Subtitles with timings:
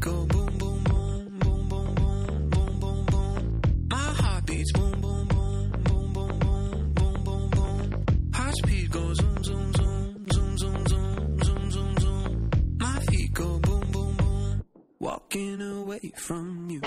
[0.00, 3.60] go boom, boom, boom, boom, boom, boom, boom, boom, boom.
[3.90, 8.04] My heart beats boom, boom, boom, boom, boom, boom, boom, boom, boom.
[8.34, 12.50] Heart speed goes zoom, zoom, zoom, zoom, zoom, zoom, zoom, zoom, zoom.
[12.78, 14.62] My feet go boom, boom, boom.
[14.98, 16.80] Walking away from you.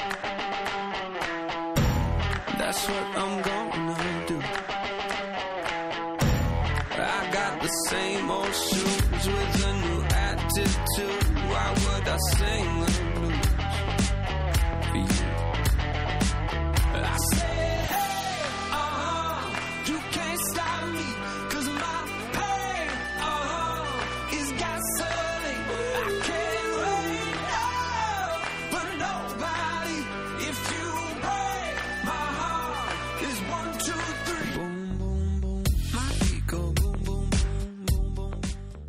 [2.57, 4.39] That's what I'm gonna do.
[7.01, 11.23] I got the same old shoes with a new attitude.
[11.49, 12.79] Why would I sing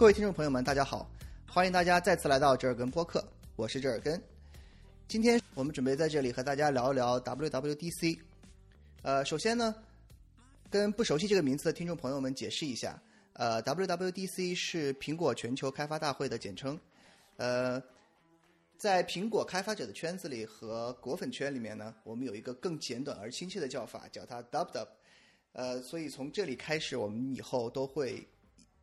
[0.00, 1.06] 各位听众朋友们，大家好，
[1.46, 3.22] 欢迎大家再次来到折耳根播客，
[3.54, 4.18] 我是折耳根。
[5.06, 8.18] 今天我们准备在这里和大家聊一聊 WWDC。
[9.02, 9.74] 呃，首先呢，
[10.70, 12.98] 跟不熟悉这个名字的听众朋友们解释一下，
[13.34, 16.80] 呃，WWDC 是苹果全球开发大会的简称。
[17.36, 17.78] 呃，
[18.78, 24.88] 在苹果开发者的圈子里和果粉圈里面呢，我们有一个更简短而亲切的叫法，叫它 DubDub。
[25.52, 28.26] 呃，所以从这里开始，我们以后都会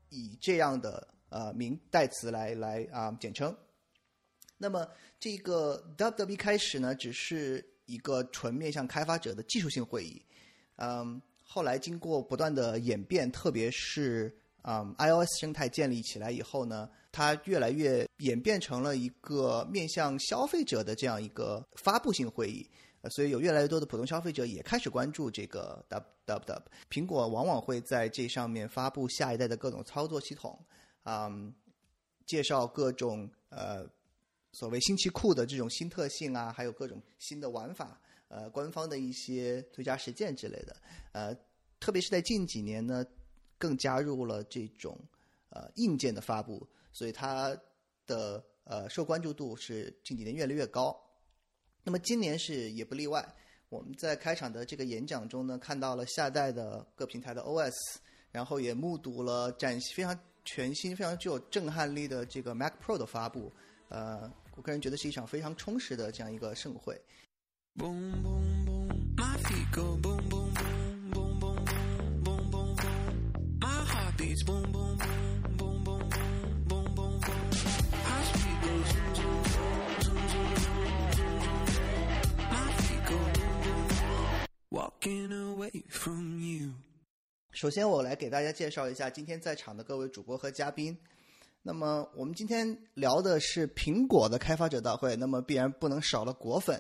[0.10, 3.56] 以这样的呃名代词来来啊、简称。
[4.58, 4.88] 那么
[5.20, 10.22] 这个 WW 开始呢，只是一个纯面向开发者的技术性会议，
[10.78, 22.68] 嗯，后来经过不断的演变，特别是嗯 iOS 生态建立起来以后呢，它越来越演变成了一个面向消费者的这样一个发布性会议。
[23.12, 25.86] 所以有越来越多的普通消费者也开始关注这个
[26.26, 26.62] WWW。
[26.90, 30.60] 苹果往往会在这上面发布下一代的各种操作系统，
[31.10, 31.54] 嗯，
[32.26, 33.90] 介绍各种呃
[34.52, 37.98] 所谓新奇酷的这种新特性啊，还有各种新的玩法，
[38.28, 40.76] 呃，官方的一些最佳实践之类的，
[41.14, 41.34] 呃，
[41.80, 43.06] 特别是在近几年呢，
[43.58, 45.00] 更加入了这种
[45.50, 47.58] 呃硬件的发布，所以它
[48.06, 50.94] 的呃受关注度是近几年越来越高。
[51.84, 53.26] 那么今年是也不例外，
[53.70, 57.74] 我们在开场的这个演讲中呢，看到了下代的各平台的 OS，
[58.30, 60.14] 然后也目睹了展非常
[60.48, 63.52] 全新非常具有震撼力的这个 Mac Pro 的发布，
[63.90, 66.98] 呃，我个人觉得是一场非常充实的这样一个盛会。
[87.60, 90.96] 首先，我来给大家介绍一下今天在场的各位主播和嘉宾。
[91.64, 96.80] 那么，我们今天聊的是苹果的开发者大会，那么必然不能少了果粉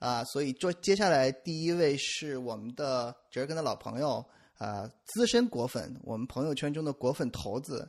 [0.00, 4.16] 啊，所以做接下来第一位是我们的折耳根的老朋友
[4.54, 7.88] 啊，资深果粉，我们朋友圈中的果粉头子。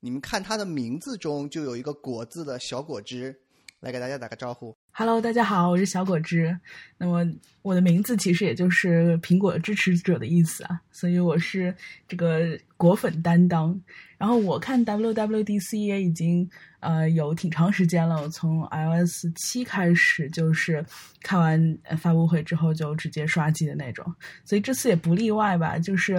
[0.00, 3.34] 你们看他的名字中就有一个“果”字的小果汁，
[3.80, 4.76] 来给大家打个招呼。
[4.90, 6.58] Hello，大家好，我是小果汁。
[6.96, 7.24] 那么
[7.62, 11.72] 我的名字其实也就是苹果支持者的意思啊，所以我是
[12.08, 13.80] 这个果粉担当。
[14.16, 16.50] 然后我看 WWDC 也已经
[16.80, 20.84] 呃有挺长时间了，我从 iOS 七开始就是
[21.22, 24.04] 看完发布会之后就直接刷机的那种，
[24.44, 25.78] 所以这次也不例外吧。
[25.78, 26.14] 就是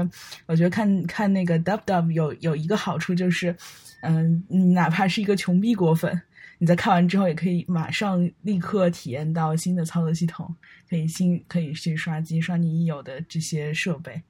[0.45, 3.53] 我觉得看看那个 DubDub 有有一个好处就是，
[4.01, 6.21] 嗯、你哪怕是一个穷逼果粉。
[6.61, 10.53] 你在看完之后，也可以马上立刻体验到新的操作系统，
[10.89, 14.21] 可以新可以去刷机刷你已有的这些设备，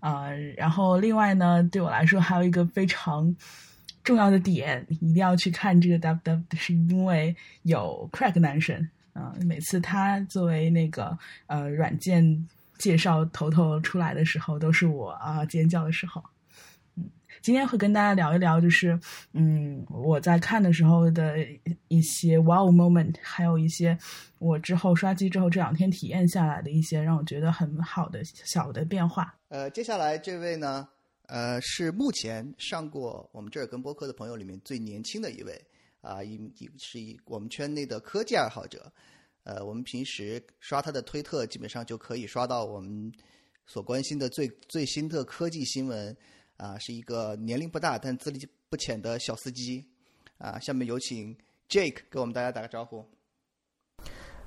[0.00, 3.34] 啊、然后另外呢，对我来说还有一个非常
[4.02, 11.16] 重要的点，一定要去看这个 W W，是因为有 Crack 男神啊、每次他作为那个
[11.46, 16.20] 呃软件介绍头头出来的时候，都是我啊、尖叫的时候。
[17.42, 18.98] 今天会跟大家聊一聊，就是
[19.32, 21.36] 嗯，我在看的时候的
[21.88, 23.96] 一些 wow moment，还有一些
[24.38, 29.34] 我之后刷机之后这两天体验下来的一些让我觉得很好的小的变化。
[29.48, 30.88] 呃，接下来这位呢，
[31.26, 35.60] 呃，是目前上过我们这儿跟播客的朋友里面最年轻的一位
[36.00, 38.92] 啊，一一是一我们圈内的科技爱好者。
[39.44, 43.10] 呃，我们平时刷他的推特，基本上就可以刷到我们
[43.64, 46.14] 所关心的最最新的科技新闻。
[46.58, 49.84] 啊，是一个年龄不大但资历不浅的小司机。
[50.38, 51.36] 啊，下面有请
[51.68, 53.04] Jake 给我们大家打个招呼。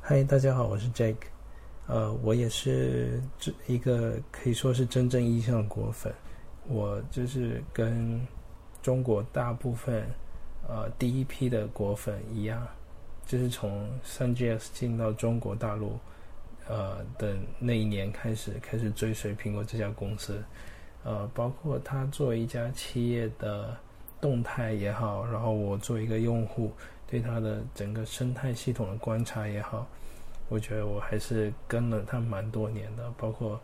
[0.01, 1.23] 嗨，大家好，我是 Jake。
[1.87, 6.13] 呃，我也是这一个可以说是真正意义上的果粉。
[6.67, 8.25] 我就是跟
[8.81, 10.05] 中国大部分
[10.67, 12.67] 呃第一批的果粉一样，
[13.25, 15.99] 就是从 3GS 进到中国大陆，
[16.67, 20.41] 呃的那一年开始，开始追随苹果这家公司，
[21.03, 23.75] 呃，包括他作为一家企业的
[24.19, 26.71] 动态也好，然后我作为一个用户
[27.07, 29.87] 对它的整个生态系统的观察也好，
[30.49, 33.59] 我觉得我还是跟了他蛮多年的，包括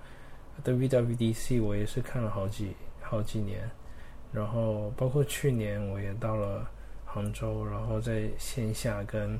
[0.63, 3.69] WWDC 我也是看了好几好几年，
[4.31, 6.68] 然后包括去年我也到了。
[7.10, 9.39] 杭州，然后在线下跟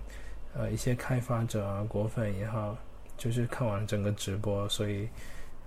[0.56, 2.76] 呃一些开发者啊、果粉也好，
[3.18, 5.08] 就是看完整个直播，所以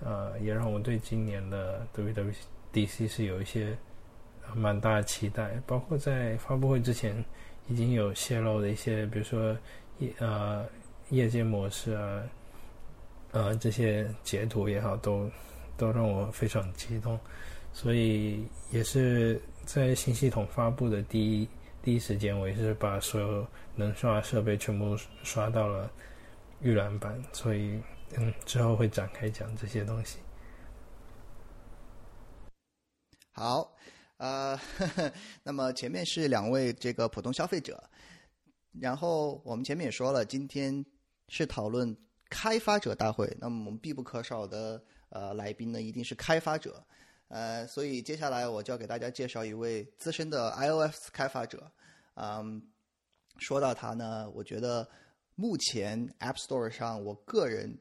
[0.05, 3.77] 呃也让我对今年的 WWDC 是有一些
[4.55, 5.61] 蛮大的期待。
[5.67, 7.25] 包括在发布会之前
[7.69, 9.57] 已经有泄露的一些，比如说
[9.99, 10.67] 业呃
[11.11, 12.23] 业界模式啊，
[13.33, 15.31] 呃这些截图也好，都
[15.77, 17.19] 都让我非常激动。
[17.73, 21.49] 所以也是在新系统发布的第一。
[21.83, 25.91] 第一时间，我也是把所有能刷的设备全部刷到了
[26.61, 27.81] 预览版，所以
[28.17, 30.19] 嗯，之后会展开讲这些东西。
[33.33, 33.75] 好，
[34.17, 34.59] 呃，
[35.43, 37.83] 那么前面是两位这个普通消费者，
[38.81, 40.85] 然后我们前面也说了，今天
[41.29, 41.97] 是讨论
[42.29, 46.85] 开发者大会，那么我们必不可少的呃来宾呢，一定是开发者。
[47.29, 51.71] 呃，所以接下来我就要给大家介绍一位资深的 iOS 开发者。
[52.15, 52.61] 嗯，
[53.39, 54.87] 说到他呢，我觉得
[55.37, 57.79] 目前 App Store 上，我个人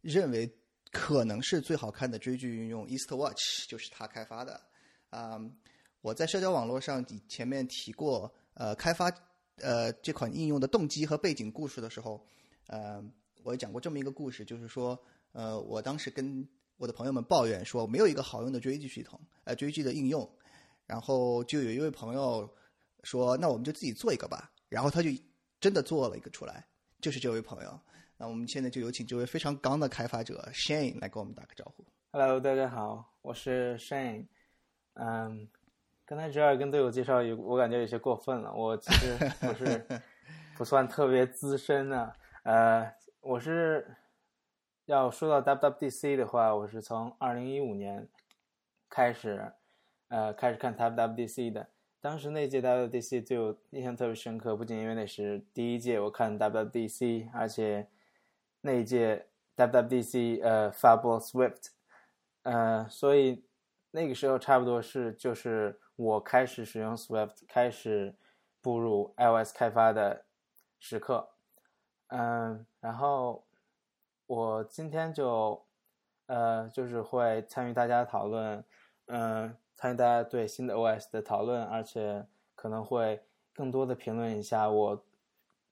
[0.00, 0.50] 认为
[0.90, 4.60] 可能是最好看的追剧应用 Eastwatch 就是他开发的。
[5.10, 5.54] 嗯，
[6.00, 9.12] 我在社交网络上前面提过，呃，开发
[9.56, 12.24] 呃这款应用的动机和背景故事的时候，
[12.66, 13.02] 呃，
[13.42, 14.98] 我讲过这么一个故事，就是说，
[15.32, 16.46] 呃，我当时跟
[16.76, 20.30] 我的朋友们抱怨说没有一个好用的追剧系统，呃，追剧的应用，
[20.86, 22.48] 然后就有一位朋友
[23.02, 25.10] 说，那我们就自己做一个吧，然后他就
[25.60, 26.66] 真的做了一个出来，
[27.00, 27.80] 就是这位朋友。
[28.20, 31.84] 那我们现在就有请这位非常刚的开发者 Shane 来跟我们打个招呼。
[32.10, 34.26] Hello，大家好，我是 Shane。
[34.94, 35.48] 嗯，
[36.04, 38.52] 刚才这儿跟队友介绍有，我感觉有些过分了。
[38.52, 39.86] 我其实不是
[40.56, 43.86] 不算特别资深的，呃，我是。
[44.86, 48.08] 要说到 WWDC 的话，我是从二零一五年
[48.88, 49.52] 开始，
[50.08, 51.68] 呃，开始看 WWDC 的。
[52.00, 57.86] 当时那届 WWDC 对我印象特别深刻，不仅因为那是第一届我看 WWDC，而且
[58.60, 59.26] 那一届
[59.56, 61.68] WWDC 呃发布 Swift，
[62.42, 63.44] 呃，所以
[63.90, 68.14] 那个时候差不多是就是我开始使用 Swift，开始
[68.60, 70.24] 步入 iOS 开发的
[70.78, 71.28] 时刻，
[72.08, 73.44] 嗯，然后。
[74.30, 75.64] 我今天就，
[76.26, 78.62] 呃，就是会参与大家讨论，
[79.06, 83.22] 嗯，参与大家对新的 OS 的讨论，而且可能会
[83.54, 85.02] 更多的评论一下我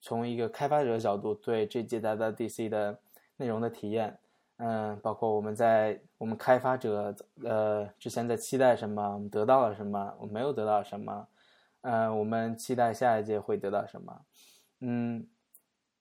[0.00, 2.98] 从一个开发者角度对这届 WDC 的
[3.36, 4.18] 内容的体验，
[4.56, 11.28] 嗯，包括我们在我们开发者呃之前在期待什么，我们得到了什么，我们没有得到什么，
[11.82, 14.20] 嗯，我们期待下一届会得到什么，
[14.80, 15.26] 嗯，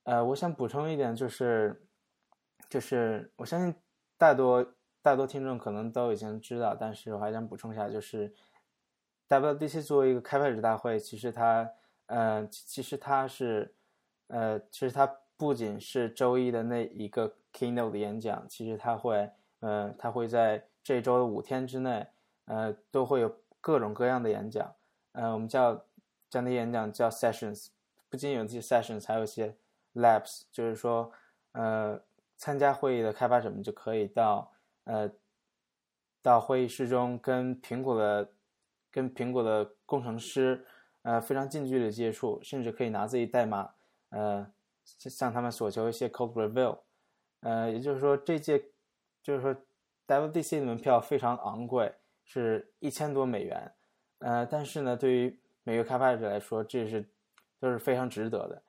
[0.04, 1.82] 呃，我想补充一点就是。
[2.68, 3.74] 就是我相信
[4.18, 4.66] 大多
[5.02, 8.34] 大多听众可能都已经知道，但是我还想补充一下，就是
[9.30, 11.70] WDC 作为一个开发者大会，其实它，
[12.08, 13.72] 呃，其实它是，
[14.28, 15.06] 呃，其实它
[15.38, 19.30] 不仅是周一的那一个 keynote 的演讲，其实它会，
[19.60, 22.08] 呃，它会在这周的五天之内，
[22.46, 24.76] 呃，都会有各种各样的演讲，
[25.14, 25.76] 呃，我们叫
[26.30, 27.68] 这样的演讲叫 sessions，
[28.10, 29.56] 不仅有这些 sessions，还有一些
[29.94, 31.12] labs，就是说，
[31.54, 32.02] 呃。
[32.38, 34.52] 参加会议的开发者们就可以到
[34.84, 35.10] 呃
[36.22, 38.30] 到会议室中跟苹果的
[38.92, 40.66] 跟苹果的工程师
[41.04, 43.75] 呃非常近距离接触，甚至可以拿自己代码
[44.16, 44.52] 呃
[44.86, 46.80] 向他们索求一些 code review。
[47.42, 48.72] 呃，也就是说这届
[49.22, 49.56] 就是说
[50.08, 51.94] WDC 的门票非常昂贵，
[52.24, 53.72] 是一千多美元。
[54.20, 57.08] 呃，但是呢，对于每个开发者来说，这是
[57.60, 58.64] 都是非常值得的。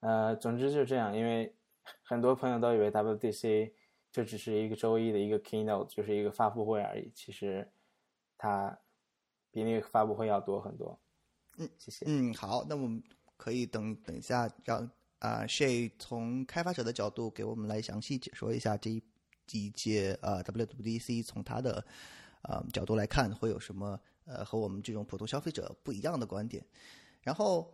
[0.00, 1.52] 呃，总之就是这样，因为。
[2.02, 3.72] 很多朋友都以为 WDC
[4.10, 7.12] 就只是一个周一的一个 keynote，就是一个发布会而已。
[7.14, 7.70] 其实
[8.36, 8.76] 它
[9.52, 10.98] 比那个发布会要多很多。
[11.58, 12.04] 嗯，谢谢。
[12.08, 13.00] 嗯，好，那我们
[13.36, 14.88] 可以等等一下，让
[15.18, 19.02] 啊 Shay 从开发者的角度给我们来详细解说一下这一
[19.52, 21.84] 一届呃 WWDC 从他的
[22.42, 26.64] 呃角度来看会有什么呃和我们这种普通消费者不一样的观点，
[27.22, 27.72] 然后。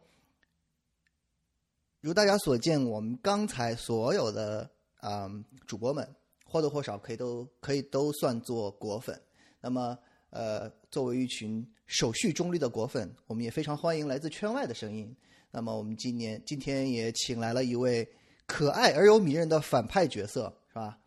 [2.04, 5.30] 如大家所见，我们刚才所有的啊
[5.68, 9.22] 主播们或多或少可以都可以都算作果粉。
[9.60, 9.96] 那么
[10.30, 15.16] 呃，作为一群守序中立的果粉，我们也非常欢迎来自圈外的声音。
[15.54, 18.08] 那么我们今年今天也请来了一位
[18.46, 20.98] 可爱而又迷人的反派角色，是吧？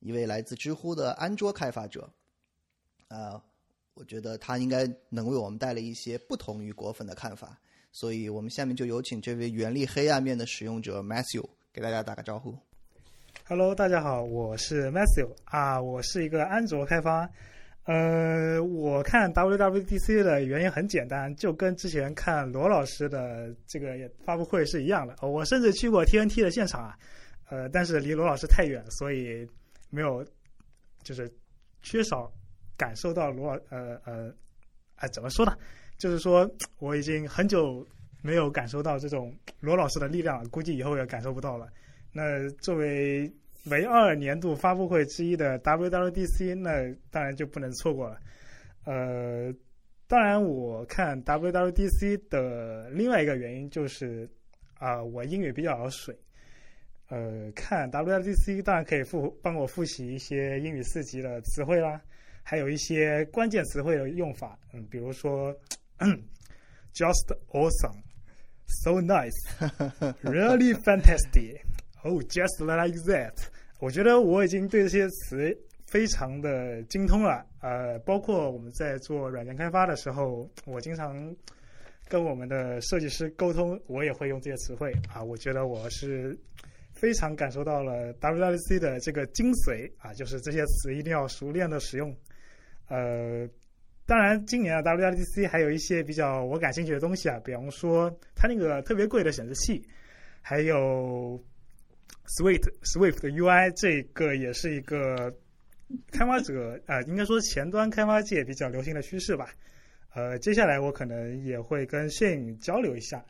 [0.00, 2.12] 一位来自知乎的安卓开发者，
[3.06, 3.40] 呃，
[3.94, 7.56] 我觉得他应该能为我们带来一些不同于果粉的看法。
[7.92, 12.58] 所以我们下面就有请这位原力黑暗面的使用者 Matthew 给大家打个招呼。
[13.46, 17.30] Hello，大家好，我是 Matthew 啊，我是一个安卓开发。
[17.84, 23.88] 呃，我看 WWDC 的原因很简单，就跟之前看罗老师的这个
[24.24, 25.16] 发布会是一样的。
[25.20, 26.96] 我甚至去过 TNT 的现场啊，
[27.50, 29.44] 呃，但是离罗老师太远，所以
[29.90, 30.24] 没有，
[31.02, 31.28] 就是
[31.82, 32.32] 缺少
[32.76, 34.32] 感受到罗老呃呃，
[34.94, 35.52] 哎，怎么说呢？
[35.98, 36.48] 就是说
[36.78, 37.84] 我已经很久
[38.22, 41.68] 没有感受到这种罗老师的力量了，估计以后也感受不到了。
[42.12, 43.28] 那作为
[43.66, 48.18] 唯二年度发布会之一的 WWDC，那当然就不能错过了。
[48.84, 49.54] 呃，
[50.08, 54.28] 当然我看 WWDC 的另外一个原因就是
[54.78, 56.16] 啊、我英语比较水。
[57.08, 62.00] 呃，看 WWDC 当然可以复帮我复习一些英语四级的词汇啦，
[62.42, 65.54] 还有一些关键词汇的用法，嗯，比如说
[66.94, 68.02] just awesome,
[68.66, 69.30] so nice,
[70.24, 71.60] really fantastic.
[72.04, 73.32] Oh, just like that.
[73.78, 75.56] 我觉得我已经对这些词
[75.86, 77.46] 非常的精通了。
[77.60, 81.34] 呃，包括我们在做软件开发的时候，我经常
[82.08, 85.22] 跟我们的设计师沟通，我也会用这些词汇啊。
[85.22, 86.36] 我觉得我是
[86.92, 92.14] 非常感受到了 WWC 的这个精髓啊，就是这些词一定要熟练的使用。
[92.88, 93.48] 呃，
[94.06, 99.86] 当然，今年的 WWDC 还有一些比较我感兴趣的东西啊，比方说它那个特别贵的显示器，
[100.40, 101.42] 还有
[102.26, 105.34] Swift Swift 的 UI，这个也是一个
[106.10, 109.50] 开发者呃，应该说前端开发界比较流行的趋势吧。
[110.14, 113.24] 呃，接下来我可能也会跟谢颖交流一下。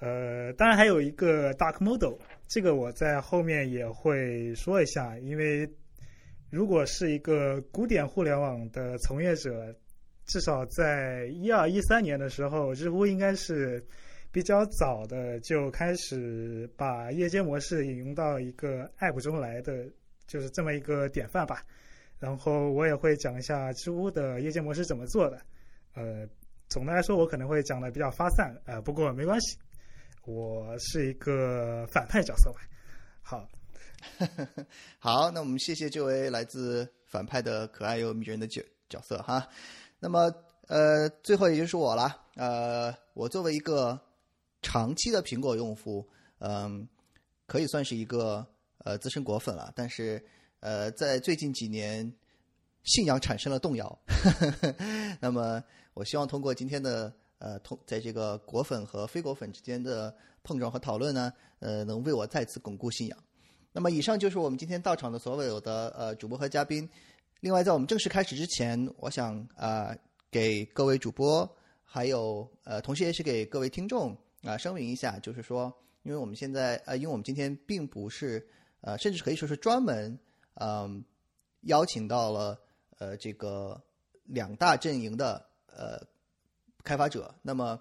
[0.00, 5.68] 呃，当然还有一个 Dark Model，这个我在后面也会说一下，因为
[6.50, 9.74] 如果是一个古典互联网的从业者，
[10.26, 13.84] 至少在一二一三年的时候，知乎应该是
[14.32, 19.86] 比较早的就开始把夜间模式引用到一个 App 中来的，
[20.26, 21.62] 就是这么一个典范吧。
[22.18, 25.38] 然后我也会讲一下知乎的夜间模式怎么做的。
[25.94, 26.26] 呃，
[26.68, 29.58] 总的来说我可能会讲的比较发散，呃，不过没关系，
[30.24, 32.60] 我是一个反派角色吧。
[33.20, 33.46] 好，
[34.98, 39.46] 好，那我们谢谢这位来自反派的可爱又迷人的角角色哈。
[40.00, 40.32] 那么
[40.68, 42.22] 呃，最后也就是我了。
[42.36, 44.00] 呃，我作为一个
[44.62, 46.88] 长期的苹果用户，嗯、
[47.46, 48.46] 可以算是一个
[48.78, 49.72] 呃资深果粉了。
[49.76, 50.24] 但是
[50.60, 52.10] 呃，在最近几年，
[52.84, 53.98] 信仰产生了动摇。
[55.20, 63.18] 那么，我希望通过今天的呃，通在这个果粉和非果粉之间的碰撞和讨论呢，呃，能为我再次巩固信仰。
[63.72, 66.88] 那么，以上就是我们今天到场的所有的呃主播和嘉宾。
[67.40, 69.92] 另外，在我们正式开始之前，我想啊、
[70.30, 71.50] 给各位主播，
[71.82, 75.72] 还有呃，同时也是给各位听众啊、声明一下，就是说，
[76.02, 78.46] 因为我们现在呃，因为我们今天并不是
[78.80, 80.18] 呃，甚至可以说是专门
[80.54, 81.02] 嗯、
[81.62, 82.58] 邀请到了
[82.98, 83.80] 呃这个
[84.24, 85.98] 两大阵营的呃
[86.84, 87.80] 开发者，那么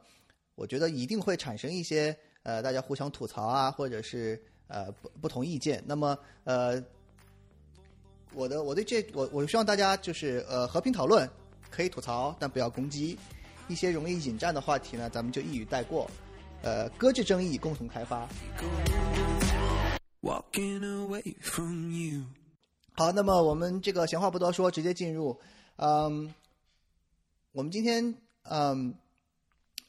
[0.56, 5.84] 我觉得一定会产生一些呃大家互相吐槽啊，或者是呃不不同意见。
[5.86, 6.82] 那么呃，
[8.34, 11.30] 我的我对这我我希望大家就是呃和平讨论，
[11.70, 13.18] 可以吐槽，但不要攻击。
[13.68, 16.10] 一些容易引战的话题呢，咱们就一语带过。
[16.64, 18.30] 呃，搁置争议，共同开发。
[20.22, 22.26] Walking away from you.
[22.92, 25.40] 好，那么我们这个闲话不多说，直接进入。
[25.78, 26.32] 嗯，
[27.52, 28.94] 我们今天嗯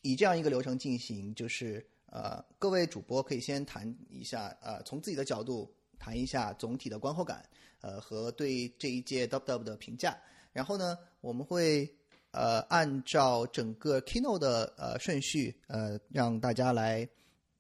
[0.00, 7.45] 以这样一个流程进行，就是呃各位主播可以先谈一下呃从自己的角度谈一下总体的观后感，
[7.83, 10.17] 呃和对这一届 Dub Dub 的评价。
[10.55, 11.95] 然后呢，我们会
[12.32, 17.08] 呃按照整个 Kino 的呃顺序，呃让大家来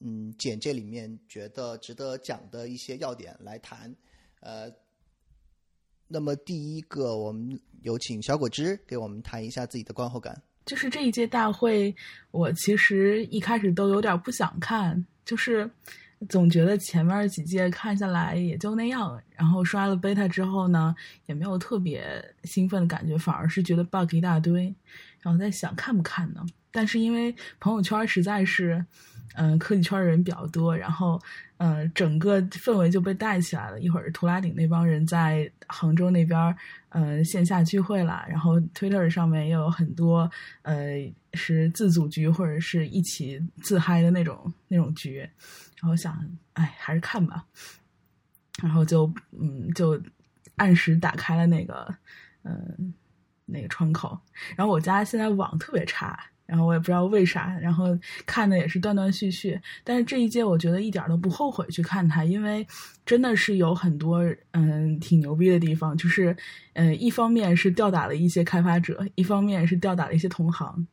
[0.00, 3.94] 嗯简介里面觉得值得讲的一些要点来谈。
[4.40, 4.68] 呃，
[6.08, 10.42] 那么第一个，我们有请小果汁给我们谈一下自己的观后感。
[10.66, 11.94] 就是这一届大会，
[12.30, 15.68] 我其实一开始都有点不想看，就是
[16.28, 20.94] 总觉得前面几届看下来也就那样，然后刷了 beta 之后呢，
[21.26, 24.74] 也没有特别兴奋的感觉，反而是觉得 bug 一大堆。
[25.20, 26.44] 然后在想看不看呢？
[26.70, 28.84] 但是因为朋友圈实在是，
[29.34, 31.20] 嗯、科技圈人比较多，然后，
[31.56, 33.80] 呃，整个氛围就被带起来了。
[33.80, 36.56] 一会儿图拉顶那帮人在杭州那边，
[36.90, 40.30] 呃，线下聚会了，然后 Twitter 上面也有很多，
[40.62, 40.98] 呃，
[41.34, 45.20] 是自组局或者是一起自嗨的那种那种局，
[45.80, 46.14] 然后想，
[46.52, 47.44] 哎，还是看吧。
[48.62, 50.00] 然后就嗯，就
[50.56, 51.92] 按时打开了那个
[52.44, 52.92] 嗯、
[53.46, 54.16] 那个窗口。
[54.54, 56.18] 然后我家现在网特别差，
[56.52, 59.58] 然后我也不知道为啥，然后看的也是断断续续。
[59.82, 62.66] 但是这一届我觉得一点都不后悔去看它，因为
[63.06, 66.36] 真的是有很多嗯挺牛逼的地方，就是
[66.74, 70.86] 嗯一方面是吊打了一些开发者，一方面是吊打了一些同行。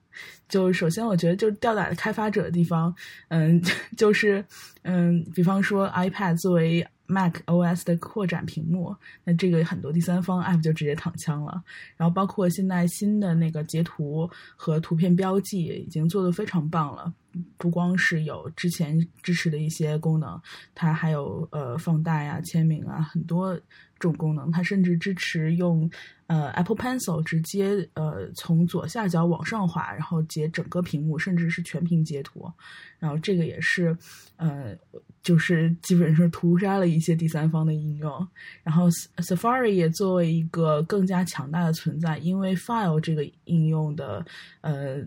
[0.48, 2.96] 就首先，我觉得就吊打开发者的地方，
[3.28, 3.62] 嗯，
[3.98, 4.44] 就是
[4.84, 11.62] 嗯，比方说 iPad 作为 Mac OS 的扩展屏幕，那这个很多第三方 App 就直接躺枪了。
[11.98, 17.12] 然后包括现在新的那个截图和图片标记已经做得非常棒了，
[17.58, 20.40] 不光是有之前支持的一些功能，
[20.76, 23.60] 它还有呃放大呀、签名啊很多
[24.00, 25.90] 这种功能，它甚至支持用
[26.28, 32.50] 呃 Apple Pencil 直接呃从左下角往上滑，然后截整个屏幕，甚至是全屏截图。
[32.98, 33.96] 然后这个也是
[34.38, 34.76] 呃
[35.22, 38.28] 就是基本上屠杀了一些第三方的应用。
[38.64, 44.26] 然后 Safari 也作为一个更加强大的存在，因为 File 这个应用的
[44.62, 45.04] 呃。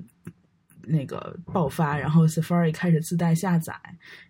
[0.84, 3.74] 那个爆发，然后 Safari 开始自带下载，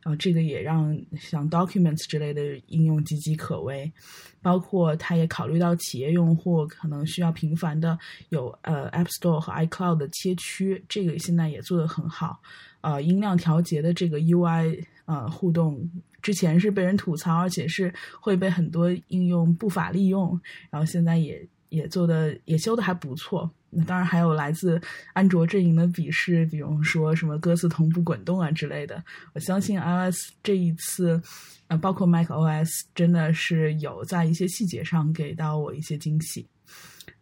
[0.03, 3.93] 然后这个也让像 Documents 之类的应用岌岌可危。
[4.41, 7.97] 包括它也考虑到企业用户可能需要频繁的
[8.31, 12.41] 有呃 App Store 和 iCloud 的切区，这个现在也做得很好。
[12.81, 15.89] 呃，音量调节的这个 UI 呃互动，
[16.21, 20.41] 之前是被人吐槽，而且是会被很多应用不法利用，
[20.71, 23.51] 然后现在也也做的也修的还不错。
[23.71, 24.81] 那当然还有来自
[25.15, 29.03] 安卓阵营的鄙视，比如说什么歌词同步滚动啊之类的。
[29.33, 31.21] 我相信 iOS 这一次，
[31.69, 36.47] 呃，包括 macOS，真的是有在一些细节上给到我一些惊喜。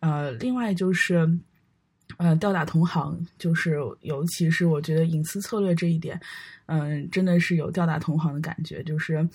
[0.00, 1.38] 呃，另外就是。
[2.16, 6.21] 呃，吊打同行，就是尤其是我觉得隐私策略这一点，
[6.66, 8.83] 嗯、真的是有吊打同行的感觉。
[8.83, 9.27] 就是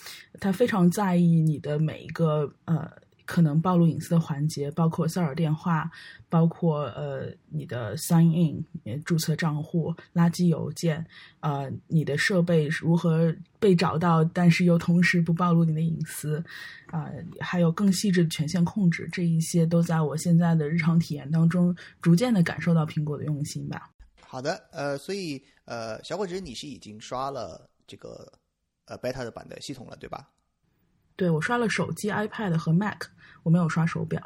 [0.41, 2.91] 他非常在意你的每一个呃
[3.25, 5.89] 可能暴露隐私的环节，包括骚扰电话，
[6.29, 11.05] 包括呃你的 sign in 你注册账户、垃圾邮件，
[11.39, 16.43] 呃你的设备如何被找到，但是又同时不暴露你的隐私，
[16.87, 17.09] 啊、
[17.39, 23.89] 还有更细致的权限控制，这一些都在我现在的日常体验当中逐渐的感受到苹果的用心吧。
[24.21, 28.31] 好的，呃，所以呃，小伙子你是已经刷了这个
[28.85, 30.29] 呃 beta 的版的系统了，对吧？
[31.15, 33.03] 对我刷了手机、iPad 和 Mac，
[33.43, 34.21] 我没有刷手表。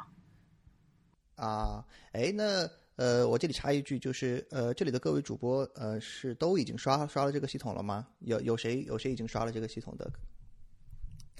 [1.35, 8.07] 啊，哎，那呃，我这里插一句，就是呃，这里的各位主播呃是都已经刷刷了这个系统了吗？
[8.19, 10.11] 有有谁有谁已经刷了这个系统的？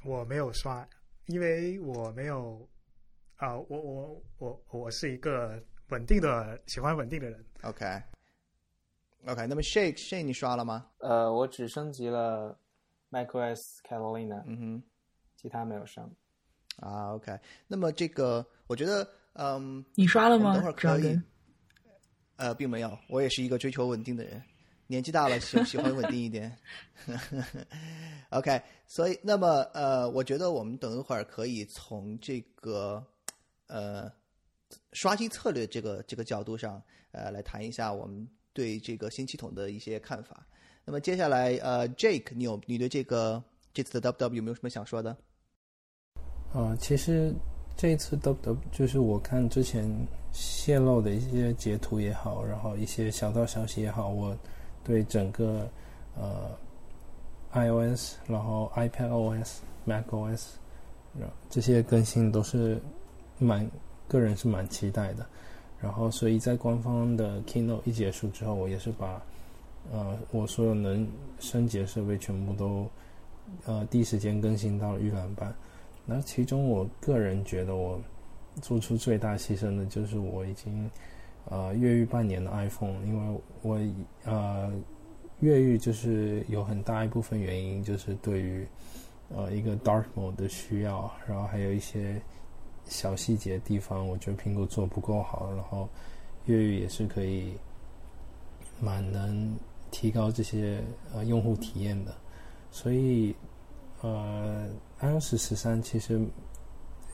[0.05, 0.87] 我没有刷，
[1.25, 2.65] 因为我没有
[3.35, 7.45] 啊、我我我我是一个稳定的喜欢稳定的人。
[7.63, 7.85] OK
[9.25, 10.87] OK，那么 Shake Shake 你刷了吗？
[10.99, 12.57] 呃，我只升级了
[13.11, 14.81] macOS Catalina，嗯
[15.39, 16.03] 其他没有升。
[16.77, 21.19] 啊 OK，那么这个我觉得嗯，你刷了吗等会儿可以
[22.35, 24.41] 呃，并没有，我也是一个追求稳定的人，
[24.87, 26.57] 年纪大了喜 喜欢稳定一点。
[28.31, 33.05] OK，所以那么呃，我觉得我们等一会儿可以从这个
[33.67, 34.11] 呃
[34.93, 40.45] 刷新策略这个这个角度上呃来谈一下我们对这个新系统的一些看法。
[40.85, 45.17] 那么接下来呃，Jake，你有你对这个这次的 WW 有没有什么想说的？
[46.53, 47.33] 呃，其实
[47.77, 49.89] 这一次 W 就是我看之前
[50.31, 54.35] 泄露的一些截图也好，然后一些小道消息也好，我
[54.83, 55.69] 对整个
[56.17, 56.49] 呃
[57.53, 59.57] iOS，然后 iPadOS、
[59.87, 60.47] macOS，
[61.19, 62.81] 然这些更新都是
[63.37, 63.69] 蛮
[64.07, 65.25] 个人是蛮期待的。
[65.79, 69.21] 然后，所以在官方的 Keynote 一结束之后，我也是把
[69.93, 71.07] 呃我所有能
[71.39, 72.85] 升级的设备全部都
[73.65, 75.55] 呃第一时间更新到了预览版。
[76.09, 78.01] 那其中，我个人觉得我
[78.61, 80.89] 做出最大牺牲的就是我已经
[81.45, 83.79] 呃越狱半年的 iPhone，因为我
[84.25, 84.73] 呃
[85.39, 88.67] 越狱就是有很大一部分原因就是对于
[89.29, 92.19] 呃一个 Dark Mode 的需要，然后还有一些
[92.85, 95.87] 小细节地方，我觉得苹果做不够好，然后
[96.45, 97.53] 越狱也是可以
[98.81, 99.55] 蛮能
[99.91, 100.81] 提高这些
[101.13, 102.13] 呃用户体验的，
[102.71, 103.35] 所以
[104.01, 104.67] 呃
[105.01, 106.21] iOS 十三其实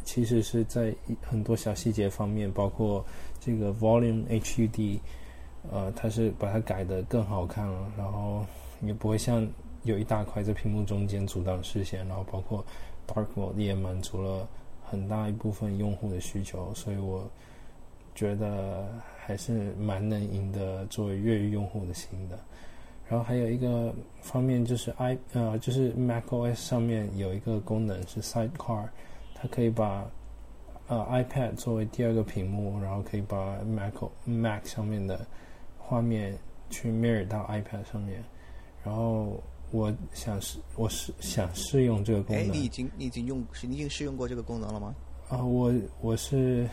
[0.04, 3.04] 其实是在很多小细节方面，包括
[3.40, 5.00] 这个 Volume HUD，
[5.72, 8.46] 呃，它是把它改的更好看了，然后
[8.82, 9.48] 也不会像
[9.84, 12.66] 有一大块在屏幕中间阻挡视线，然后包括
[13.08, 14.48] Dark Mode 也满足了
[14.84, 17.30] 很大一部分用户的需求，所以我
[18.14, 22.40] 觉得还是蛮能赢得作为粤语用户的心的。
[23.08, 28.88] 然后还有一个方面就是 i 呃，就是 macOS 上面有一个功能是 Sidecar，
[29.36, 30.10] 它可以把
[30.88, 33.94] 呃 iPad 作为第二个屏幕，然后可以把 Mac
[34.26, 35.26] Mac 上面的
[35.78, 36.36] 画面
[36.70, 38.24] 去 mirror 到 iPad 上面。
[38.84, 39.42] 然后
[39.72, 42.54] 我想试，我是想试用这个功哎，能。
[42.54, 44.96] 你已经你已经用你已经试用过这个功能了吗？
[45.30, 46.68] 啊、我我是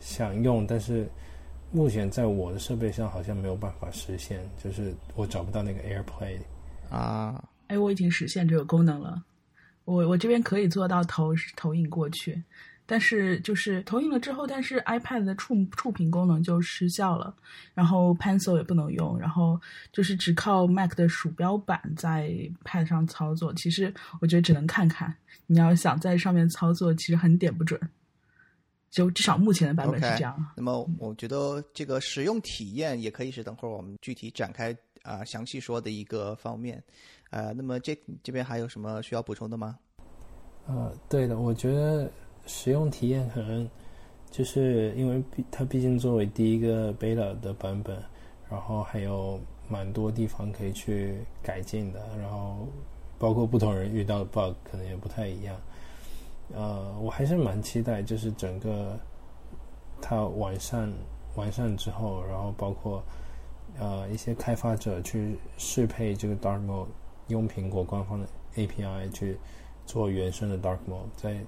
[0.00, 1.06] 想用，但是
[1.70, 6.38] 目前在我的设备上好像没有办法实现，就是我找不到那个 AirPlay。
[6.90, 9.22] 啊，哎，我已经实现这个功能了，
[9.84, 12.42] 我我这边可以做到投投影过去，
[12.86, 17.34] 但是就是投影了之后，但是 iPad 的触触屏功能就失效了，
[17.74, 19.60] 然后 Pencil 也不能用，然后
[19.92, 22.30] 就是只靠 Mac 的鼠标板在
[22.64, 25.14] Pad 上操作，其实我觉得只能看看，
[25.46, 27.78] 你要想在上面操作，其实很点不准，
[28.90, 30.36] 就至少目前的版本是这样。
[30.56, 36.82] 那么我觉得这个使用体验也可以是等会儿我们具体展开啊、详细说的一个方面。
[37.30, 39.78] 呃，那么这这边还有什么需要补充的吗？
[40.66, 42.10] 呃，对的，我觉得
[42.46, 43.68] 使用体验可能
[44.30, 48.02] 就是因为毕它毕竟作为第一个 beta 的版本，
[48.50, 52.66] 然后还有蛮多地方可以去改进的，然后
[53.18, 55.58] 包括不同人遇到的 bug 可能也不太一样。
[56.54, 58.98] 呃，我还是蛮期待，就是整个
[60.00, 60.92] 它完善
[61.34, 63.02] 完善之后，然后包括
[63.78, 66.86] 呃一些开发者去适配这个 Dark Mode，
[67.28, 69.38] 用苹果官方的 API 去
[69.86, 71.38] 做原生的 Dark Mode，在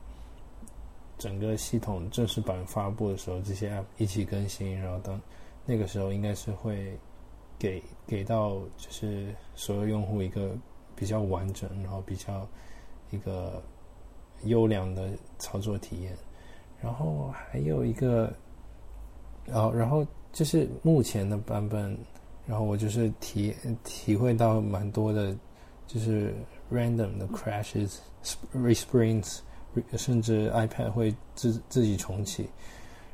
[1.19, 5.21] 整个系统正式版发布的时候，这些 App 一起更新，然后当
[5.67, 6.99] 那个时候应该是会
[7.59, 10.53] 给给到就是所有用户一个
[10.97, 12.47] 比较完整，然后比较
[13.11, 13.63] 一个
[14.45, 16.17] 优良的操作体验。
[16.83, 18.33] 然后还有一个，
[19.45, 21.97] 然后然后就是目前的版本，
[22.47, 25.37] 然后我就是体体会到蛮多的，
[25.87, 26.35] 就是
[26.73, 27.99] random 的 crashes、
[28.55, 29.41] resprings，
[29.99, 32.49] 甚至 iPad 会自自己重启。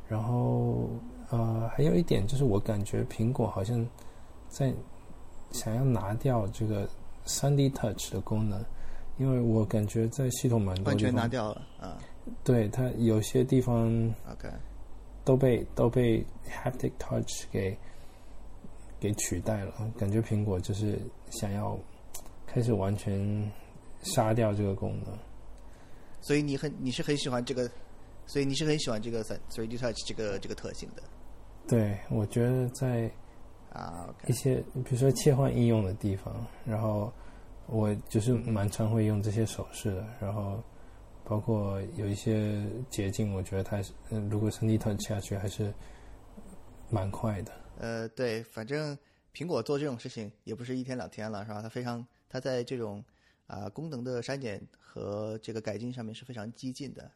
[0.09, 0.89] 然后
[1.31, 3.85] 呃，还有一点就是我感觉苹果好像
[4.49, 4.73] 在
[5.51, 6.89] 想要拿掉这个
[7.27, 8.65] 3D Touch 的功能，
[9.19, 11.99] 因为我感觉在系统蛮多完全拿掉了啊。
[12.43, 13.87] 对它有些地方
[14.31, 14.49] OK，
[15.25, 17.77] 都被都被 haptic touch 给
[18.99, 20.99] 给取代了，感觉苹果就是
[21.31, 21.79] 想要
[22.47, 23.51] 开始完全
[24.03, 25.17] 杀掉这个功能。
[26.21, 27.71] 所以你很你是很喜欢这个，
[28.27, 31.03] 所以你是很喜欢这个三 3D Touch 这个这个特性的
[31.69, 33.09] 对，我觉得在
[33.73, 34.13] 啊。
[34.27, 37.13] 一些比如说切换应用的地方，然后
[37.69, 40.63] 我就是蛮常会用这些手势的，然后
[41.25, 45.73] 包括有一些捷径，我觉得它是，嗯，如果是 d touch 下去还是
[46.91, 47.53] 蛮快的。
[47.79, 48.97] 呃，对，反正
[49.35, 51.61] 苹果做这种事情也不是一天两天了，是吧？
[51.61, 53.05] 它非常，它在这种
[53.47, 57.11] 啊、功能的删减和这个改进上面是非常激进的。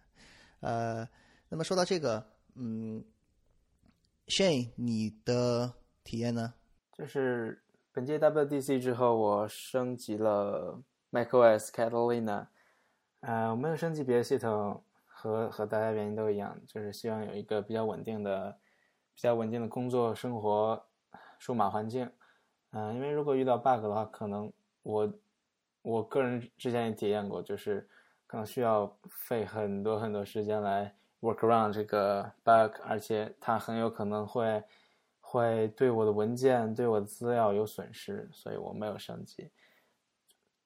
[0.61, 1.09] 呃，
[1.49, 3.03] 那么说到这个，嗯
[4.27, 5.73] ，Shane，你的
[6.05, 6.53] 体验呢？
[6.99, 7.59] 就是
[8.01, 10.81] 本届 WDC 之后，我升级了
[11.13, 12.47] macOS Catalina，
[13.21, 18.57] 呃，我没有升级别的系统，和和大家原因都一样，就是希望有一个比较稳定的、
[19.13, 20.83] 比较稳定的工作生活
[21.39, 22.11] 数码环境。
[22.71, 24.51] 嗯、因为如果遇到 bug 的话，可能
[24.83, 25.13] 我
[25.83, 27.87] 我个人之前也体验过，就是
[28.27, 34.65] 可能需要费很多很多时间来 work around 这个 bug，而且它很有可能会
[35.31, 39.49] 会对我的文件、对我的资料有损失，所以我没有升级。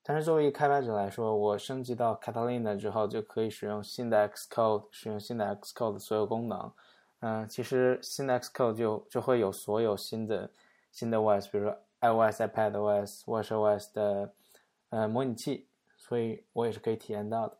[0.02, 6.72] 但是作为一个开发者来说，我升级到 Catalina 之后，就可以使用新的 Xcode，使用新的 Xcode 的所有功能。
[7.20, 10.50] 嗯、其实新的 Xcode 就就会有所有新的
[10.90, 14.32] 新的 OS，比如说 iOS、iPadOS、WatchOS 的
[14.88, 15.66] 呃模拟器，
[15.98, 17.58] 所以我也是可以体验到的。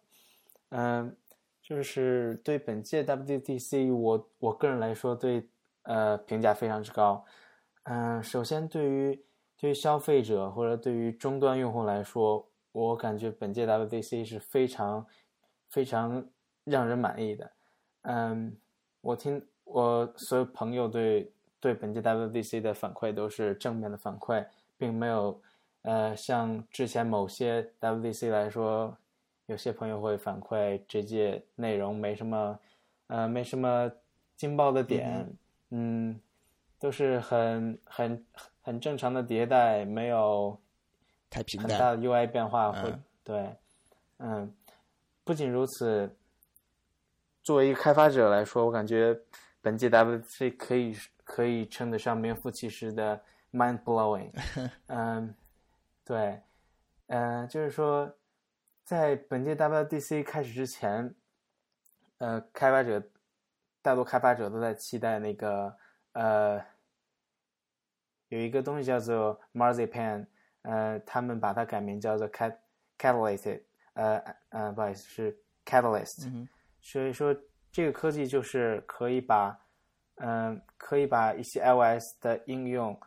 [0.71, 1.15] 嗯、
[1.63, 5.47] 就是对本届 WDC，我我个人来说对
[5.85, 7.25] 呃评价非常之高。
[7.85, 9.25] 嗯、首先对于
[9.57, 15.07] 对于消费者或者对于终端用户来说，我感觉本届 WDC 是非常
[15.71, 16.27] 非常
[16.65, 17.53] 让人满意的。
[18.03, 18.57] 嗯，
[19.01, 25.41] 我听我所有朋友对对本届 WDC 的反馈都是正面的反馈，并没有
[25.83, 28.97] 呃像之前某些 WDC 来说，
[29.47, 32.59] 有些朋友会反馈这届内容没什么
[33.07, 33.91] 呃没什么
[34.37, 35.27] 劲爆的点，
[36.79, 38.27] 都是很很
[38.63, 40.61] 很正常的迭代，没有
[41.31, 42.01] 太平很大淡。
[42.01, 43.57] 的 UI 变化会、嗯对，
[44.19, 44.55] 嗯，
[45.25, 46.15] 不仅如此，
[47.43, 49.19] 作为一个开发者来说，我感觉
[49.63, 53.21] 本届 WC 可以可以称得上名副其实的
[53.53, 54.31] mind blowing。
[54.89, 55.35] 嗯，
[56.05, 56.41] 对，
[57.07, 58.15] 呃，就是说，
[58.85, 61.15] 在本届 WDC 开始之前，
[62.19, 63.03] 呃，开发者
[63.85, 65.77] 大多开发者都在期待那个
[66.13, 66.59] 呃，
[68.29, 70.27] 有一个东西叫做 Marzipan，
[70.63, 72.57] 呃，他们把它改名叫做 Cat
[72.99, 73.61] Catalyst，
[73.93, 76.27] 呃呃，不好意思，是 Catalyst。
[76.29, 76.49] 嗯
[76.81, 77.37] 所以说，
[77.71, 79.59] 这个科技就是可以把，
[80.17, 82.99] 嗯、可以把一些 iOS 的应用，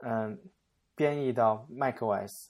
[0.00, 0.38] 嗯、
[0.94, 2.48] 编译到 macOS。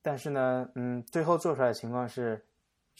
[0.00, 2.42] 但是呢，嗯，最后做出来的情况是，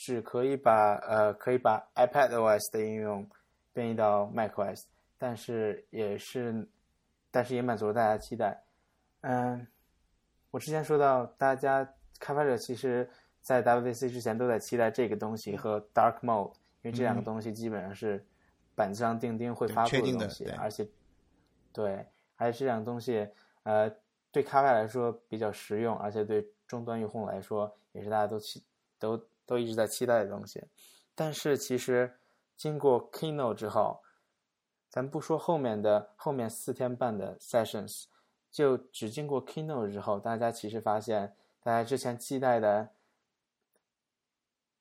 [0.04, 3.24] 只可以把呃可以把 iPadOS 的应用
[3.72, 4.82] 编译到 macOS，
[5.16, 6.68] 但是也是，
[7.30, 8.60] 但是也满足了大家的期待。
[9.20, 9.64] 嗯，
[10.50, 11.88] 我之前说到，大家
[12.18, 13.08] 开发者其实
[13.42, 18.26] 在 WDC 之前都在期待这个东西和 Dark Mode，因为这两个东西基本上是
[18.74, 20.84] 板子上钉钉会发布的东西，而且
[21.72, 23.24] 对，而且这两个东西
[23.62, 23.88] 呃
[24.32, 28.60] 对开发来说比较实用，而且对终端用户来说也是大家都期
[29.02, 30.62] 都都一直在期待的东西。
[31.14, 32.16] 但是其实
[32.56, 34.00] 经过 Keynote 之后，
[34.88, 38.04] 咱不说后面的后面四天半的 Sessions，
[38.50, 42.90] 就只经过 Keynote 之后，大家其实发现，大家之前期待的，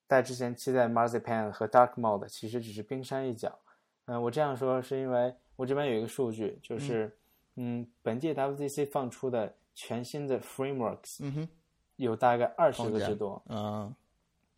[0.07, 3.59] 在之前期待 Marzipan 和 Dark Mode 其实只是冰山一角。
[4.05, 7.17] 嗯、我这样说是因为我这边有一个数据，就是
[7.55, 11.49] 嗯本届 WDC 放出的全新的 frameworks 嗯哼，
[11.95, 13.41] 有大概二十个之多。
[13.47, 13.93] 嗯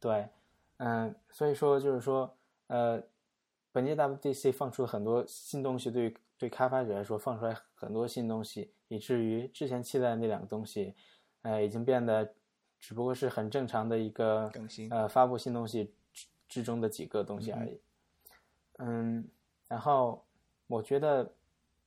[0.04, 0.28] 对，
[0.80, 2.36] 嗯，所以说就是说，
[2.68, 3.02] 呃，
[3.72, 10.94] 本届 WDC 放出了很多新东西，对于对开发者来说放出来很多新东西，以至于之前期待的那两个东西，
[11.44, 12.34] 呃，已经变得
[12.82, 17.80] 只不过是很正常的一个更新呃发布新东西之之中的几个东西而已。
[18.80, 19.26] 嗯，
[19.70, 20.26] 然后
[20.68, 21.34] 我觉得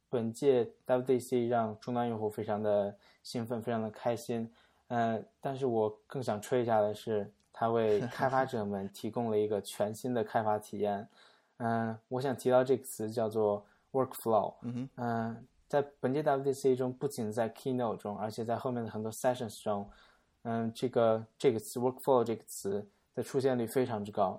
[0.09, 4.51] 本届 WDC 让终端用户非常的兴奋，非常的开心。
[4.89, 11.09] 呃，但是我更想吹一下的是，它为 开发者们提供了一个全新的开发体验。
[11.57, 14.55] 嗯、我想提到这个词叫做 workflow。
[14.61, 19.89] 嗯哼，嗯、在本届 WDC 中，不仅在 Keynote 中，而且在后面的很多 Sessions 中，
[20.43, 24.39] 嗯，这个这个词 workflow 这个词的出现率非常之高。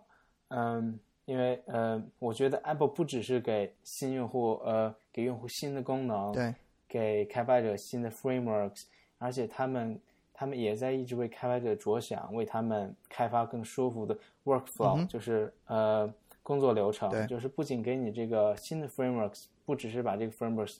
[0.49, 6.53] 嗯，因为呃，我觉得 Apple 不只是给新用户呃给用户新的功能，对，
[6.87, 8.83] 给开发者新的 frameworks，
[9.17, 9.99] 而且他们
[10.39, 20.77] 他们也在一直为开发者着想，为他们开发更舒服的 workflow，、就是呃工作流程，就是不仅给你这个新的 frameworks，不只是把这个 frameworks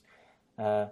[0.54, 0.88] 呃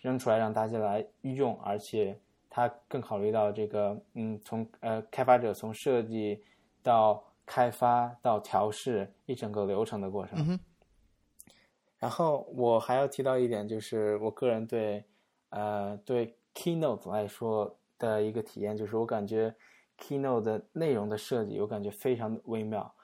[0.00, 2.16] 扔出来让大家来用，而且
[2.48, 6.40] 它更考虑到这个嗯从呃开发者从设计
[6.84, 10.38] 到开发到调试一整个流程的过程。
[10.38, 10.60] 嗯，
[11.98, 15.04] 然后我还要提到一点，就是我个人对，
[15.50, 19.54] 呃，对 Keynote 来说的一个体验，就是我感觉
[19.98, 22.94] Keynote 的内容的设计，我感觉非常的微妙。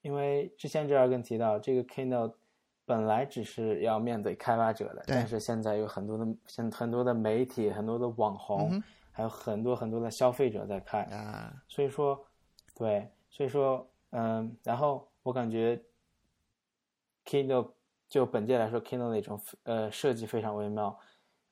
[0.00, 2.34] 因为之前这儿跟提到，这个 Keynote
[2.86, 11.04] 本来只是要面对开发者的，但是现在有很多的、现很多的媒体、很多的网红，嗯还有很多很多的消费者在看。
[11.06, 12.24] 啊，所以说，
[12.76, 15.82] 对，所以说，嗯，然后我感觉
[17.24, 17.72] Keynote
[18.08, 20.96] 就本届来说，Keynote 那种呃设计非常微妙。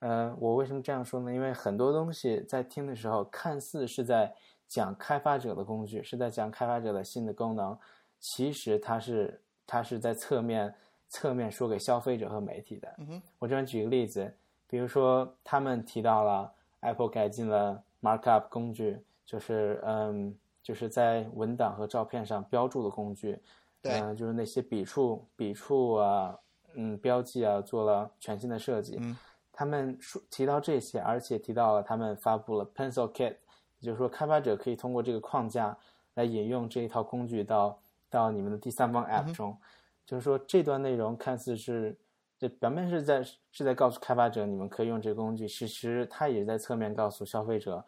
[0.01, 1.33] 呃，我为什么这样说呢？
[1.33, 4.33] 因为很多东西在听的时候，看似是在
[4.69, 7.77] 讲开发者的工具，是在讲开发者的新的功能，
[8.21, 10.75] 其实它是它是在侧面
[11.09, 12.95] 侧面说给消费者和媒体的。
[12.99, 14.31] 嗯，我这边举个例子，
[14.69, 23.39] 比如说他们提到了 Apple 改进了 Markup 工具，就是嗯，就是在文档和照片上标注的工具，
[23.81, 26.39] 对嗯、就是那些笔触、笔触啊，
[26.75, 28.99] 嗯，标记啊，做了全新的设计。
[29.01, 29.17] 嗯
[29.59, 33.37] 他们说提到这些，而且提到了他们发布了 Pencil Kit，
[33.79, 35.75] 也就是说开发者可以通过这个框架
[36.13, 37.79] 来引用这一套工具到
[38.11, 39.57] 到你们的第三方 App 中。
[40.05, 41.97] 就是说这段内容看似是
[42.39, 47.83] 这表面是在是在告诉开发者你们可以用这个工具，其实它也在侧面告诉消费者，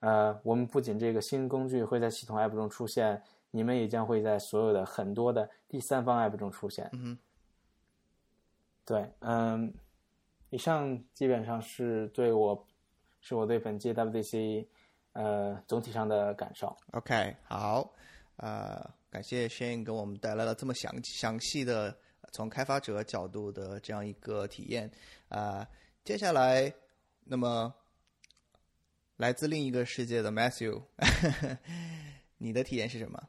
[0.00, 3.22] 呃，我们不仅这个新工具会在系统 App 中出现，
[3.52, 6.90] 你们也将会在所有的很多的第三方 App 中出现。
[6.92, 7.18] 嗯哼，
[8.84, 9.72] 对，嗯，
[10.54, 12.64] 以上基本上是对我
[13.20, 14.64] 是我对本届 WDC
[15.12, 16.76] 呃总体上的感受。
[16.92, 17.92] OK，好，
[18.36, 21.98] 呃，感谢 Shane 给我们带来了这么详详细的
[22.30, 24.88] 从开发者角度的这样一个体验
[25.28, 25.66] 啊、
[26.04, 26.72] 接下来，
[27.24, 27.74] 那么
[29.16, 30.84] 来自另一个世界的 Matthew，
[32.38, 33.20] 你的体验是什么？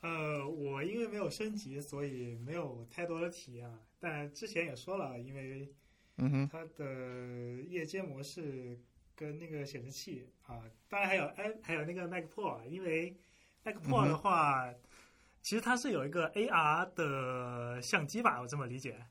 [0.00, 3.80] 呃，我因为没有升级，所以没有太多的体验啊。
[3.98, 5.72] 但之前也说了，因为
[6.18, 8.78] 嗯哼，它的夜间模式
[9.16, 13.16] 跟那个显示器啊，当然还有哎，还有那个 Mac Pro，啊因为
[13.64, 14.72] Mac 嗯 Pro 的话，
[15.42, 19.04] 其实它是有一个 AR 的相机吧，我这么理解。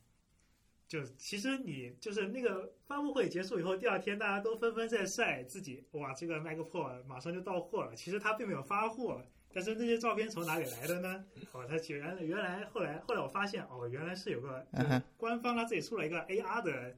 [0.87, 7.93] 就其实你就是那个发布会结束以后，第二天大家都纷纷在晒自己，哇，这个 Mac Pro 马上就到货了。
[7.93, 9.21] 其实它并没有发货，
[9.53, 11.25] 但是那些照片从哪里来的呢？
[11.51, 16.95] 哦，它原来原来后来后来我发现，哦，原来是有个嗯官方他自己出了一个 AR 的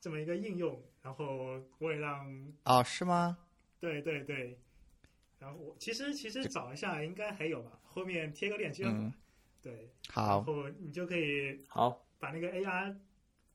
[0.00, 3.38] 这么一个应用，然后我也让哦，是吗？
[3.80, 4.58] 对对对，
[5.38, 8.90] 然后我其实其实找一下应该还有吧，后面贴个链接吧。
[8.94, 9.12] 嗯。
[9.62, 10.38] 对，好。
[10.38, 12.96] 然，后你就可以好，把那个 AR，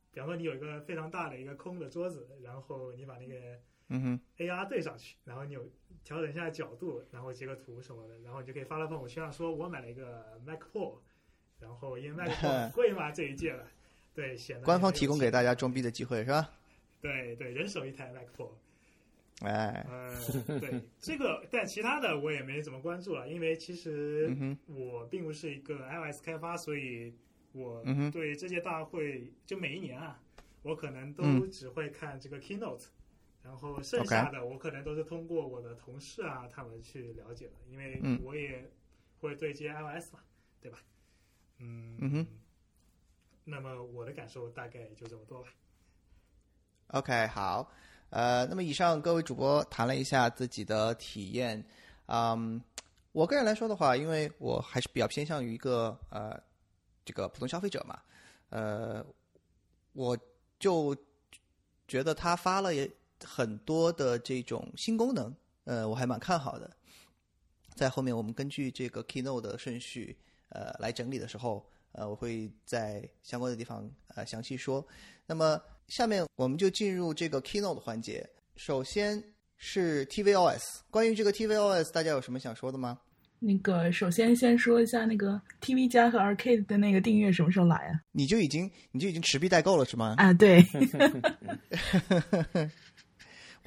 [0.10, 5.66] 比方说你有一个非常大的一个空的桌子，然后你把那个嗯哼，AR 对上去，然后你有
[6.04, 11.00] 调整一下角度，然后截个图什么的，然后你就可以发到朋友圈上说，我买了一个 Mac Pro，
[11.60, 13.68] 然后因为 Mac Pro 很贵嘛这一届了，
[14.14, 16.50] 对，显得官方提供给大家装逼的机会是吧？
[17.02, 18.50] 对对，人手一台 Mac Pro。
[19.46, 27.14] 哎，呃，对这个，但其他的我也没怎么关注了，因为其实嗯我并不是一个 iOS 开发，所以
[27.52, 30.20] 我对这届大会就每一年啊，
[30.64, 32.88] 我可能都嗯只会看这个 keynote，、
[33.48, 38.70] 然后剩下的我可能都是通过我的同事啊他们去了解的，因为嗯我也
[39.22, 40.20] 会对接 iOS 嘛，
[40.60, 40.80] 对吧？
[41.60, 42.28] 嗯嗯哼。
[43.46, 45.48] 那么我的感受大概就这么多吧。
[46.88, 47.72] OK，好，
[48.10, 51.66] 呃，那么以上各位主播谈了一下自己的体验，
[52.08, 52.62] 嗯，
[53.14, 56.38] 我个人来说的话，因为我还是比较偏向于一个呃
[57.06, 58.02] 这个普通消费者嘛，
[58.50, 59.06] 呃，
[59.94, 60.18] 我
[60.60, 60.94] 就
[61.88, 62.90] 觉得他发了也
[63.24, 65.34] 很多的这种新功能，
[65.66, 66.70] 呃，我还蛮看好的。
[67.76, 70.18] 在后面我们根据这个 keynote 的顺序，
[70.50, 74.86] 呃，来整理的时候，呃，我会在相关的地方呃详细说。
[75.26, 78.28] 那么下面我们就进入这个 keynote 的环节。
[78.56, 79.24] 首先
[79.58, 83.00] 是 tvOS，关于这个 tvOS，大家有什么想说的吗？
[83.40, 88.02] 那个首先先说一下那个 TV 加和 Arcade 的那个订阅什么时候来啊？
[88.12, 90.16] 你就已经你就已经持币代购了是吗？
[90.18, 90.66] 啊，对，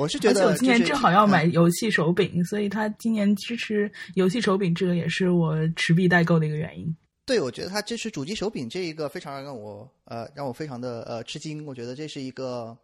[0.01, 6.97] 我是觉得就是我今年正好要买游戏手柄，所以他今年支持游戏手柄，这个也是我持币代购的一个原因。
[7.27, 11.67] 对，我觉得它支持主机手柄这一个非常让我呃让我非常的呃吃惊。
[11.67, 12.75] 我觉得这是一个，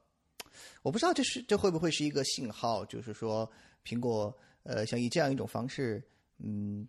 [0.82, 3.50] 我不知道这是这会不会是一个信号，就是说
[3.82, 6.04] 苹果呃想以这样一种方式，
[6.38, 6.86] 嗯，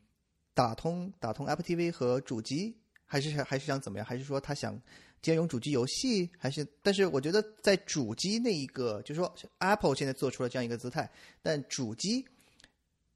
[0.54, 4.06] 打通打通 Apple TV 和主机，还是还是想怎么样？
[4.06, 4.78] 还是说他想
[5.22, 6.30] 兼容主机游戏？
[6.38, 6.66] 还是？
[6.82, 11.10] 但是我觉得在主机那一个，就是说 Apple 现在做出了这样一个姿态，
[11.42, 12.26] 但主机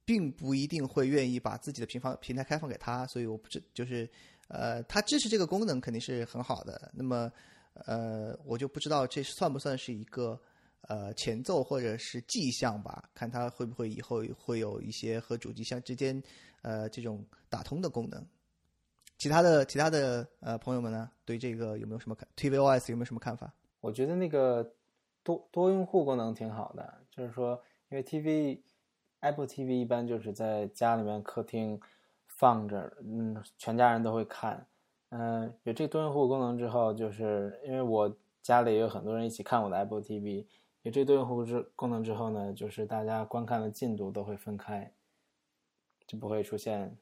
[0.03, 4.09] 并不一定会愿意把自己的平方平台开放给他，所以我不知就是
[4.47, 6.91] 呃，他支持这个功能肯定是很好的。
[6.93, 7.31] 那么
[7.85, 10.37] 呃，我就不知道这算不算是一个
[10.81, 16.21] 呃前奏或者是迹象吧，看他会不会以后会有一些和主机相之间
[16.63, 18.25] 呃这种打通的功能。
[19.21, 23.53] 其他的其他的呃朋友们呢，对这个有没有什么看 tvOS 有没有什么看法？
[23.79, 24.73] 我觉得那个
[25.21, 28.63] 多多用户功能挺好的，就是说，因为 TV
[29.19, 31.79] Apple TV 一般就是在家里面客厅
[32.25, 34.65] 放着，嗯，全家人都会看。
[35.10, 40.47] 嗯、有这多用户功能之后，就是因为我家里也有很多人一起看我的 Apple TV，
[40.81, 44.91] 有这多用户之功能之后呢，就是大家观看的进度都会分开，
[46.07, 46.97] 就不会出现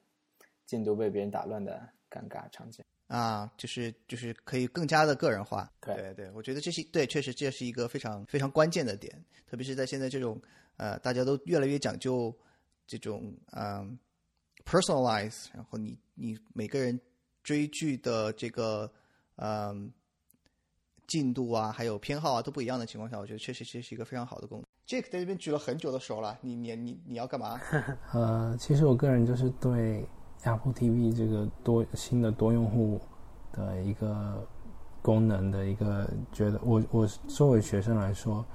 [0.65, 2.83] 进度被别人打乱的尴尬场景。
[3.07, 5.67] 啊，就是就是可以更加的个人化。
[5.81, 9.11] 对对对，我觉得这是对，确实这是一个非常非常关键的点，
[9.47, 10.39] 特别是在现在这种
[10.77, 12.31] 呃大家都越来越讲究
[12.85, 13.97] 这种嗯、
[14.63, 16.99] personalize，然后你你每个人
[17.41, 18.91] 追剧的这个
[19.37, 19.91] 嗯、
[21.07, 24.67] 进度啊，还有偏好啊都不一样的情况下，我觉得确实这是一个非常好的功能。
[24.85, 27.59] Jake 在这边举了很久的手了，你你你你要干嘛？
[28.13, 30.05] 呃，其实我个人就是对
[30.43, 32.99] Apple TV 这个多新的多用户
[33.51, 34.41] 的一个
[35.01, 38.45] 功能的一个觉得，我我作为学生来说，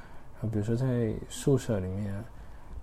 [0.40, 2.24] 呃比如说在宿舍里面，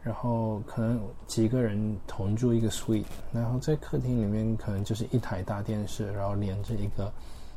[0.04, 7.12] 然后可能几个人同住一个 suite，然后在客厅里面可能就是一台大电视，然后连着一个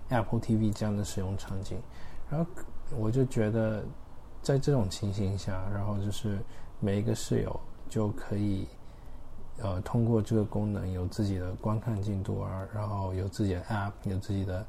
[0.09, 1.79] Apple TV 这样的使用场景，
[2.31, 2.51] 然后
[2.97, 3.85] 我就觉得
[4.41, 6.39] 在这种情形下，然后就是
[6.81, 8.67] 每一个室友就可以。
[9.59, 14.67] 呃，通过这个功能有自己的观看进度啊，然后有自己的 App，有自己的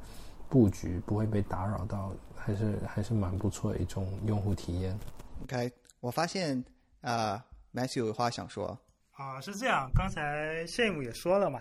[0.48, 4.98] 布局，不会被打扰到，还是还是蛮不错的一种用户体验。
[5.42, 5.70] OK，
[6.00, 6.64] 我发现
[7.00, 8.78] 啊、m a t t h e w 有话想说。
[9.12, 11.60] 啊，是这样，刚才 Shame 也说了嘛，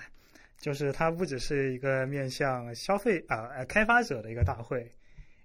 [0.60, 4.92] 就是它不只是一个面向消费啊呃开发者的一个大会，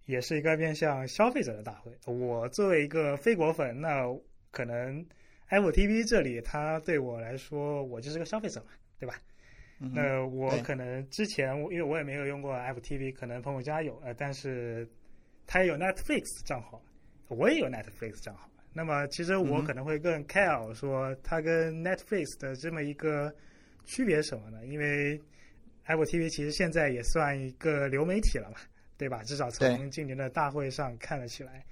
[0.06, 1.96] 也是一个面向消费者的大会。
[2.12, 4.04] 我作为一个非果粉，那
[4.50, 5.06] 可能
[5.50, 8.66] Apple TV 这里，它对我来说，我就是个消费者嘛，
[8.98, 9.14] 对吧？
[9.82, 14.86] 嗯那我可能之前因为我也没有用过 Apple TV，可能朋友家有，呃，但是
[15.46, 16.82] 他也有 Netflix 账号，
[17.28, 18.48] 我也有 Netflix 账号。
[18.72, 23.34] 那么其实我可能会更 care 说它跟 Netflix 的这么一个
[23.84, 24.64] 区别是什么呢？
[24.66, 25.20] 因为
[25.86, 28.58] Apple TV 其实现在也算一个流媒体了嘛，
[28.96, 29.22] 对吧？
[29.24, 31.64] 至少从今年的大会上看了起来。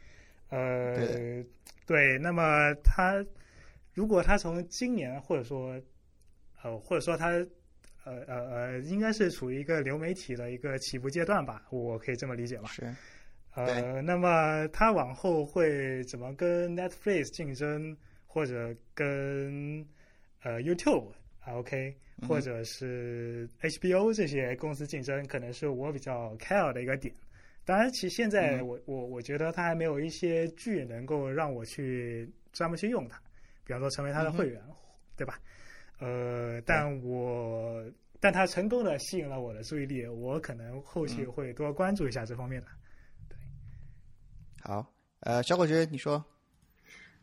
[0.49, 1.47] 呃对，
[1.87, 3.25] 对，那么它
[3.99, 5.75] 如果他从今年或者说
[6.63, 7.31] 呃或者说他
[8.05, 12.69] 呃呃呃，应该是处于一个流媒体的一个起步阶段吧，我可以这么理解吧？
[12.69, 12.95] 是，
[13.57, 19.85] 呃，那么他往后会怎么跟 Netflix 竞争，或者跟
[20.45, 21.09] 呃 YouTube
[21.41, 21.93] 啊 OK，
[22.29, 27.13] 或者是 HBO 这些公司竞争，可能是我比较 care 的一个点。
[27.65, 33.21] 当然，其实现在嗯我、我我觉得它还没有一些剧能够让我去专门去用它，
[33.69, 34.63] 比方说成为他的会员，
[35.15, 35.39] 对吧？
[35.99, 37.85] 呃，但我
[38.19, 41.33] 但他成功的吸引了我的注意力，我可能后续嗯。
[41.33, 42.67] 会多关注一下这方面的。
[43.29, 43.37] 对。
[44.63, 44.91] 好，
[45.21, 46.25] 呃，小伙子，你说，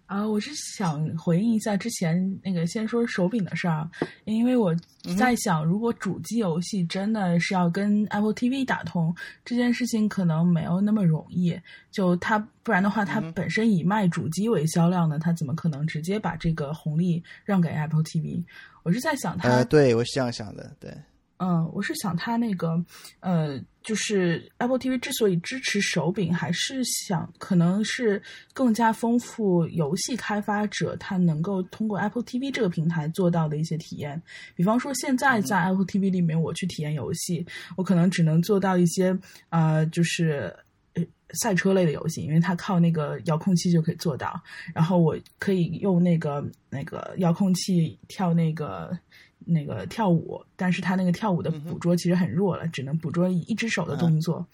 [0.06, 3.89] 啊，我是想回应一下之前那个先说手柄的事儿啊，
[4.26, 4.76] 因为我
[5.18, 11.60] 在想，如果主机游戏真的是要跟 Apple TV 打通这件事情，可能没有那么容易。
[11.89, 18.43] 就它不然的话，它本身以卖主机为销量呢，它怎么可能直接把这个红利让给 Apple TV？
[18.84, 20.95] 我是在想它，呃，对我是这样想的，对，
[21.38, 22.84] 嗯，我是想它那个，
[23.20, 28.22] 呃，就是 Apple TV 之所以支持手柄，还是想可能是
[28.54, 34.22] 更加丰富游戏开发者他能够通过 Apple TV 这个平台做到的一些体验。
[34.56, 39.18] 比方说，现在在 Apple TV 里面，我去体验游戏，我可能只能做到一些
[39.50, 40.56] 呃，就是。
[40.94, 44.40] 呃赛车类的游戏，因为它靠那个遥控器就可以做到，
[44.74, 48.98] 然后我可以用那个那个遥控器跳那个
[49.40, 54.46] 那个跳舞，但是他那个跳舞的捕捉其实很弱了，只能捕捉一只手的动作。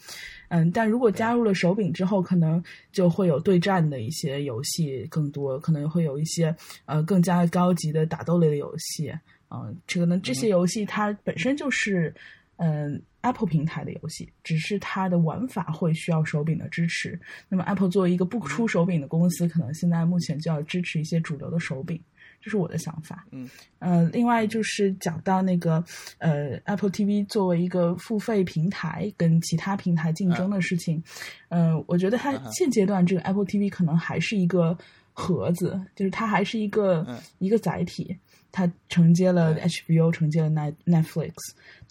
[0.49, 2.61] 嗯，但如果加入了手柄之后，可能
[2.91, 6.53] 就会有对战的一些游戏更多，可能会有一些
[6.85, 9.13] 呃更加高级的打斗类的游戏。
[9.49, 12.13] 嗯，可能这些游戏它本身就是
[12.57, 17.19] 嗯 Apple 平台的游戏，只是它的玩法会需要手柄的支持。
[17.47, 22.01] 那么 Apple 作为一个不出手柄的公司，可能现在目前就要支持一些主流的手柄。
[22.41, 23.25] 这是我的想法。
[23.31, 25.83] 嗯，呃，另外就是讲到那个
[26.17, 31.01] 呃，Apple TV 作为一个付费平台跟其他平台竞争的事情，
[31.49, 34.77] 呃，我觉得它现阶段这个 Apple TV 可能还是一个
[35.13, 38.17] 盒子，就是它还是一个、嗯一个载体，
[38.51, 41.33] 它承接了 HBO，承接了 Net Netflix。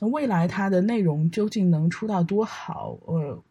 [0.00, 2.98] 那未来它的内容究竟能出到多好？
[3.04, 3.44] 我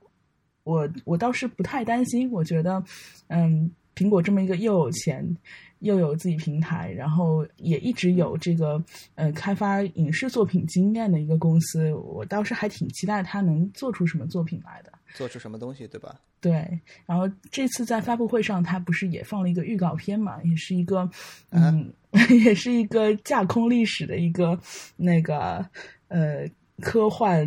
[0.64, 2.84] 我我倒是不太担心，我觉得，
[3.28, 5.38] 嗯，苹果这么一个又有钱
[5.80, 8.82] 又有自己平台，然后也一直有这个
[9.16, 14.92] 呃开发影视作品经验的一个公司，我倒是还挺期待它能做出什么作品来的。
[15.16, 16.16] 做出什么东西，对吧？
[16.40, 21.10] 对，然后这次在发布会上，它不是也放了一个预告片嘛，也是一个，
[21.50, 21.92] 嗯，
[22.46, 24.58] 也是一个架空历史的一个
[24.96, 25.66] 那个
[26.08, 26.48] 呃
[26.80, 27.46] 科幻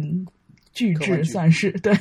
[0.72, 1.92] 巨制，算是对。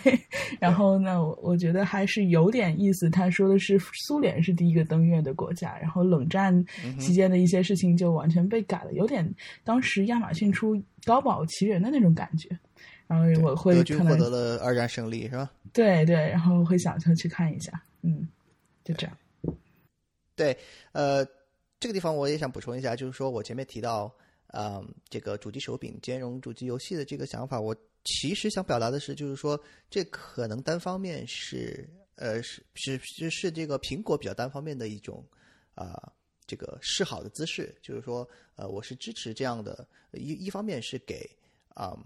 [0.60, 3.10] 然后呢，我我觉得还是有点意思。
[3.10, 6.54] 他说的是苏联是第一个登月的国家，然后冷战
[6.84, 9.28] 嗯期间的一些事情就完全被改了，有点
[9.64, 12.50] 当时亚马逊出高保奇人的那种感觉。
[13.08, 15.52] 然后我会德军可能获得了二战胜利，是吧？
[15.74, 17.72] 对对，然后会想着去看一下，
[18.04, 18.26] 嗯，
[18.86, 19.18] 就这样。
[20.34, 20.58] 对，
[20.94, 21.26] 呃，
[21.78, 24.10] 这个地方我也想补充一下，就是说我前面提到，
[24.54, 35.24] 嗯、这个主机手柄兼容主机游戏的这个想法，我其实想表达的是，就是说这可能单方面是，呃，是是是是这个苹果比较单方面的一种
[35.76, 36.12] 啊、
[36.46, 41.30] 这个示好的姿势，就是说，呃，我是支持这样的，一一方面是给
[41.70, 41.98] 啊、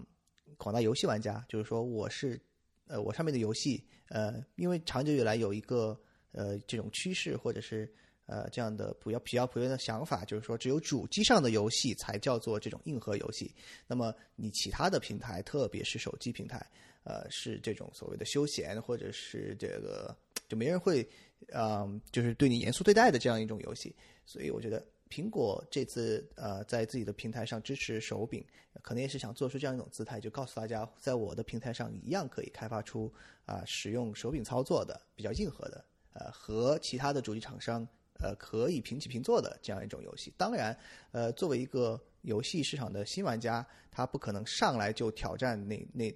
[0.56, 2.40] 广大游戏玩家，就是说我是
[2.86, 5.98] 呃我上面的游戏，呃，因为长久以来有一个
[6.32, 7.92] 呃这种趋势或者是
[8.26, 13.54] 呃这样的比较比较普遍的想法，就是说只有主机上的游戏才叫做这种硬核游戏，
[13.86, 16.64] 那么你其他的平台，特别是手机平台，
[17.04, 20.16] 呃是这种所谓的休闲或者是这个
[20.48, 21.08] 就没人会
[21.52, 28.44] 嗯、就是对你严肃对待的这样一种游戏，所以我觉得苹果这次呃在自己的平台上支持手柄，
[28.82, 33.12] 可能也是想做出这样一种姿态，就告诉大家，在我的平台上一样可以开发出
[33.44, 37.86] 啊、使用手柄操作的比较硬核的呃和其他的主机厂商
[38.20, 40.32] 呃可以平起平坐的这样一种游戏。
[40.36, 40.76] 当然，
[41.12, 46.14] 呃，作为一个游戏市场的新玩家，他不可能上来就挑战那那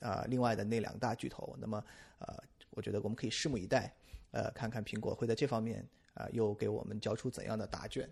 [0.00, 1.56] 啊、另外的那两大巨头。
[1.58, 1.82] 那么
[2.18, 2.36] 呃，
[2.70, 3.92] 我觉得我们可以拭目以待，
[4.30, 5.84] 呃，看看苹果会在这方面
[6.14, 8.08] 啊、又给我们交出怎样的答卷。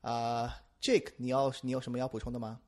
[0.00, 2.60] 啊、j a k e 你要你有什么要补充的吗？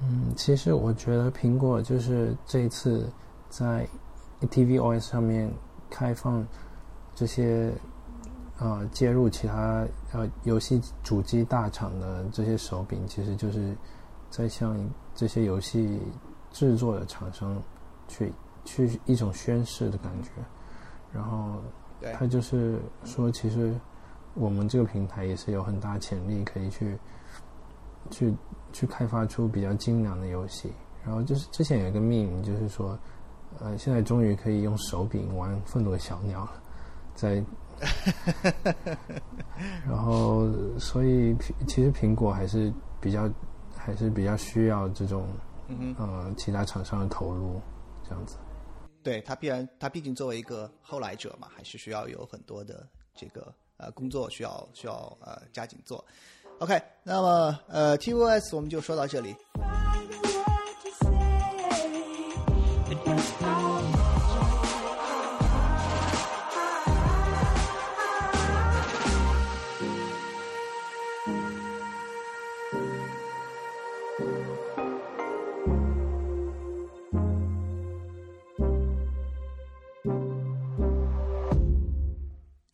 [0.00, 3.12] 嗯，其实我觉得苹果就是这一次
[3.50, 3.86] 在
[4.40, 5.52] tvOS 上面
[5.90, 6.46] 开放
[7.14, 7.72] 这些
[8.58, 13.76] 呃接入其他呃游戏主机大厂的这些手柄，其实就是
[14.30, 14.78] 在向
[15.14, 16.00] 这些游戏
[16.50, 17.60] 制作的厂商
[18.08, 18.32] 去
[18.64, 20.30] 去一种宣誓的感觉。
[21.12, 21.62] 然后
[22.14, 23.74] 他就是说，其实
[24.34, 26.98] 我们这个平台也是有很大潜力可以去
[28.10, 28.34] 去
[28.72, 30.72] 去开发出比较精良的游戏。
[31.04, 32.98] 然后就是之前有一个 meme，就是说，
[33.60, 36.52] 呃，现在终于可以用手柄玩《愤怒的小鸟》了，
[37.14, 37.42] 在，
[39.86, 40.48] 然后
[40.78, 41.34] 所以
[41.66, 43.28] 其实苹果还是比较
[43.76, 45.26] 还是比较需要这种
[45.68, 47.60] 嗯其他厂商的投入，
[48.02, 48.36] 这样子。
[49.02, 56.04] 对他必然，他毕竟作为一个后来者嘛，还是需要有很多的这个呃工作需要需要呃加紧做。
[56.58, 59.34] OK，那么呃 TOS 我们就说到这里。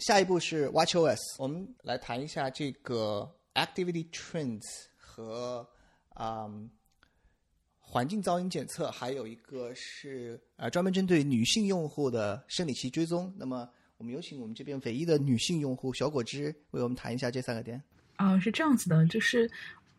[0.07, 4.61] 下一步是 WatchOS，我们来谈一下这个 Activity Trends
[4.99, 5.67] 和
[6.21, 6.69] 嗯
[7.81, 13.35] 环境噪音检测，还有一个是呃专门针对女性用户的生理期追踪。
[13.39, 17.83] 那么我们有请我们这边唯一的女性用户小果汁为我们谈一下这三个点。
[18.17, 19.51] 啊、是这样子的，就是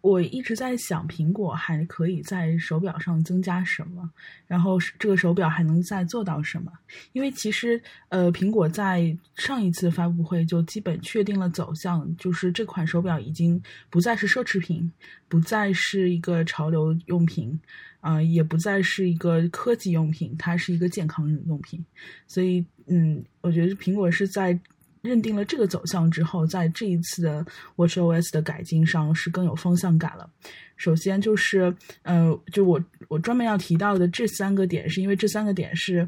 [0.05, 4.07] 我一直在想，苹果还可以在手表上增加什么，
[4.45, 6.71] 然后这个手表还能再做到什么？
[7.13, 14.91] 因为其实，呃，苹果在上一次发布会就基本确定了走向，就是这款手表已经不再是奢侈品，
[15.27, 17.59] 不再是一个潮流用品，
[17.99, 21.83] 啊、也不再是一个科技用品，它是一个健康用品。
[22.27, 24.59] 所以，嗯，我觉得苹果是在
[25.05, 27.45] 认定了这个走向之后，在这一次的
[27.75, 30.29] WatchOS 的改进上是更有方向感了。
[30.75, 36.07] 首先就是，呃，就我我专门要提到的这三个点，是因为这三个点是，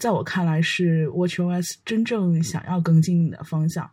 [0.00, 3.88] 在我看来是 WatchOS 真正想要跟进的方向。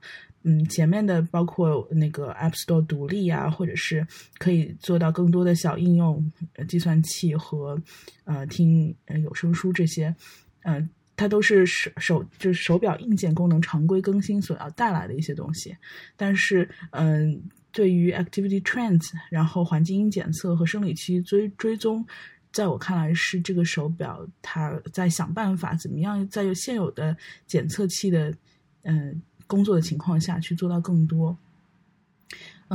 [0.47, 4.05] 嗯，前面的包括那个 App Store 独立啊，或者是
[4.37, 6.31] 可以做到更多的小应用、
[6.67, 7.81] 计算器和
[8.25, 10.15] 呃听呃有声书这些，
[10.61, 15.75] 呃，它都是手手就是手表硬件功能常规更新所要带来的一些东西。
[16.15, 17.41] 但是，嗯、
[17.71, 22.05] 对于 Activity Trends，然后环境音检测和生理期追追踪，
[22.51, 28.35] 在我看来是这个手表它在想办法怎么样在现有的检测器的
[28.83, 31.37] 嗯、工作的情况下去做到更多。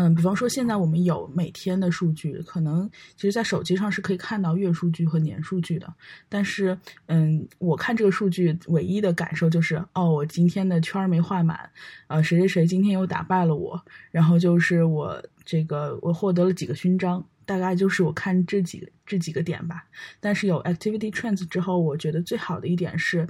[0.00, 5.92] 嗯，比方说现在我们有每天的数据，可能其实在手机上是可以看到月数据和年数据的。
[6.26, 11.70] 但是，嗯，我看这个数据唯一的感受就是，哦，我今天的圈儿没画满，
[12.06, 13.78] 呃，谁谁谁今天又打败了我，
[14.10, 19.84] 然后就是我这个我获得了几个勋章，大概就是我看这几这几个点吧。
[20.18, 23.28] 但是有 Activity Trends 之后，我觉得最好的一点是，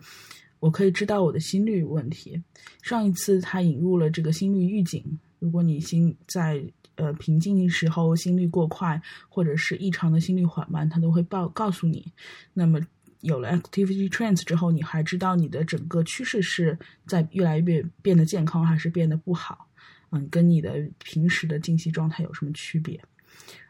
[0.60, 2.40] 我可以知道我的心率问题。
[2.80, 6.62] 上一次它引入了这个心率预警，如果你心在
[6.94, 12.12] 呃平静的时候心率过快，或者是异常的心率缓慢，它都会报告诉你。
[12.54, 12.78] 那么
[13.22, 19.66] 有了 Activity Trends 之后，你还知道你的整个趋势是在越来越变得健康，还是变得不好？
[20.10, 23.00] 嗯，跟你的平时的静息状态有什么区别？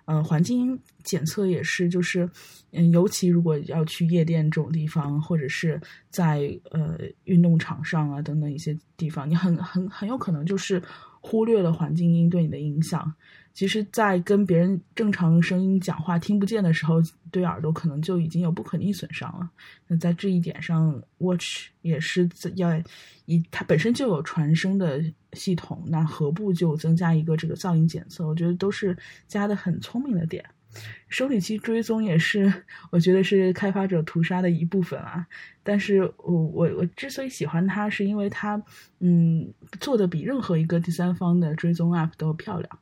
[0.07, 2.29] 呃，环境检测也是，就是，
[2.73, 10.83] 嗯，尤其如果要去夜店这种地方，或者是在呃运动场上啊等等一些地方，你很很很有可能就是
[11.21, 13.15] 忽略了环境音对你的影响。
[13.53, 17.03] 其实，在跟别人正常声音讲话听不见的时候，
[17.33, 19.51] 对耳朵可能就已经有不可逆损伤了。
[19.89, 22.71] 那在这一点上，Watch 也是要
[23.27, 25.03] 以它本身就有传声的
[25.33, 28.25] 系统，那何不就增加一个这个噪音检测？
[28.27, 28.97] 我觉得都是
[29.27, 30.45] 加的很聪明的点。
[31.09, 32.53] 生理期追踪也是，
[32.91, 35.27] 我觉得是开发者屠杀的一部分啊。
[35.63, 38.63] 但是我我我之所以喜欢它，是因为它
[39.01, 42.79] 嗯做的比任何一个第三方的追踪 app 都漂亮。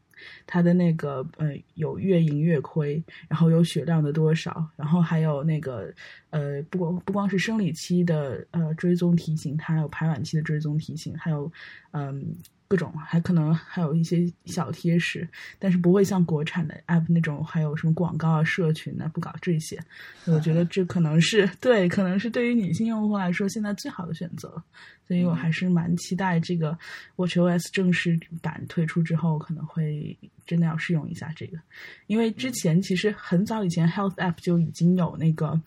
[0.47, 5.93] 它的那个呃有月盈月亏，然后有血量的多少，然后还有那个
[6.31, 11.51] 呃不光不光是生理期的呃追踪提醒，它还有排卵期的追踪提醒，还有
[11.93, 12.37] 嗯。
[12.69, 15.27] 各种还可能还有一些小贴士，
[15.59, 19.83] 但是不会像国产的 app 那种还有什么广告啊、社群啊，不搞这些。
[20.27, 24.63] 我觉得这可能是对，可能是对于女性用户来说现在最好的选择。
[25.09, 26.79] 所以我还是蛮期待这个
[27.17, 31.59] WatchOS 正式版推出之后，可能会真的要试用一下这个，
[32.07, 35.61] 因为之前其实很早以前 Health App 就已经有那个。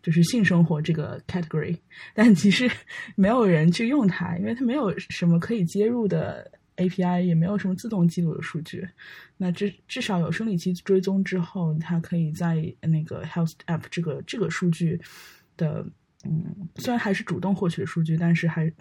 [0.00, 1.76] 就是性生活这个 category，
[2.14, 2.70] 但其实
[3.14, 8.88] 没有人去用它，因为它没有什么可以接入的 API，也没有什么自动记录的数据。
[9.36, 14.98] 那至至少有生理期追踪之后，它可以在那个 Health App 这个这个数据
[15.58, 15.84] 的，
[16.24, 18.72] 嗯，虽然还是主动获取的数据，但是还，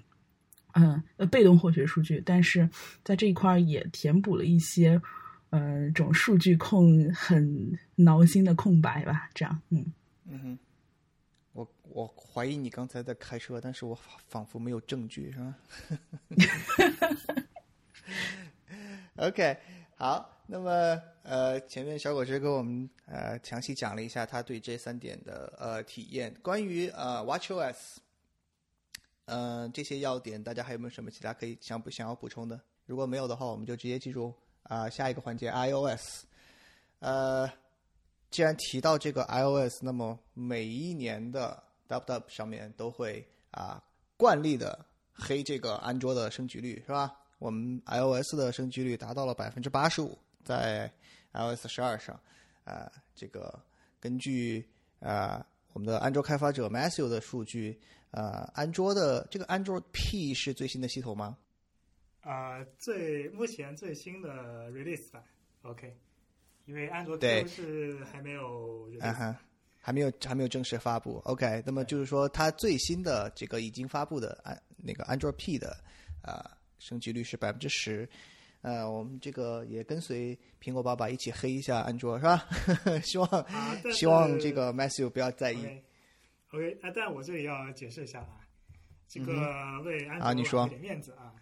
[0.78, 2.70] 嗯呃被动获取数据，但是
[3.04, 5.02] 在这一块也填补了一些，
[5.50, 9.30] 呃，这种数据控很挠心的空白吧。
[9.34, 9.94] 这样，嗯
[10.26, 10.60] 嗯哼。
[11.54, 13.98] 我我怀疑你刚才在开车，但是我
[14.28, 15.56] 仿佛没有证据，是吧
[19.16, 19.58] ？OK，
[19.98, 26.32] 好，那么呃，前面小果汁给我们呃详细讲了一下他对这三点的呃体验。
[26.44, 27.96] 关于呃 WatchOS，
[29.28, 32.60] 嗯，这些要点，大家还有没有什么其他可以想不想要补充的？
[32.86, 36.26] 如果没有的话，我们就直接进入啊下一个环节 iOS，
[37.00, 37.50] 呃。
[38.30, 43.82] 既然提到这个 iOS，那么每一年的 DubDub 上面都会啊
[44.18, 47.18] 惯例的黑这个安卓的升级率，是吧？
[47.40, 50.92] 我们 iOS 的升级率达到了百分之八十五，在
[51.32, 52.20] iOS 十二上，
[52.66, 53.58] 啊，这个
[53.98, 54.68] 根据
[55.00, 55.44] 啊
[55.78, 61.38] 我们的安卓开发者 Matthew 的数据，呃，安卓的这个安卓 P 是最新的系统吗？
[62.22, 65.24] 啊，最目前最新的 release 版
[65.62, 65.96] ，OK。
[66.66, 69.40] 因为安卓 Q 是还没有，啊哈，
[69.80, 71.22] 还没有还没有正式发布。
[71.26, 75.78] OK，那么就是说，它最新的这个已经发布的安那个安卓 P 的
[76.24, 78.10] 啊升级率是百分之十。
[78.62, 82.48] 呃，我们这个也跟随苹果爸爸一起黑一下安卓，是吧？
[83.04, 83.28] 希望
[83.92, 85.66] 希望这个 Matthew 不要在意。
[86.52, 88.40] OK，啊，但我这里要解释一下啊，
[89.08, 89.34] 这个
[89.84, 91.34] 为安卓给点面子啊。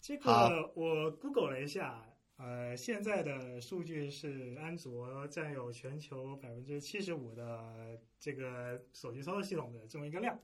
[0.00, 2.06] 这个我 Google 了一下。
[2.42, 10.40] 呃，现在的数据是安卓占有全球百分之七十五的这个手机操作系统的这么一个量，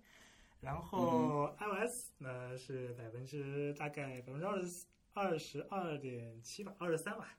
[0.61, 4.85] 然后 iOS 呢是百分之大概百分之二十
[5.16, 7.38] 二十二点七吧，二十三吧。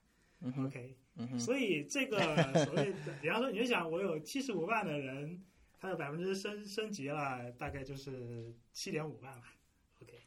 [0.64, 0.96] OK，
[1.38, 2.18] 所以这个
[2.66, 5.40] 所谓的，比方说你就想，我有七十五万的人，
[5.78, 9.54] 他有百分之升升级了，大概就是七点五万吧
[10.02, 10.22] ，OK。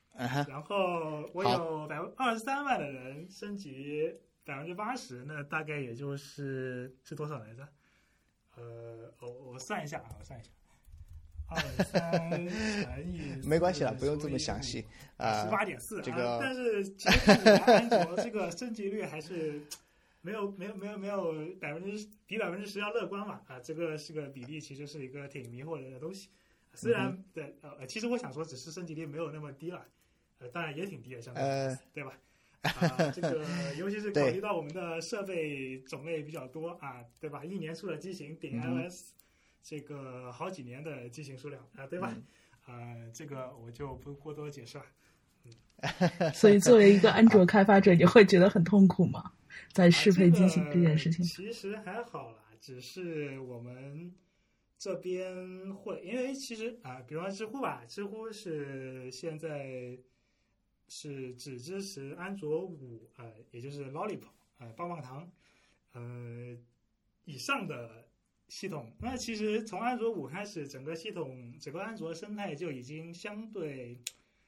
[0.47, 4.13] 然后我有百分二十三万的人升级
[4.45, 7.67] 百分之八十，那大概也就是是多少来着？
[8.55, 10.49] 呃，我我算一下啊，我算一下，
[11.51, 14.85] 二三乘以没关系了，不用这么详细
[15.17, 19.61] 啊，十八点四这个，但是其实安卓这个升级率还是
[20.21, 26.29] 没有没有没有没有百分之比百分之十要乐观嘛啊，这个是个比例，其实是一个挺迷惑人的东西。
[26.73, 29.85] 虽然对呃，其实我想说，只是升级率没有那么低了。
[30.39, 32.13] 呃，当然也挺低的，相对对吧？
[32.61, 33.45] 啊，这个
[33.77, 37.43] 尤其是考虑到我们的设备种类比较多啊，对吧？
[37.43, 39.11] 一年出的机型顶 iOS
[39.61, 42.15] 这个好几年的机型数量啊，对吧？
[42.65, 44.85] 啊，这个我就不过多解释了。
[46.33, 49.33] 所以，作为一个安卓开发者，你会觉得很痛苦吗？
[49.71, 51.25] 在适配机型这件事情？
[51.25, 54.13] 其实还好啦，只是我们
[54.77, 59.97] 这边会，因为其实啊，比方知乎吧，知乎是现在。
[60.93, 65.31] 是只支持安卓五，呃，也就是 Lollipop，呃，棒棒糖，
[65.93, 66.53] 呃，
[67.23, 68.09] 以上的
[68.51, 68.91] 系统。
[68.99, 73.97] 那其实从安卓五开始，整个系统，整个安卓生态就已经相对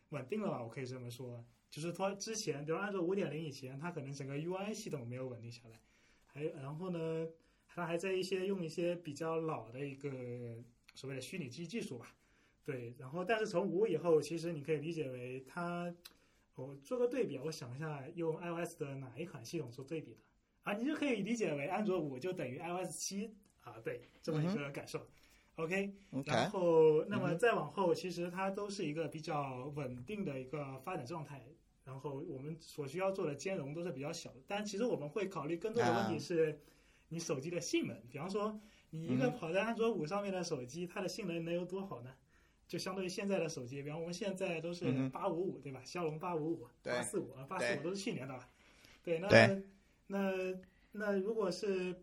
[0.09, 0.61] 稳定了吧？
[0.61, 5.79] 我可以这么说，就是说之前，比如安卓五点零以前，它可能整个 UI 系统没有稳定下来，
[6.25, 7.29] 还然后呢，
[7.65, 10.09] 它还在一些用一些比较老的一个
[10.95, 12.13] 所谓的虚拟机技术吧，
[12.65, 12.93] 对。
[12.99, 15.95] 然后，但是从五以后，其实你可以理解为它。
[16.55, 20.19] 我做个对比，我想一下，用 iOS 的哪一款系统做对比的
[20.61, 20.73] 啊？
[20.73, 23.33] 你就可以理解为安卓五就等于 iOS 七
[23.63, 25.05] 啊，对，这么一个感受。
[25.55, 25.93] OK，
[26.25, 31.43] 然后那么再往后，其实它都是一个比较稳定的一个发展状态。
[31.85, 36.57] 然后我们所需要做的兼容都是比较小的，但其实我们会考虑更多的问题是，
[37.09, 38.01] 你手机的性能。
[38.09, 38.57] 比方说，
[38.91, 42.11] 你一个跑在安卓五上面的手机，它的性能能有多好呢？
[42.67, 45.81] 就相对于现在的手机，比方我们现在都是八五五，对吧？
[45.83, 48.47] 骁龙八五五、八四五啊，八四五都是去年的了。
[49.03, 49.61] 对，那
[50.07, 50.57] 那
[50.93, 51.95] 那如果是，呃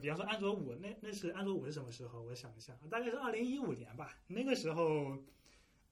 [0.00, 2.22] 比方说安卓五，那那是安卓五是什么时候？
[2.22, 4.16] 我想一下，大概是二零一五年吧。
[4.26, 5.18] 那个时候，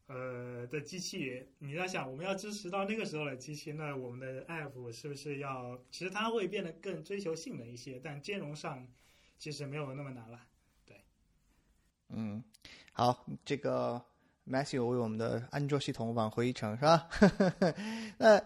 [0.07, 5.79] 呃的机器，你要想我们要支持到那个时候的机器，那我们的 app 是不是要？
[5.91, 8.87] 其实它会变得更追求性能一些，但兼容上
[9.39, 10.41] 其实没有那么难了。
[10.87, 10.97] 对
[12.09, 12.43] 嗯，
[12.93, 14.03] 好，这个
[14.47, 17.09] Matthew 为我们的安卓系统挽回一城是吧？
[18.19, 18.43] 那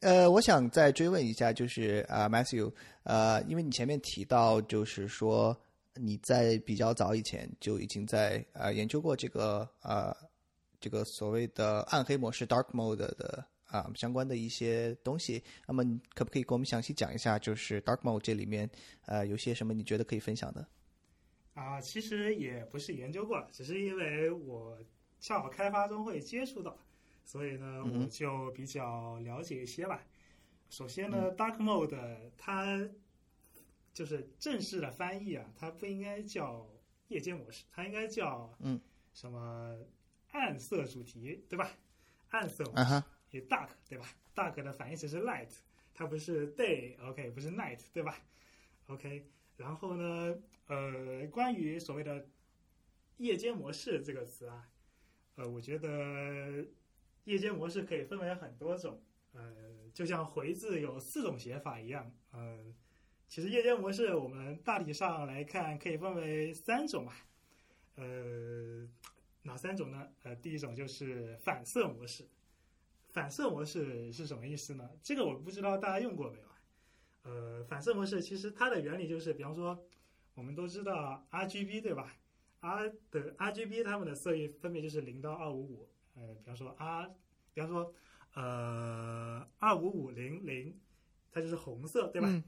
[0.00, 5.54] 呃，我想再追问一下，就是啊、m a t t h e w 呃，因为你前面提到，就是说
[5.94, 10.16] 你在比较早以前就已经在呃研究过这个呃
[10.80, 15.42] 这个所谓的暗黑模式 （Dark Mode） 的啊、相关的一些东西。
[15.66, 15.84] 那么
[16.14, 18.68] 可不可以给我们详细讲一下，就是 Dark Mode 这里面
[19.04, 20.66] 呃有些什么你觉得可以分享的？
[21.52, 24.78] 啊，其实也不是研究过，只是因为我
[25.20, 26.74] 恰好开发中会接触到，
[27.24, 30.02] 所以呢，我就比较了解一些吧。
[30.68, 32.88] 首先呢、d a r k Mode 它
[33.92, 36.68] 就是正式的翻译啊，它不应该叫
[37.08, 38.80] 夜间模式，它应该叫嗯
[39.12, 39.76] 什么
[40.30, 41.70] 暗色主题，对吧？
[42.28, 45.50] 暗色模式啊哈，也 dark 对吧？dark 的反义词是 light，
[45.92, 48.16] 它不是 day，OK，、不是 night 对吧
[48.86, 52.28] ？OK，然后呢，呃，关于所谓的
[53.16, 54.68] 夜间模式这个词啊，
[55.34, 56.64] 呃，我觉得
[57.30, 59.00] 夜间模式可以分为很多种，
[59.32, 59.54] 呃，
[59.94, 62.58] 就像回字有四种写法一样，呃、
[63.28, 67.14] 其实夜间模式我们大体上来看可以分为三种吧，
[67.94, 68.88] 呃，
[69.42, 70.08] 哪三种呢？
[70.24, 72.26] 呃，第一种就是反射模式。
[73.10, 74.90] 反射模式是什么意思呢？
[75.02, 76.54] 这个我不知道大家用过没有啊？
[77.22, 79.78] 呃，反射模式其实它的原理就是，比方说
[80.34, 82.16] 我们都知道 RGB 对吧
[82.60, 85.88] ？R 的 RGB 它们的色域分别就是零到二五五，
[86.20, 87.10] 呃，比方说 R，
[87.54, 87.94] 比方说
[88.34, 90.78] 呃二五五零零，
[91.32, 92.28] 它就是红色对吧？
[92.28, 92.44] 嗯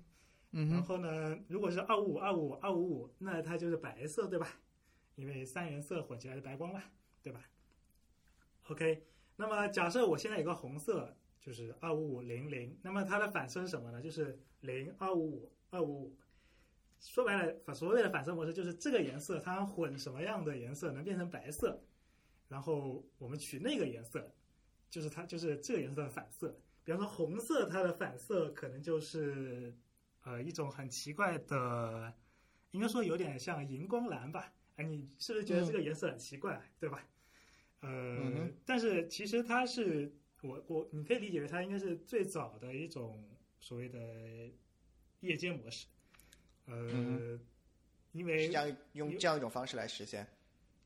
[0.53, 4.47] 嗯然，后呢，如果是二五五二五五二五五，那它就是白色，对吧？
[5.14, 6.83] 因为三原色混起来是白光嘛，
[7.23, 7.49] 对吧
[8.68, 9.03] ？OK，
[9.37, 14.03] 那么假设我现在有个红色，就是二五五零零，那么它的反射是什么呢？
[14.03, 16.16] 就是零二五五二五五。
[17.01, 21.83] 说白了，反所谓的反射模式就是这个颜色它混什么样的颜色能变成白色，
[22.53, 24.31] 然后我们取那个颜色，
[24.91, 26.55] 就是它就是这个颜色的反色。
[26.85, 29.75] 比方说红色，它的反色可能就是
[30.23, 32.13] 呃一种很奇怪的，
[32.73, 34.53] 应该说有点像荧光蓝吧？
[34.77, 37.09] 哎，你是不是觉得这个颜色很奇怪，对吧？
[37.81, 43.27] 呃，嗯但是其实它是我我你可以理解为它应该是最早的一种
[43.61, 43.99] 所谓的
[45.21, 45.87] 夜间模式，
[46.67, 47.41] 呃，嗯
[48.13, 50.27] 因为这样用这样一种方式来实现。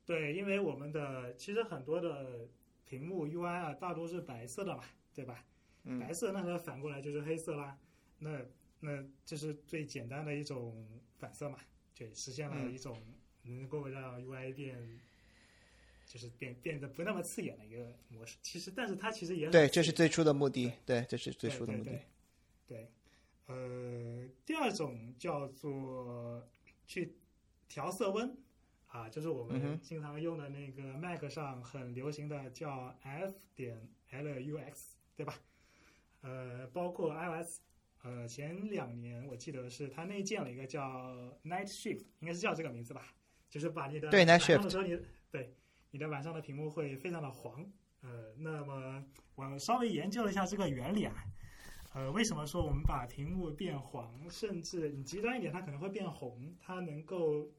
[0.07, 2.47] 对，因为我们的其实很多的
[2.85, 4.83] 屏幕 UI 啊，大多是白色的嘛，
[5.13, 5.43] 对吧？
[5.83, 7.77] 嗯白色那它反过来就是黑色啦，
[8.19, 8.41] 那
[8.79, 10.87] 那这是最简单的一种
[11.19, 11.59] 反射嘛，
[11.93, 12.97] 就实现了嗯一种
[13.43, 14.99] 能够让 UI 变，
[16.05, 18.37] 就是变变得不那么刺眼的一个模式。
[18.41, 20.71] 其实，但是它其实也很对，这是最初的目的。
[20.85, 22.05] 对，这是最初的目的对。
[22.67, 26.45] 对对，呃，第二种叫做
[26.85, 27.13] 去
[27.69, 28.35] 调色温
[28.87, 35.35] 啊，就是我们经常用的那个 Mac 上很流行的叫 F 点 LUX，对吧？
[36.21, 37.59] 呃，包括 iOS，
[38.03, 41.13] 呃，前两年我记得是它内建了一个叫
[41.43, 43.13] Night Shift，应该是叫这个名字吧，
[43.49, 45.53] 就是把你的对晚 Night 上的时候你对
[45.91, 47.65] 你的晚上的屏幕会非常的黄，
[48.01, 49.03] 呃，那么
[49.35, 51.15] 我稍微研究了一下这个原理啊，
[51.93, 56.55] 呃，为什么说我们把屏幕变黄，甚至你极端一点，它可能会变红？
[56.59, 57.49] 它能够，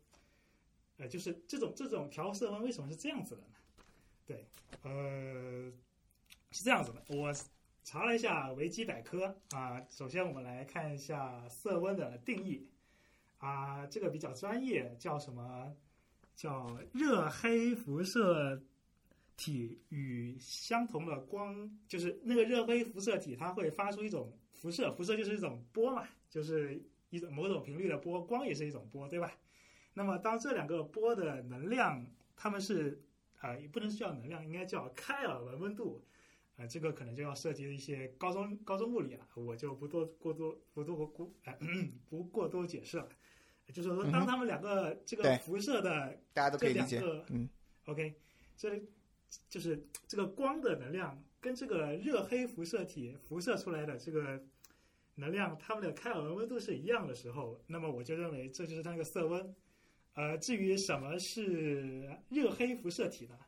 [0.99, 3.55] 呃，就是这种这种调色温为什么是这样子的呢？
[4.26, 4.46] 对，
[4.82, 5.72] 呃，
[6.51, 7.03] 是这样子的。
[7.09, 7.32] 我
[7.82, 12.68] 查了一下维基百科啊，首先我们来看一下色温的定义
[13.38, 15.74] 啊，这个比较专业，叫什么？
[16.34, 18.62] 叫热黑辐射
[19.36, 26.80] 体与相同的光，就是那个热黑辐射体，它会发出一种辐射，辐射就是一种波嘛，就是
[27.11, 29.32] 一种某种频率的波，光也是一种波，对吧？
[29.99, 33.03] 那么当这两个波的能量，它们是
[33.40, 36.05] 呃，也不能叫能量，应该叫开尔文温度。
[36.57, 41.59] 啊、这个可能就要涉及一些高中高中物理了，我就不多过多不多过呃
[42.09, 43.09] 不过多解释了。
[43.72, 47.03] 就是说，当他们两个这个辐射的大家都可以理解。
[47.30, 47.49] 嗯
[47.86, 48.14] OK，
[48.57, 48.88] 这里
[49.49, 54.44] 就是这个光的能量跟这个热黑辐射体辐射出来的这个
[55.16, 59.55] 能量，它们的开尔文温度是一样的时候，那么我就认为这就是它那个色温。
[60.19, 63.39] 呃，至于什么是热黑辐射体呢？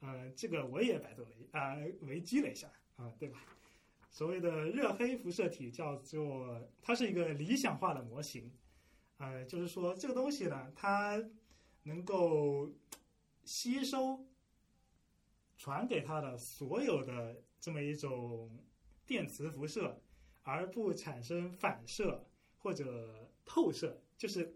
[0.00, 3.38] 呃，这个我也百度了一啊、维基了一下啊、对吧？
[4.10, 8.52] 所谓的热黑辐射体叫做，它是一个理想化的模型，
[9.18, 11.24] 呃，就是说这个东西呢，它
[11.84, 12.68] 能够
[13.44, 14.26] 吸收
[15.56, 18.58] 传给它的所有的这么一种
[19.06, 20.02] 电磁辐射，
[20.42, 24.52] 而不产生反射或者透射，就是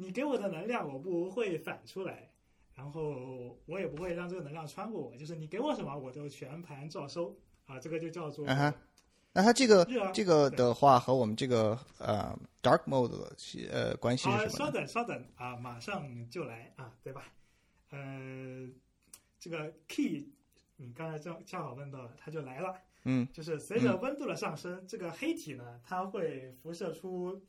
[0.00, 2.30] 你给我的能量我不会反出来。
[2.74, 7.36] 然后我也不会让这个能量穿过我，就是你给我什么，我就全盘照收
[7.66, 8.74] 啊，这个就叫做啊哈
[9.34, 13.36] 那它这个这个的话和我们这个呃 dark mode 的
[13.70, 14.64] 呃关系啊，是什么呢？
[14.64, 17.24] 稍等稍等啊，马上就来啊，对吧？
[17.90, 18.66] 呃，
[19.38, 20.32] 这个 key
[20.76, 22.74] 你刚才正恰好问到了，它就来了。
[23.04, 27.42] 嗯就是随着温度的上升，这个黑体呢，它会辐射出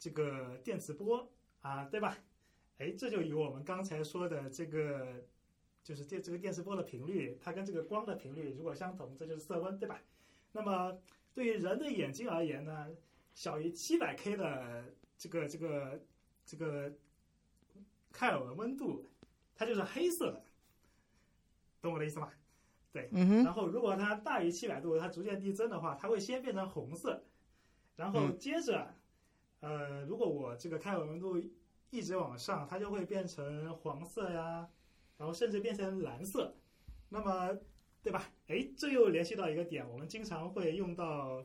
[0.00, 1.28] 这个电磁波
[1.66, 2.16] 啊，对吧？
[2.78, 5.24] 哎，这就与我们刚才说的这个，
[5.82, 10.00] 就是电这个电磁波的频率，它跟这个光的频率如果相同，这就是色温，对吧？
[10.52, 10.96] 那么
[11.34, 12.88] 对于人的眼睛而言呢，
[13.34, 14.84] 小于七百 K 的
[15.18, 16.00] 这个这个
[16.44, 16.92] 这个
[18.12, 19.04] 开尔文温度，
[19.56, 20.44] 它就是黑色的，
[21.82, 22.30] 懂我的意思吗？
[23.10, 27.24] 嗯哼然后如果它大于七百度，它逐渐递增的话，它会先变成红色，
[27.96, 28.94] 然后嗯接着，
[29.60, 31.36] 呃，如果我这个开尔文温度
[31.90, 34.68] 一直往上，它就会变成黄色呀，
[35.16, 36.54] 然后甚至变成蓝色。
[37.08, 37.56] 那么，
[38.02, 38.30] 对吧？
[38.48, 41.44] 哎，这又联系到一个点，我们经常会用到，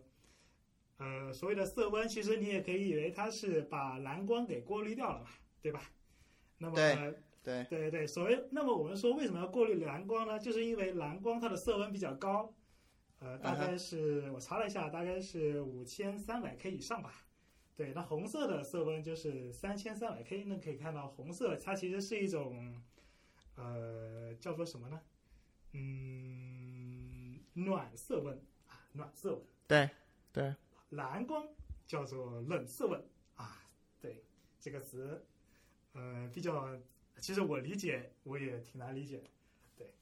[0.98, 5.28] 呃，所谓的色温，其实你也可以以为它是把蓝光给过滤掉了嘛，
[5.62, 5.84] 对吧？
[6.58, 10.38] 那么对对，对对，所谓那么我们说为什么要过滤蓝光呢？
[10.40, 12.54] 就是因为蓝光它的色温比较高，
[13.20, 17.14] 呃，大概是、我查了一下，大概是五千三百 K 以上吧。
[17.76, 22.82] 对，那红色的色温就是三千三百 K，那可以看到红色它其实是一种，
[23.56, 25.02] 呃，叫做什么呢？
[25.72, 29.44] 嗯，暖色温啊，暖色温。
[29.68, 29.90] 对
[30.32, 30.56] 对，
[30.90, 31.48] 蓝光
[31.88, 33.04] 叫做冷色温
[33.36, 33.64] 啊，
[34.00, 34.24] 对
[34.60, 35.26] 这个词，
[35.94, 36.78] 呃，比较，
[37.20, 39.30] 其实我理解我也挺难理解的，
[39.78, 39.94] 对。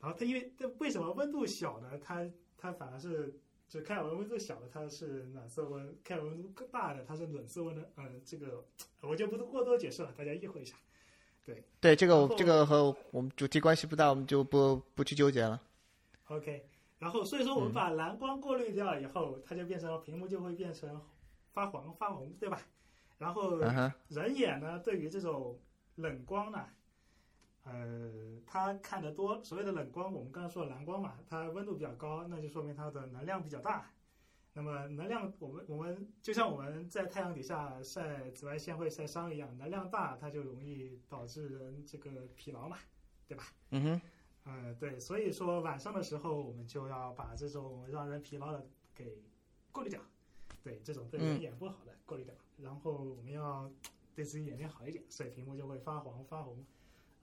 [0.00, 1.96] 然后它因为它为什么温度小呢？
[1.98, 3.38] 它它反而是
[3.68, 8.64] 就开尔文温度小的它是暖色温，开尔文温度更大的它是冷色温的，嗯、这个
[9.00, 10.76] 我就不过多解释了，大家意会一下。
[11.44, 15.60] 对对这个这个和我们主题关系不大，我们就不不去纠结了。
[16.28, 16.66] OK，
[16.98, 21.00] 然后所以说我们嗯把蓝光过滤掉以后，它就变成屏幕就会变成
[21.52, 22.60] 发黄发红，对吧？
[23.18, 23.58] 然后
[24.08, 25.58] 人眼呢，对于这种
[25.96, 26.66] 冷光呢，
[27.64, 29.42] 呃，它看得多。
[29.42, 33.90] 所谓的冷光，我们刚才说的蓝光嘛，它温度比较高，那就说明它的能量比较大。
[34.56, 42.76] 那么能量，我们我们就像我们在太阳底下晒紫外线会晒伤一样，能量大，它就容易导致人这个疲劳嘛，
[43.26, 43.44] 对吧？
[43.70, 44.00] 嗯哼，
[44.44, 49.24] 呃，对，所以说晚上的时候，我们就要把这种让人疲劳的给
[49.72, 50.00] 过滤掉，
[50.62, 53.68] 对，这种对人嗯眼不好的过滤掉，然后我们要
[54.14, 56.64] 对自己眼睛好一点，所以屏幕就会发黄发红，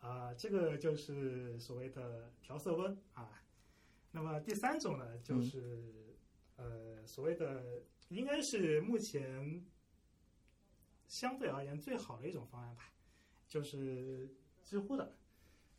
[0.02, 3.42] 啊、这个就是所谓的调色温啊。
[4.12, 6.18] 那么第三种呢，就是、
[6.58, 9.66] 呃所谓的应该是目前
[11.08, 12.92] 相对而言最好的一种方案吧，
[13.48, 15.16] 就是知乎的。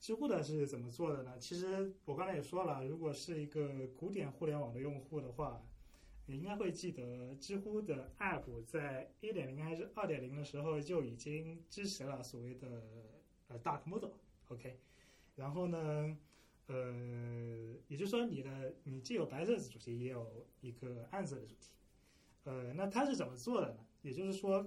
[0.00, 1.38] 知乎的是怎么做的呢？
[1.38, 5.64] 其实我刚才也说了，如果是一个古典互联网的用户的话，
[6.26, 13.11] 你应该会记得知乎的 App 在一点零还是二点零的时候就已经支持了所谓的
[13.52, 14.78] 呃 Dark Model，OK，、
[15.36, 16.16] 然后呢，
[16.66, 21.72] 呃，也就是说你的你既有白色的主题，也有一个暗色的主题，
[22.44, 23.80] 呃，那它是怎么做的呢？
[24.00, 24.66] 也就是说，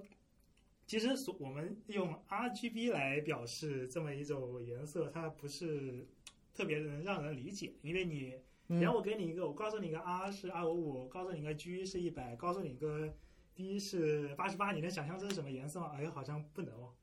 [0.86, 6.06] 其实所我们用 RGB 来表示这么一种颜色，它不是
[6.54, 8.34] 特别能让人理解，因为你，
[8.80, 13.12] 然后我给你一个，我告诉你一个 R 是二五五，告诉你一个 G 是一百，告诉你一个
[13.54, 15.90] D 是八十八，你能想象这是什么颜色吗？
[15.96, 16.94] 哎，好像不能哦。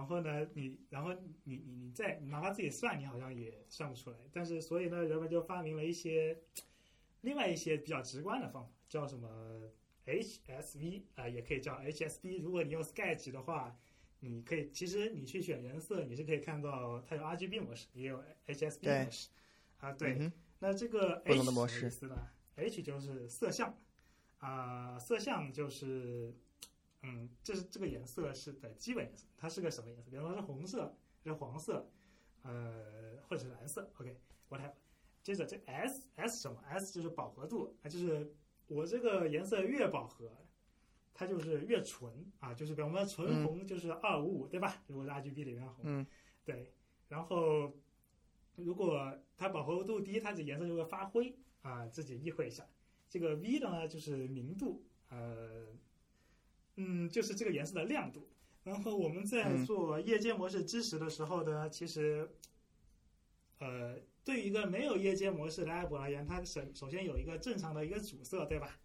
[0.00, 4.16] 然后呢，你然后你你你再你哪怕自己算，你好像也算不出来。
[4.32, 6.38] 但是所以呢，人们就发明了一些
[7.20, 9.70] 另外一些比较直观的方法，叫什么
[10.06, 12.40] HSV 啊、也可以叫 HSD。
[12.40, 13.76] 如果你用 Sketch 的话，
[14.20, 19.28] 你可以其实你去选颜色，你是可以看到它有 RGB 模式，也有 HSB 模式
[19.80, 19.92] 啊。
[19.92, 22.26] 对，嗯那这个不同 H 的模式呢
[22.56, 23.78] ？H 就是色相
[24.38, 26.34] 啊、色相就是
[27.02, 30.10] 嗯，这是这个颜色是的基本颜色，它是个什么颜色？
[30.10, 30.94] 比方说是红色，
[31.24, 31.88] 是黄色，
[32.42, 33.90] 呃，或者是蓝色。
[33.98, 34.72] OK，whatever、
[35.22, 38.32] 接着这 S S 什么？S 就是饱和度，啊，就是
[38.66, 40.30] 我这个颜色越饱和，
[41.14, 44.82] 它就是越纯啊，就是比方说纯红就是二五五，对吧？
[44.86, 46.06] 如果是 RGB 里面红，嗯
[46.44, 46.72] 对。
[47.08, 47.74] 然后
[48.56, 52.64] 如果它饱和度低，它的颜色就会发灰啊，自己意会一下。
[53.08, 55.66] 这个 V 呢就是明度，呃，
[56.76, 58.28] 嗯，就是这个颜色的亮度。
[58.62, 62.30] 然后我们在嗯做夜间模式支持的时候呢，其实，
[63.58, 68.78] 呃，对于一个没有夜间模式的 app 而言，它首首先有一个正常的一个主色，对吧？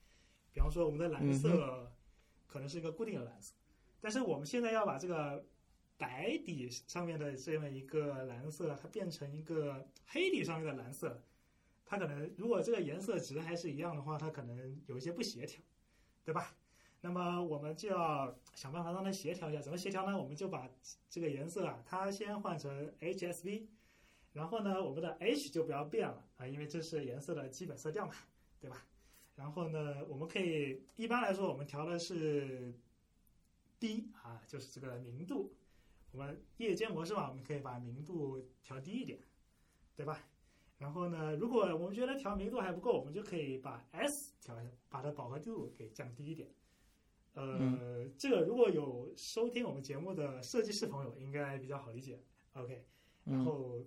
[0.54, 1.92] 比方说我们的蓝嗯色
[2.48, 3.54] 可能是一个固定的蓝色，
[4.00, 5.46] 但是我们现在要把这个
[5.98, 11.22] 白底上面的这么一个蓝色，它变成一个黑底上面的蓝色，
[11.86, 15.62] 它可能如果这个颜色值还是一样的话，它可能有一些不协调，
[16.24, 16.56] 对吧？
[17.06, 19.62] 那么我们就要想办法让它协调一下。
[19.62, 20.18] 怎么协调呢？
[20.18, 20.68] 我们就把
[21.08, 23.68] 这个颜色啊，它先换成 HSV，
[24.34, 28.16] 然后呢，我们的 H 就不要变了啊，因为这是颜色的基本色调嘛，
[28.60, 28.84] 对吧？
[29.36, 32.74] 然后呢，我们可以一般来说我们调的是
[33.80, 35.54] 低啊，就是这个明度。
[36.12, 39.20] 我们夜间模式嘛，我们可以把明度调低一点，
[39.96, 40.24] 对吧？
[40.80, 44.56] 然后呢，如果我们觉得调明度还不够，我们就可以把 S 调，
[44.90, 46.50] 把它饱和度给降低一点。
[47.36, 52.20] 呃，这个如果有收听我们节目的设计师朋友，应该比较好理解。
[52.54, 52.84] OK，
[53.26, 53.82] 然嗯后，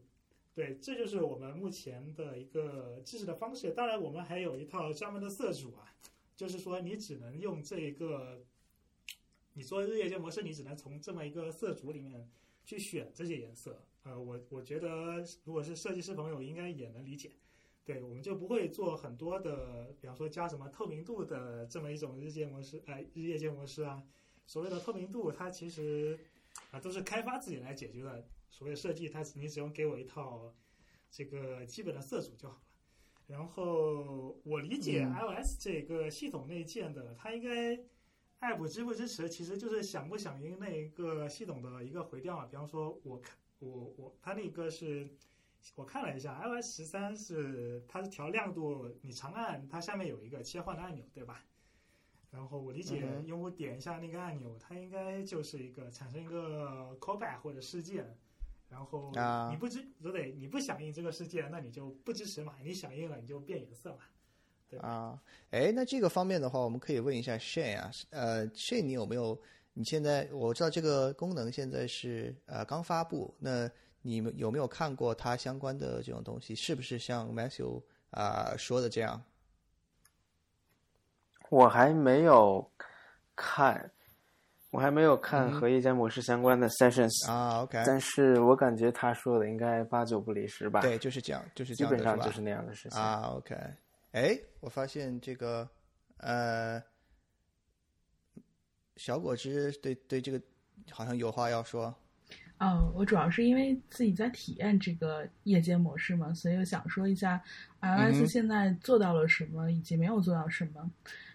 [0.54, 3.72] 对，这就是我们目前的一个支持的方式。
[3.72, 5.96] 当然，我们还有一套专门的色组啊，
[6.36, 8.44] 就是说你只能用这一个，
[9.54, 12.28] 你做日夜间模式，你只能从这么一个色组里面
[12.64, 13.82] 去选这些颜色。
[14.02, 17.32] 呃，我我觉得如果是设计师朋友，应该也能理解。
[17.88, 24.04] 对，我们就不会做很多的，比方说加什么透明度的这么一种日间模式，呃、日夜间模式啊。
[24.46, 26.20] 所谓的透明度，它其实
[26.70, 28.28] 啊都是开发自己来解决的。
[28.50, 30.54] 所谓的设计，它你只用给我一套
[31.10, 32.62] 这个基本的色组就好了。
[33.26, 37.74] 然后我理解嗯 iOS 这个系统内建的，它应该
[38.40, 42.44] App 支不支持，其实就是响不响应那一个系统的一个回调嘛。
[42.44, 45.08] 比方说，我看我我它那个是。
[45.74, 51.44] 我看了一下，iOS 十三是它是调亮度，你长按它下面有一个切换的按钮，对吧？
[52.30, 58.16] 然后我理解用户点一下那个按钮，它应该就是一个产生一个 callback 或者事件，
[58.68, 60.32] 然后啊你不支对不对？
[60.32, 63.98] 你不响应这个事件，那你就不支持嘛；你响应了，你就变颜色嘛。
[64.68, 64.78] 对？
[64.80, 69.40] 啊，哎，那这个方面的话，我们可以问一下 Shane 啊，呃，Shane 你有没有？
[69.74, 73.70] 你现在我知道这个功能现在是呃刚发布，那
[74.02, 76.54] 你们有没有看过他相关的这种东西？
[76.54, 79.22] 是不是像 Matthew 啊、说的这样？
[81.50, 82.70] 我还没有
[83.34, 83.90] 看，
[84.70, 90.80] 我还没有看嗯和夜间模式相关的 sessions，、啊，OK，但是我感觉他说的应该八九不离十吧。
[90.80, 93.00] 对，就是这样，就是这基样的，吧本上就是那样的事情。
[93.00, 93.54] 啊，OK，
[94.12, 95.68] 哎，我发现这个
[96.18, 96.82] 呃，
[98.96, 100.40] 小果汁对对这个
[100.90, 101.94] 好像有话要说。
[102.58, 107.40] 哦，我主要是因为自己在体验这个夜间模式嘛，所以我想说一下
[107.80, 110.90] 嗯 iOS 现在做到了什么，以及没有做到什么。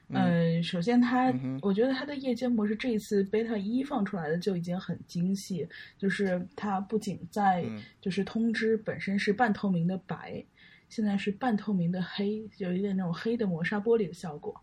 [0.10, 0.22] 嗯。
[0.22, 5.66] 呃，首先它，嗯我觉得它的夜间模式这一次 beta 一放出来的就已经很精细，
[5.98, 7.82] 就是它不仅在嗯。
[8.02, 10.44] 就是通知本身是半透明的白，
[10.90, 14.54] 现在是半透明的黑，有一点那种黑的磨砂玻璃的效果。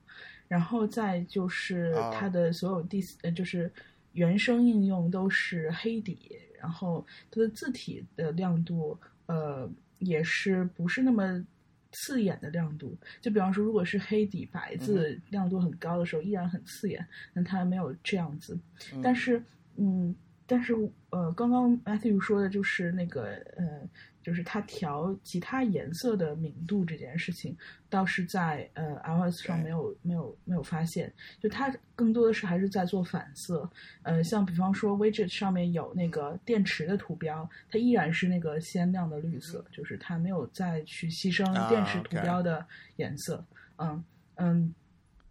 [0.46, 2.10] 然后再就是哦。
[2.12, 3.72] 它的所有第四呃就是
[4.12, 11.44] 原生应用都是黑底，然后它的字体的亮度呃也是不是那么
[11.92, 12.96] 刺眼的亮度。
[13.20, 18.58] 就比方说，如果是黑底白字亮度很高的时候，依然很刺眼，那它没有这样子。
[18.92, 19.42] 嗯但是，
[19.76, 20.14] 嗯，
[20.46, 20.74] 但是
[21.10, 23.88] 呃，刚刚 Matthew 说的就是那个呃，
[24.22, 27.56] 就是它调其他颜色的明度这件事情，
[27.88, 33.68] 倒是在呃 iOS 上没有没有没有发现，就它更多的是还是在做反色。
[34.02, 42.66] 呃，像比方说 widget 上面有那个电池的图标，它依然是那个鲜亮的绿色，就是它没有再去牺牲啊电池图标的
[42.96, 43.44] 颜色。
[43.76, 44.04] 嗯
[44.36, 44.74] 嗯。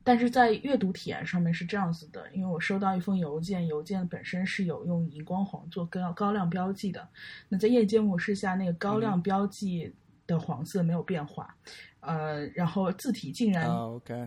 [0.09, 7.07] 但是在阅读体验上面是这样子的，因为我收到一封邮件，邮件本身是有用荧光黄做高高亮标记的。
[7.47, 9.93] 那在夜间模式下，那个高嗯亮标记
[10.25, 11.55] 的黄色没有变化，
[11.99, 13.69] 呃，然后字体竟然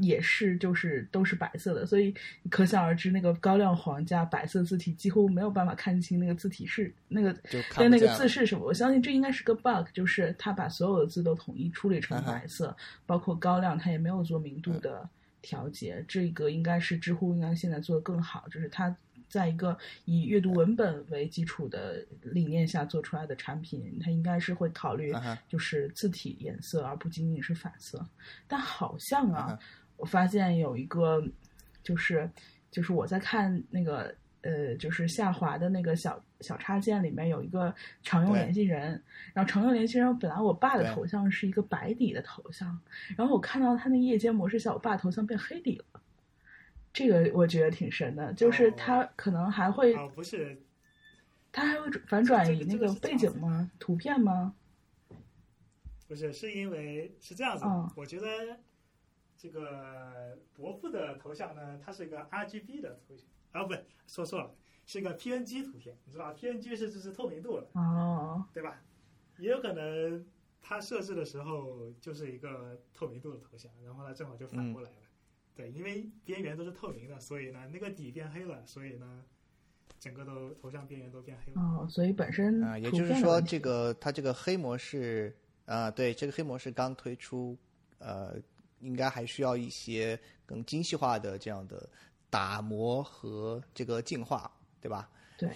[0.01, 2.15] 也是就是都是白色的，所以
[2.49, 8.65] 可想而知，那个高亮黄加白色字体几乎没有办法看清那个字体是那个就看跟那个字是什么。
[8.65, 15.09] 我相信这应该是个 bug，就是他把所有的字都统一处理成白色，包括高亮，他也没有做明度的
[15.43, 16.03] 调节。
[16.09, 18.97] 这个应该是知乎应该现在做的更好，就是它
[19.29, 25.13] 在一个以阅读文本为基础的理念下做出来的产品，它应该是会考虑
[25.49, 28.07] 就是字体颜色，而不仅仅是反色。
[28.47, 29.59] 但好像啊
[29.97, 31.23] 我发现有一个，
[31.83, 32.31] 就是
[32.71, 42.79] 就是我在看那个呃，就是下滑的那个小小插件里面有一个常用联系人，然后常用联系人本来我爸的头像是一个白底的头像，
[43.17, 46.01] 然后我看到他那夜间模式下，我爸头像变黑底了。
[46.93, 50.61] 这个我觉得挺神的，就是哦他可能还会，啊，不是，
[51.51, 53.71] 他还会反转移那个背景吗？
[53.79, 54.55] 图片吗？
[56.07, 58.27] 不是，是因为是这样子，嗯我觉得
[59.39, 63.75] 这个伯父的头像呢，它是一个 RGB 的头像，啊，不，
[64.07, 64.51] 说错了，
[64.85, 68.83] 是一个 PNG 图片，你知道吧？PNG 是就是透明度的，哦，对吧？
[69.39, 70.25] 也有可能
[70.61, 74.97] 它设置的时候就是一个透明度的头像，然后呢正好就反过来了。
[75.55, 79.25] 对，因为边缘都是透明的，所以呢那个底变黑了，所以呢
[79.99, 81.61] 整个都头像边缘都变黑了。
[81.61, 85.37] 哦，所以本身啊、也就是说，这个它这个黑模式
[85.67, 87.57] 啊、对，这个黑模式刚推出，
[87.99, 88.37] 呃，
[88.81, 91.89] 应该还需要一些更精细化的这样的
[92.33, 95.07] 打磨和这个进化，对吧？
[95.37, 95.51] 对，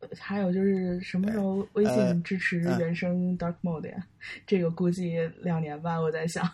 [0.00, 4.04] 呃还有就是什么时候微呃信支持嗯原生 Dark Mode 呀？
[4.44, 6.50] 这个估计两年吧，我在想。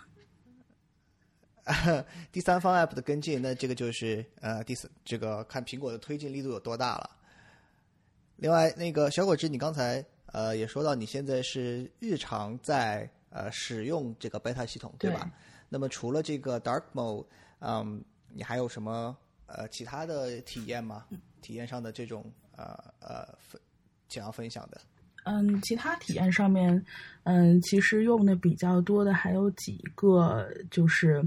[2.31, 7.09] 第三方 app 的跟进，那这个就是呃，第四这个看苹果的推进力度有多大了。
[8.37, 15.31] 另外，那个小果汁，你刚才呃也说到，你现在是日常在呃使用这个 beta 系统，对吧？
[15.69, 17.25] 那么除了这个 Dark Mode，
[17.61, 19.17] 嗯，你还有什么
[19.55, 21.05] 呃其他的体验吗？
[21.41, 22.25] 体验上的这种
[22.57, 22.65] 呃
[23.01, 23.61] 呃分
[24.09, 24.81] 想要分享的？
[25.25, 26.83] 嗯，其他体验上面，
[27.25, 31.23] 嗯，其实用的比较多的还有几个，就是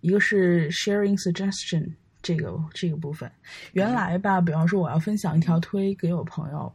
[0.00, 1.88] 一个是 sharing suggestion
[2.20, 3.30] 这个这个部分。
[3.72, 6.72] 原来吧，比方说我要分享一条推给我朋友，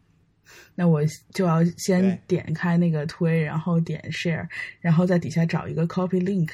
[0.74, 1.02] 那我
[1.34, 4.48] 就要先点开那个推，然后点 share，
[4.80, 6.50] 然后在底下找一个 copy link，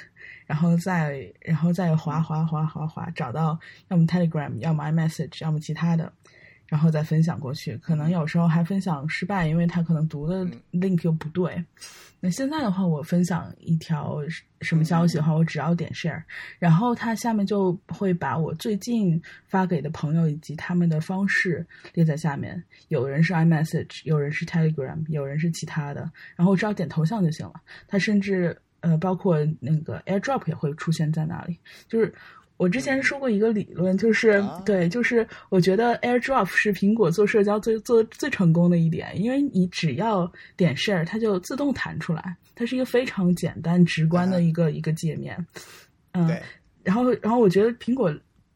[0.47, 6.11] 然后再然后再滑滑滑滑滑，找到要么 Telegram，要么 iMessage，要么其他的。
[6.65, 11.63] 然后再分享过去，可能有时候还分享失败，因为他可能读的 link 又不对。
[12.19, 14.17] 那现在的话，我分享一条
[14.59, 16.21] 什么消息的话，我只要点 share，
[16.59, 22.61] 然后它下面就会把我最近发给的朋友以及他们的方式列在下面。
[22.89, 27.53] 有人是 iMessage，有人是 Telegram，有人是其他的，然后我只要点头像就行了。
[27.87, 31.57] 它甚至呃，包括那个 AirDrop 也会出现在那里，
[31.87, 32.13] 就是。
[32.59, 45.37] 我之前说过一个理论，就是、啊对，就是我觉得 AirDrop 是苹果做社交最做最成功的一点，因为你只要点 Share，它就自动弹出来，它是一个非常简单直观的一个、一个界面。
[46.13, 46.41] 嗯，对，
[46.83, 48.11] 然后然后我觉得苹果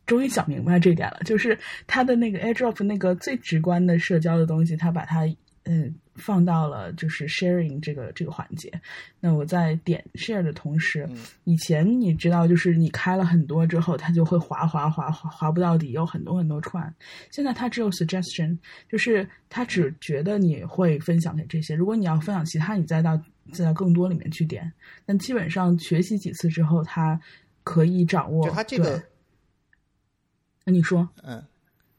[0.08, 1.56] 终于想明白这点了，就是
[1.86, 5.28] 它的那个 AirDrop 那个最直观的社交的东西，它把它
[5.64, 8.72] 嗯放到了就是 sharing 这个这个环节。
[9.20, 16.94] 那我在点 share 的同时，嗯以前你知道，就是你开了很多之后，它就会滑滑滑滑滑不到底，有很多很多串。
[17.30, 18.58] 现在它只有 suggestion，
[18.90, 23.20] 就是它只觉得你会分享给这些，如果你要分享其他，你再到
[23.54, 24.72] 再到更多里面去点。
[25.06, 27.20] 但基本上学习几次之后，它
[27.64, 28.46] 可以掌握。
[28.48, 29.02] 就它这个，
[30.66, 31.08] 那你说？
[31.24, 31.44] 嗯，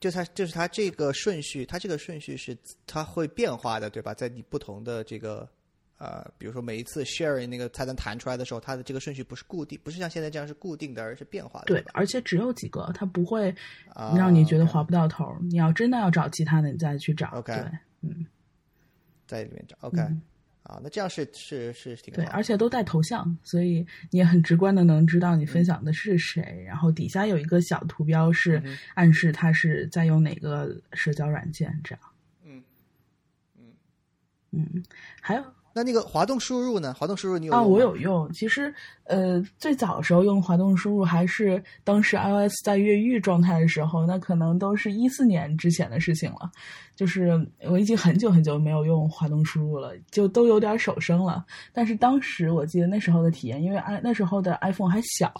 [0.02, 4.12] 就它就是它这个顺序，它这个顺序是它会变化的，对吧？
[4.12, 5.48] 在你不同的这个
[5.98, 11.92] 呃，比如说每一次 sharing 那个菜单弹出来的时候，它的这个顺序不是固定，不是像现在这样是固定的，而是变化的，对吧，？
[11.94, 13.54] 而且只有几个，它不会
[13.94, 15.38] 啊让你觉得划不到头儿。
[15.42, 17.28] 你要真的要找其他的，你再去找。
[17.34, 18.26] OK 对，嗯，
[19.28, 20.20] 在里面找 OK、嗯
[20.72, 26.64] 啊，那这样是是是挺对，而且都带头像，所以你也很直观的能知道你分享的是谁。
[26.66, 28.62] 然后底下有一个小图标是
[28.94, 32.00] 暗示他是在用哪个社交软件，这样。
[32.44, 32.62] 嗯
[34.52, 34.82] 嗯，
[35.20, 35.44] 还有
[35.74, 36.94] 那那个滑动输入呢？
[36.94, 38.32] 滑动输入你有啊，用吗我有用。
[38.32, 38.72] 其实，
[39.04, 46.50] 呃，最早的时候用滑动输入还是当时 iOS 在越狱状态的时候，那可能都是一四年之前的事情了。
[46.94, 47.30] 就是
[47.64, 51.44] 我已经很久很久没有用滑动输入了，就都有点手生了。
[51.72, 55.32] 但是当时我记得那时候的体验，因为 i 那时候的 iPhone 还小，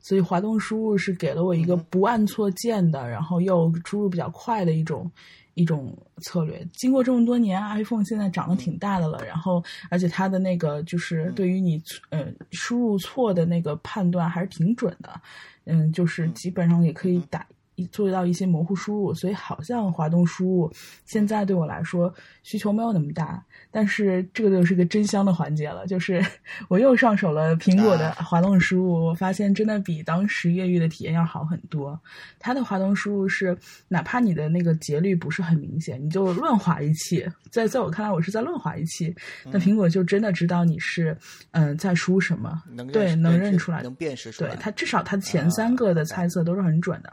[0.00, 5.10] 所以滑动输入是给了我一个不按错键的，然后又输入比较快的一种。
[5.56, 15.18] 一种策略，经过这么多年，iPhone 现在长得挺大的了，然后而且它的那个就是对于你呃输入错的那个判断还是挺准的，
[15.64, 17.46] 嗯，就是基本上也可以打
[17.86, 20.72] 做到一些模糊输入，所以好像滑动输入
[21.04, 22.12] 现在对我来说
[22.42, 26.24] 需求没有那么大，但是这个就是一个真香的环节了，就是
[26.68, 32.00] 我又上手了苹果的滑动输入，我发现真的比当时越狱的体验要好很多。
[32.38, 33.56] 它的滑动输入是
[33.88, 41.16] 哪怕你的那个节律不是很明显，你就乱滑一气，在在我看来我是在乱滑一气，那苹果就真的知道你是
[41.50, 44.50] 嗯、呃在输什么，能对能认出来能辨识出来。
[44.50, 47.12] 对它至少它前三个的猜测都是很准的。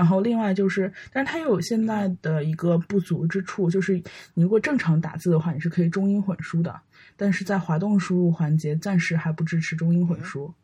[0.00, 4.02] 然然后另外就是，但是它又有现在的一个不足之处，就是
[4.32, 6.80] 你如果正常打字的话，你是可以中英混输的，
[7.18, 10.54] 但是在滑动输入环节暂时还不支持中英混输。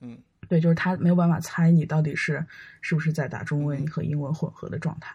[0.00, 0.18] 嗯
[0.48, 2.42] 对，就是它没有办法猜你到底是
[2.80, 5.14] 是不是在打中嗯文和英文混合的状态。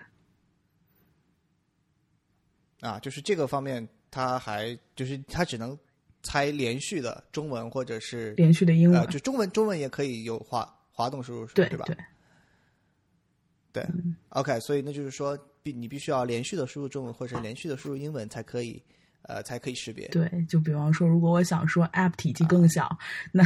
[2.81, 5.75] 啊，就是这个方面，它还就是它只能
[6.21, 11.85] 猜连续的中文或者是连续的英文，呃，就中文中文也可以有滑滑动输入，对对吧？
[11.85, 11.97] 对。
[13.73, 13.85] 对
[14.29, 18.81] ，OK，所以那就是说，必你必须要连续的输入中文或者连续的输入英文才可以，
[19.23, 20.07] 呃，才可以识别。
[20.07, 22.97] 对，就比方说，如果我想说 App 体积更小，
[23.33, 23.43] 那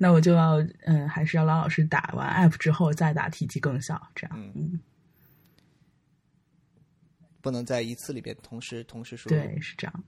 [0.00, 0.56] 那我就要
[0.86, 4.50] 嗯，还是要老老实打完 App 之后再打体积更小，这样嗯。
[4.54, 4.80] 嗯，
[7.42, 9.36] 不能在一次里边同时同时输入。
[9.36, 10.04] 对，是这样，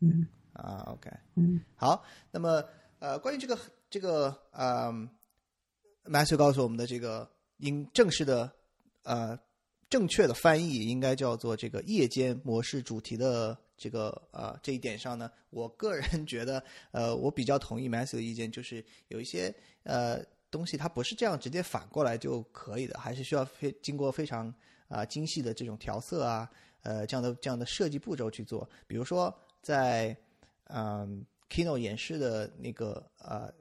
[0.00, 0.26] 嗯。
[0.54, 1.60] 啊，OK，嗯。
[1.74, 2.64] 好，那么
[2.98, 3.58] 呃，关于这个
[3.90, 4.90] 这个呃
[6.08, 8.50] ，Matthew 告诉我们的这个应正式的
[9.02, 9.38] 呃
[9.88, 19.54] 正确的翻译应该叫做这个夜间模式主题的这个呃这一点上呢，我个人觉得呃我比较同意 Matthew 的意见，就是有一些
[19.84, 24.52] 呃东西它不是这样直接反过来就可以的，还是需要非经过非常
[24.88, 26.48] 啊、精细的这种调色啊
[26.82, 30.16] 呃这样的这样的设计步骤去做，比如说在
[30.68, 33.52] 嗯，Kino 演示的那个呃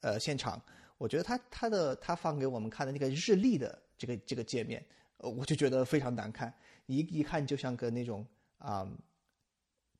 [0.00, 0.62] 呃现场，
[0.98, 4.84] 我觉得他他的他放给我们看的那个日历的这个这个界面，
[5.18, 6.52] 呃，我就觉得非常难看，
[6.86, 8.26] 一一看就像个那种
[8.58, 8.88] 啊、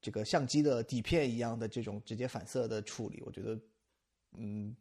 [0.01, 3.59] 这个相机的底片一样的这种直接反射的处理，我觉得
[4.39, 4.75] 嗯，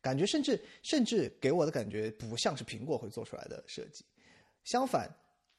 [0.00, 4.04] 感觉甚至甚至给我的感觉不像是苹果会做出来的设计，
[4.64, 5.08] 相反，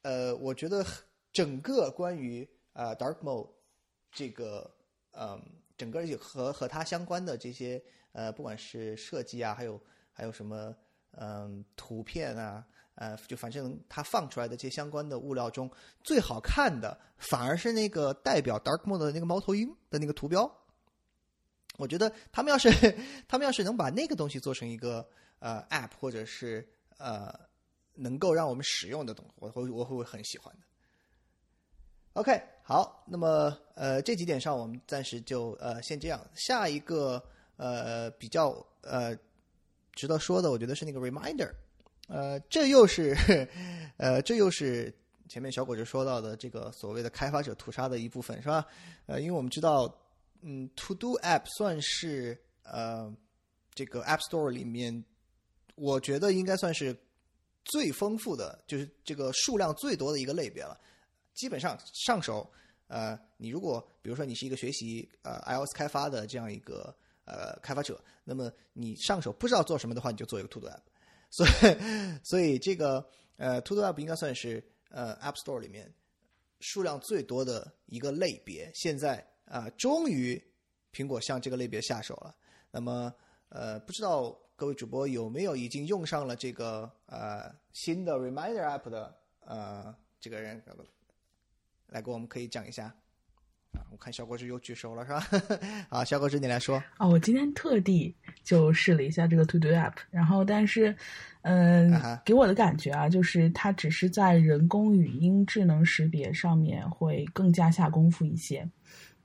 [0.04, 0.86] 呃，我觉得
[1.32, 3.50] 整个关于呃 Dark Mode
[4.12, 4.70] 这个
[5.12, 5.42] 嗯，
[5.76, 7.82] 整个和和它相关的这些
[8.12, 9.82] 呃，不管是设计啊，还有
[10.14, 10.74] 还有什么
[11.12, 12.66] 嗯图片啊，
[12.96, 15.70] 呃，就反正它放出来的这些相关的物料中，
[16.04, 20.50] 最好看的反而是那个代表 Dark Mode 的那个猫头鹰的那个图标。
[21.78, 22.70] 我觉得他们要是
[23.28, 25.08] 他们要是能把那个东西做成一个
[25.40, 26.68] 呃 App 或者是
[27.00, 27.34] 呃
[27.96, 30.62] 能够让我们使用的东西，我会我会很喜欢的。
[32.14, 36.24] OK，好，那么呃这几点上我们暂时就呃先这样。
[36.36, 37.20] 下一个
[37.58, 39.18] 呃比较呃
[39.94, 41.50] 值得说的，我觉得是那个 reminder，
[42.08, 43.16] 呃这又是
[43.98, 44.94] 呃这又是
[45.30, 48.66] 前面小果子说到的这个所谓的开发者屠杀的一部分，是吧？
[49.06, 49.92] 呃，因为我们知道，
[50.42, 53.12] 嗯，To Do App 算是呃
[53.74, 55.04] 这个 App Store 里面，
[55.76, 56.96] 我觉得应该算是
[57.64, 60.80] 最丰富的，就是这个数量最多的一个类别了。
[61.34, 62.52] 基本上上手，
[62.88, 66.96] 呃，你如果比如说你是一个学习呃 iOS 开发的这样一个
[67.26, 70.82] 呃开发者，那么你上手不知道做什么的话，你就做一个 To Do App。
[71.30, 75.94] 所以，所以这个呃 To Do App 应该算是呃 App Store 里面
[76.60, 78.72] 数量最多的一个类别。
[78.74, 80.42] 现在啊、终于
[80.92, 82.36] 苹果向这个类别下手了。
[82.72, 83.14] 那么
[83.50, 90.64] 呃，不知道各位主播有没有已经用上了这个呃新的 Reminder App 的呃这个人，
[91.88, 92.96] 来给我们可以讲一下。
[93.74, 95.28] 啊，我看小果子又举手了，是吧？
[95.90, 96.82] 啊，小果子你来说。
[96.98, 98.14] 哦，我今天特地
[98.44, 100.96] 就试了一下这个 To Do App，然后但是，
[101.42, 101.92] 嗯、
[102.24, 108.68] 给我的感觉啊，就是它只是在人工语音智能识别上面会更加下功夫一些，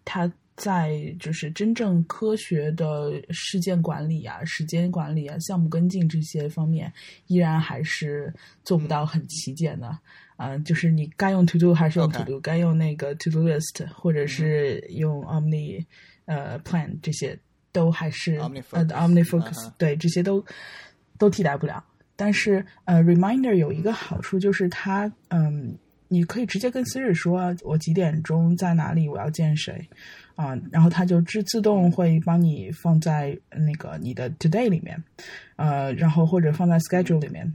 [0.04, 6.92] 它在就是真正科学的事件管理啊、时间管理啊、项目跟进这些方面，
[7.28, 8.30] 依然还是
[8.64, 9.98] 做不到很齐简的。
[10.36, 15.84] 嗯、就是你该用 To Do 还是用 To Do，该用那个 To Do List，或者是用 Omni
[16.26, 17.38] 呃 Plan 这些，
[17.72, 20.44] 都还是嗯哼对这些都
[21.18, 21.82] 都替代不了。
[22.14, 25.76] 但是呃，Reminder 有一个好处就是它嗯，
[26.08, 29.88] 你可以直接跟 Siri 说我几点钟在哪里，我要见谁
[30.34, 35.02] 啊、然后它就自自动会帮你放在那个你的 Today 里面，
[35.56, 37.52] 呃，然后或者放在 Schedule 里面。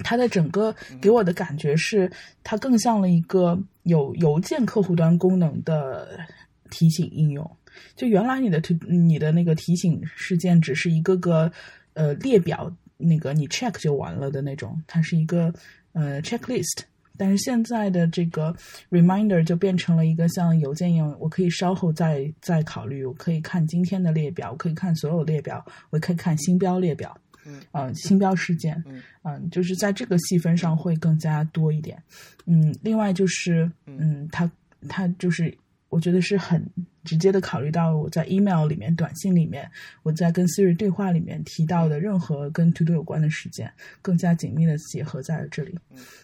[0.00, 2.12] 它的整个给我的感觉是，
[2.44, 6.20] 它更像了一个有邮件客户端功能的
[6.68, 7.50] 提醒应用。
[7.94, 11.50] 就原来你的 to 你的那个提醒事件只是一个个
[11.94, 15.50] 呃列表，那个你 check 就完了的那种，它是一个
[15.94, 16.80] 呃 checklist。
[17.18, 18.54] 但是现在的这个
[18.90, 29.02] reminder 就变成了一个像邮件一样，我可以稍后再再考虑，我可以看今天的列表，我可以看所有列表，我可以看星标列表，嗯，呃，星标事件，嗯。
[29.28, 32.00] 嗯，就是在这个细分上会更加多一点。
[32.44, 34.48] 嗯，另外就是，嗯，它
[34.88, 35.52] 它就是
[35.88, 36.64] 我觉得是很
[37.06, 39.70] 直接的考虑到我在 email 里面、短信里面，
[40.02, 43.72] 我在跟 Siri 对话里面提到的任何跟 To Do 有关的时间，
[44.02, 45.78] 更加紧密的结合在了这里。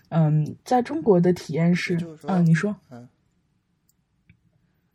[0.08, 3.08] 嗯，在中国的体验是，就是说嗯，你说，嗯，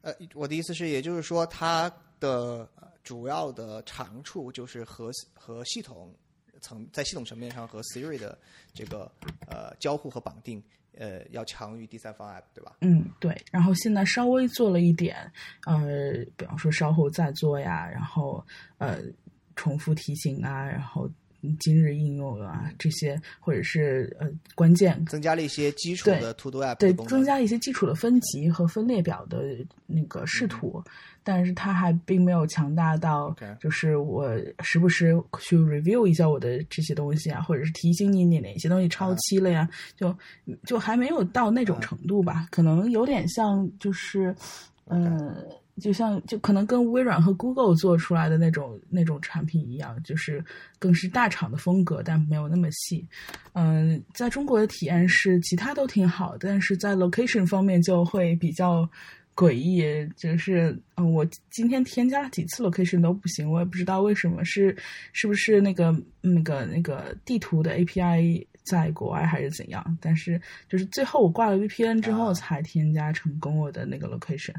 [0.01, 1.89] 呃，我的意思是，也就是说，它
[2.19, 6.13] 的呃主要的长处就是和和系统
[6.61, 8.37] 层在系统层面上和 Siri 的
[8.73, 9.11] 这个
[9.47, 10.61] 呃交互和绑定，
[10.97, 12.77] 呃，要强于第三方 app，对吧？
[12.81, 13.35] 嗯，对。
[13.51, 15.15] 然后现在稍微做了一点，
[15.65, 18.43] 呃，比方说稍后再做呀，然后
[18.77, 18.99] 呃，
[19.55, 21.09] 重复提醒啊，然后
[21.59, 29.43] 今日应用啊这些，或者是呃关键增加了一些基础的 To Do app 对增加一些基础的分级和分列表的
[29.85, 30.83] 那个视图，
[31.23, 40.15] 但是它还并没有强大到就是我时不时去 review 一下我的这些东西啊，或者是提醒你你哪些东西超期了呀，就
[40.65, 44.35] 就还没有到那种程度吧，可能有点像就是
[44.87, 45.35] 嗯。
[45.79, 50.43] 就像就可能跟微软和 Google 做出来的那种那种产品一样，就是
[50.79, 53.05] 更是大厂的风格，但没有那么细。
[53.53, 58.89] 嗯，在中国的体验是其他都挺好，但是在 location 方面就会比较
[59.35, 59.83] 诡异，
[60.15, 64.75] 就是嗯，我今天添加了几次 location 都不行，我也不知道为什么，是
[65.13, 69.97] 是不是那个那个那个地图的 API 在国外还是怎样？
[70.01, 74.55] 但是就是最后我挂了 VPN 之后啊才添加成功我的那个 location。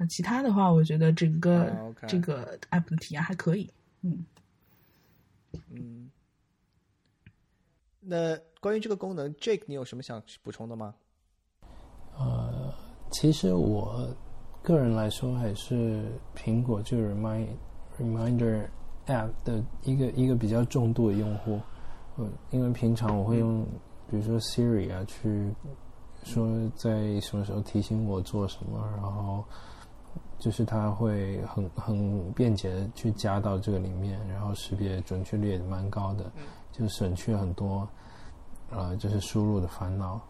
[0.00, 1.70] 那其他的话，我觉得整个、
[2.06, 3.68] 这个 app 的体验还可以。
[4.02, 4.24] 嗯，
[5.70, 6.08] 嗯，
[7.98, 10.94] 那关于这个功能，Jake，你有什么想补充的吗？
[12.16, 12.72] 呃，
[13.10, 14.08] 其实我
[14.62, 16.04] 个人来说，还是
[16.36, 17.48] 苹果就 Remind
[17.98, 18.68] Reminder
[19.06, 21.60] App 的一个一个比较重度的用户。
[22.18, 23.66] 嗯，因为平常我会用，
[24.08, 25.52] 比如说 Siri 啊，去
[26.22, 29.44] 说在什么时候提醒我做什么，然后
[30.38, 36.30] 就是它会很很便捷的去加到这个里面，然后识别准确率也蛮高的，
[36.72, 37.88] 就省去很多
[38.70, 40.20] 呃就是输入的烦恼。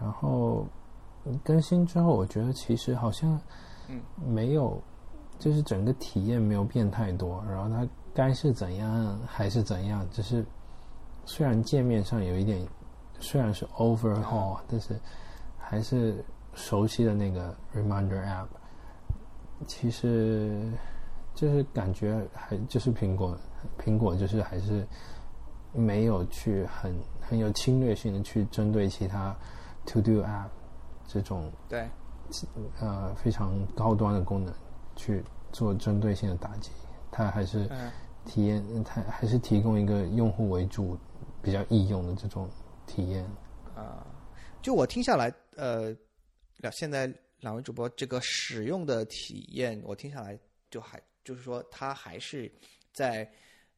[0.00, 0.66] 然后
[1.44, 3.38] 更新之后，我觉得其实好像
[3.88, 4.82] 嗯没有，
[5.38, 10.44] 就是整个体验没有变太多，然后它该是怎样还是怎样，只是
[11.26, 12.66] 虽然界面上有一点，
[13.18, 14.98] 虽然是 overhaul，但是
[15.58, 16.24] 还是
[16.54, 18.46] 熟悉的那个 Reminder App，
[19.66, 20.70] 其实
[21.34, 23.36] 就是感觉还就是苹果，
[23.78, 24.86] 苹果就是还是
[25.72, 29.36] 没有去很很有侵略性的去针对其他
[29.86, 30.48] To Do App
[31.06, 31.88] 这种对，
[32.80, 34.54] 呃非常高端的功能
[34.96, 35.22] 去
[35.52, 36.70] 做针对性的打击，
[37.10, 37.90] 它还是嗯
[38.24, 40.96] 体验，它还是提供一个用户为主、
[41.42, 42.48] 比较易用的这种
[42.86, 43.24] 体验。
[43.74, 44.06] 啊，
[44.60, 45.94] 就我听下来，呃，
[46.58, 50.38] 两现在两位主播这个使用的体验，我听下来
[50.70, 52.50] 就还就是说，它还是
[52.92, 53.30] 在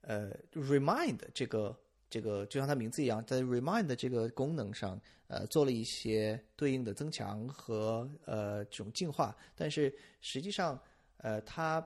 [0.03, 1.77] 呃 remind 这个
[2.11, 10.79] 这个，就像它名字一样，在 remind 这个功能上，呃，做了一些对应的增强和呃这种进化，但是实际上，
[11.19, 11.85] 呃，它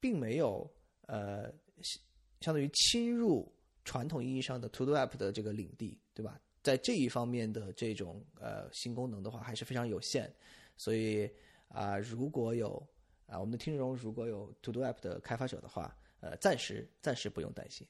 [0.00, 0.68] 并没有
[1.06, 1.50] 呃
[1.82, 2.02] 相
[2.40, 3.50] 相当于侵入
[3.84, 6.38] 传统意义上的 To Do App 的这个领地，对吧？
[6.66, 10.28] 在这一方面的这种呃新功能的话，还是非常有限。
[10.76, 11.30] 所以
[11.68, 12.84] 啊、如果有
[13.28, 17.86] 啊、我们的听众如果有 To Do App 的开发者的话，呃，暂时暂时不用担心。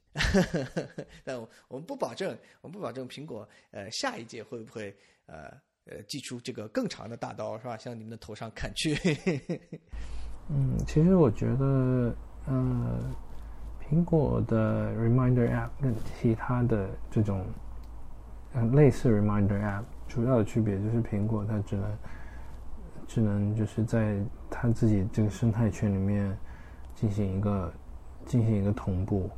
[1.24, 4.94] 但我们不保证，我们不保证苹果呃下一届会不会
[5.24, 5.50] 呃
[5.86, 7.78] 呃寄出这个更长的大刀，是吧？
[7.78, 8.94] 向你们的头上砍去。
[10.52, 12.14] 嗯，其实我觉得，
[12.46, 13.10] 呃，
[13.88, 17.46] 苹果的 Reminder App 跟其他的这种，
[18.62, 21.98] 类似 Reminder App 主要的区别就是苹果它只能，
[23.06, 24.18] 只能就是在
[24.50, 26.36] 它自己这个生态圈里面
[26.94, 27.72] 进行一个
[28.24, 29.30] 进行一个同步，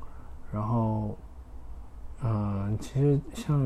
[0.52, 1.16] 然后，
[2.22, 3.60] 呃，其实像，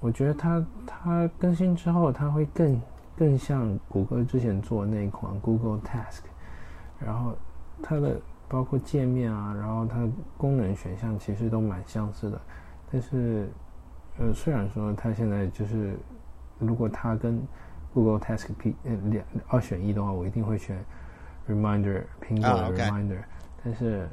[0.00, 2.80] 我觉得它它更新之后，它会更
[3.16, 6.20] 更像谷歌之前做的那一款 Google Task，
[6.98, 7.36] 然后
[7.82, 12.40] 它的包括界面啊，然后它的功能选项其实都蛮相似的，
[12.92, 13.48] 但是
[14.18, 15.96] 呃，虽然说它现在就是
[16.58, 17.42] 如果它跟
[17.92, 20.84] Google Task P 呃两二选一的话，我一定会选
[21.48, 23.22] Reminder 苹果啊的 Reminder，、
[23.62, 24.08] 但是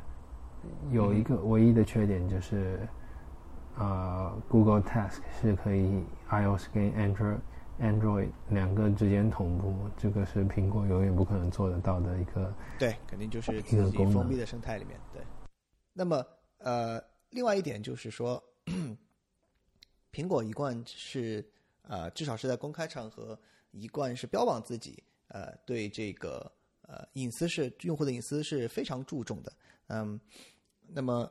[0.91, 2.79] 有一个唯一的缺点就是。
[3.75, 7.39] 呃，Google Task 是可以 iOS 跟 Android
[7.81, 12.53] Android 两个之间同步，这个是苹果永远不可能做得到的一个。
[12.77, 14.95] 对，肯定就是一个封闭的生态里面。
[15.11, 15.23] 对，
[15.91, 16.23] 那么
[16.59, 17.01] 呃，
[17.31, 18.39] 另外一点就是说，
[20.13, 21.43] 苹果一贯是
[21.81, 23.37] 呃，至少是在公开场合，
[23.71, 26.49] 一贯是标榜自己呃对这个
[26.83, 29.51] 呃隐私是用户的隐私是非常注重的。
[29.87, 30.19] 嗯，
[30.87, 31.29] 那么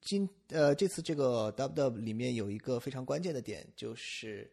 [0.00, 4.50] 今呃这次这个 DubDub 里面有一个非常关键的点，就是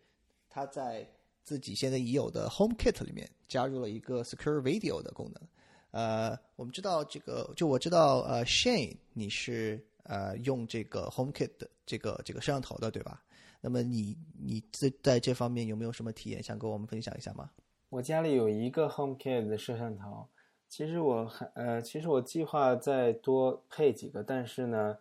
[0.50, 1.10] 它在
[1.44, 5.48] 自己现在已有的 HomeKit 里面加入了一个 Secure Video 的功能。
[5.92, 13.24] 呃，我们知道这个，就我知道，呃，Shane 你是呃用这个 HomeKit 的这个这个摄像头的，对吧？
[13.62, 17.50] 那么你你在在这方面有没有什么体验，想跟我们分享一下吗？
[17.90, 20.28] 我家里有一个 HomeKit 的摄像头，
[20.68, 24.98] 其实我还呃，其实我计划再多配几个，但是呢，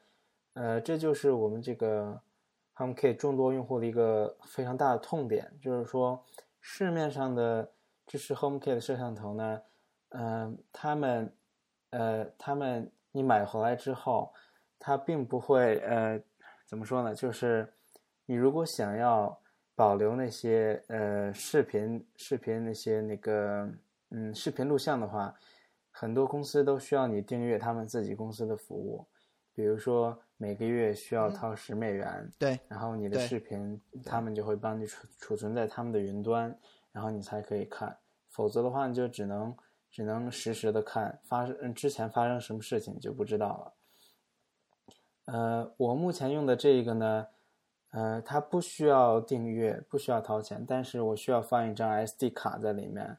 [0.55, 2.21] 呃，这就是我们这个
[2.77, 6.25] HomeKit 众多用户的一个非常大的痛点，就是说
[6.61, 7.71] 市面上的
[8.07, 9.61] 支持 HomeKit 的摄像头呢，
[10.11, 11.33] 嗯、他们
[11.91, 14.33] 呃，他们你买回来之后，
[14.79, 16.21] 它并不会呃，
[16.67, 17.15] 怎么说呢？
[17.15, 17.73] 就是
[18.27, 19.41] 你如果想要
[19.75, 23.69] 保留那些呃视频视频那些那个
[24.11, 25.35] 嗯视频录像的话，
[25.91, 29.07] 很多公司都需要你订阅他们自己公司的服务，
[29.55, 36.55] 比如说每个月需要掏十美元，对，然后你的视频他们就会帮你储储存在他们的云端，
[36.93, 37.97] 然后你才可以看，
[38.29, 39.57] 否则的话你就只能
[39.91, 43.73] 只能实时的看发生嗯之前发生什么事情就不知道了。
[45.27, 47.27] 呃，我目前用的这个呢，
[47.91, 53.17] 呃，它不需要订阅，不需要掏钱，但是我需要放一张 SD 卡在里面。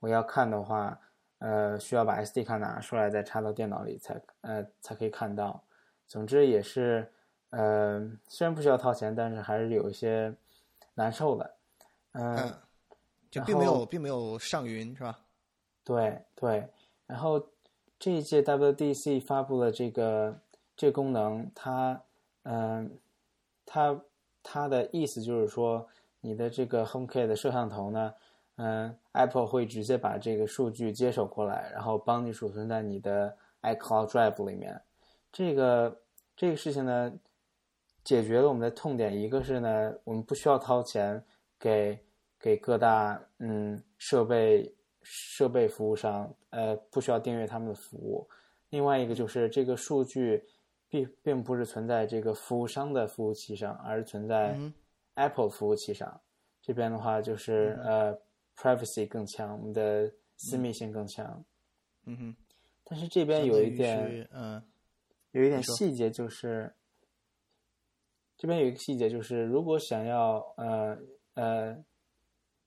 [0.00, 1.00] 我要看的话，
[1.38, 5.62] 呃，需要把 SD 卡拿出来，再插到电脑里才呃才可以看到。
[6.06, 7.10] 总之也是，
[7.50, 10.34] 呃，虽然不需要掏钱，但是还是有一些
[10.94, 11.54] 难受的。
[12.12, 12.54] 嗯、嗯，
[13.30, 15.18] 就并没有并没有上云是吧？
[15.82, 16.68] 对对，
[17.06, 17.48] 然后
[17.98, 20.38] 这一届 WDC 发布了这个
[20.76, 22.02] 这功能，它
[22.42, 22.98] 嗯、
[23.64, 24.00] 它
[24.42, 25.86] 它的意思就是说，
[26.20, 28.14] 你的这个 HomeKit 的摄像头呢，
[28.56, 34.80] 嗯、a p p l e 会直接把这个数据接手过来，然后帮你储存在你的 iCloud Drive 里面。
[35.32, 36.00] 这个
[36.36, 37.12] 这个事情呢，
[38.02, 41.24] 解决了我们的痛点，一个是呢，我们不需要掏钱
[41.58, 41.98] 给
[42.38, 48.28] 给各大嗯设备设备服务商，呃，不需要订阅他们的服务。
[48.70, 50.44] 另外一个就是这个数据
[50.94, 54.72] 并并不是存在这个服务商的服务器上，而是存在嗯
[55.14, 56.20] Apple 服务器上。
[56.62, 58.16] 这边的话就是、呃
[58.56, 61.44] privacy 更强，我们的私密性更强。
[62.04, 62.36] 嗯哼，
[62.84, 64.28] 但是这边有一点。
[64.30, 64.62] 嗯
[65.32, 66.72] 有一点细节就是，
[68.36, 70.96] 这边有一个细节就是，如果想要呃
[71.34, 71.84] 呃，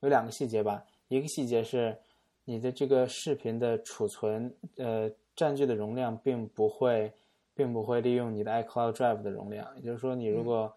[0.02, 1.98] 有两个细节吧，一个细节是
[2.44, 7.10] 你的这个视频的储存呃占据的容量并不会
[7.58, 10.72] 并不会利用你的 iCloud Drive 的容量，也就是说，你如果、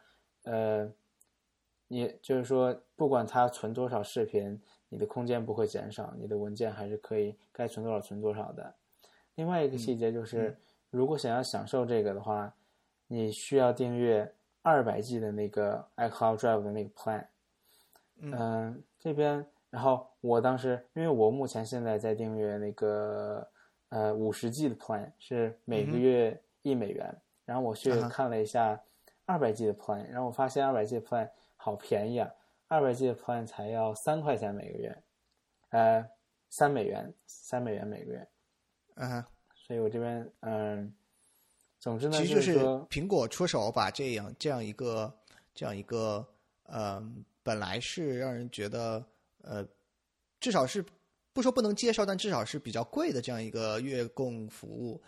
[0.44, 0.90] 呃，
[1.88, 4.58] 你就是说不管它存多少视频，
[4.88, 8.74] 你的空间不会减少，你的文件还是可以该存多少存多少的。
[9.34, 10.56] 另外一个细节就是，
[10.88, 12.54] 如果想要享受这个的话，
[13.06, 17.26] 你需要订阅二百 G 的那个 iCloud Drive 的那个 plan。
[18.22, 23.46] 嗯、这边，然后我当时，因为我目前现在在订阅那个
[23.88, 27.22] 呃五十 G 的 plan，是每个月一美元。
[27.44, 28.80] 然后我去看了一下
[29.24, 32.30] 二百 G 的 plan，然后我发现二百 G 的 plan 好便宜啊，
[32.68, 35.02] 二百 G 的 plan 才要三块钱每个月，
[35.70, 36.08] 呃，
[36.48, 38.28] 三美元，三美元每个月。
[38.94, 39.24] 嗯哼。
[39.54, 40.92] 所以我这边嗯，
[41.78, 42.58] 总之呢，其实就是
[42.88, 45.16] 苹果出手把这样这样一个
[45.54, 46.26] 这样一个
[46.64, 47.00] 呃，
[47.44, 49.04] 本来是让人觉得
[49.42, 49.64] 呃，
[50.40, 50.84] 至少是
[51.32, 55.00] 不说不能接受，但至少是比较贵的这样一个月供服务，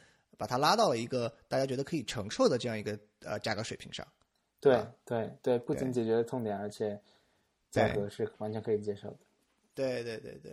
[0.42, 4.04] 把它拉到了一个大家觉得可以承受的这样一个呃价格水平上。
[4.58, 7.00] 对啊对对，不仅解决了痛点，而且
[7.70, 9.18] 价格是完全可以接受的。
[9.72, 10.50] 对对对对，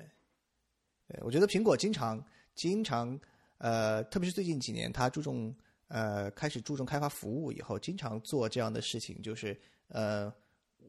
[1.08, 3.20] 对我觉得苹果经常经常
[3.58, 5.56] 呃，特别是最近几年，它注重
[5.88, 10.32] 呃开始注重开发服务以后，经常做这样的事情，就是呃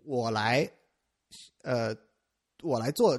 [0.05, 0.71] 我来
[1.63, 1.97] 呃
[2.63, 3.19] 我来做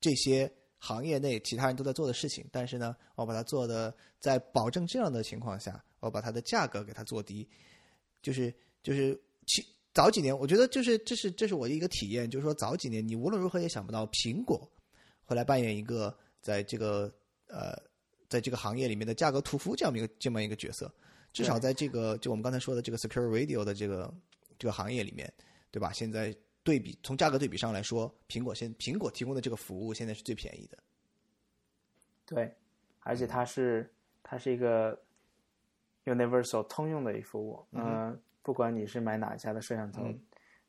[0.00, 0.48] 这些
[0.78, 7.48] 行业内其他人都在做的事情，但是呢，我把它做的在保证这样的情况下，我把它的价格给它做低，
[8.22, 14.70] 就是就是其早几年，我觉得就是这是这是我的一个体验，就是说早几年你无论如何也想不到苹果
[15.24, 17.12] 会来扮演一个在这个
[17.48, 17.74] 呃
[18.28, 20.92] 在这个行业里面的价格屠夫这样一个这么一个角色，
[21.32, 24.12] 至少在这个就我们刚才说的这个 secure radio 的这个
[24.58, 25.32] 这个行业里面，
[25.70, 25.92] 对吧？
[25.92, 26.34] 现在
[26.66, 30.76] 对比从价格对比上来说，苹果现苹果提供的这个服务现在是最便宜的。
[32.26, 32.52] 对，
[32.98, 33.88] 而且它是
[34.24, 35.00] 它是一个
[36.04, 40.02] universal 通用的一个服务，嗯、呃，不管你是买哪家的摄像头，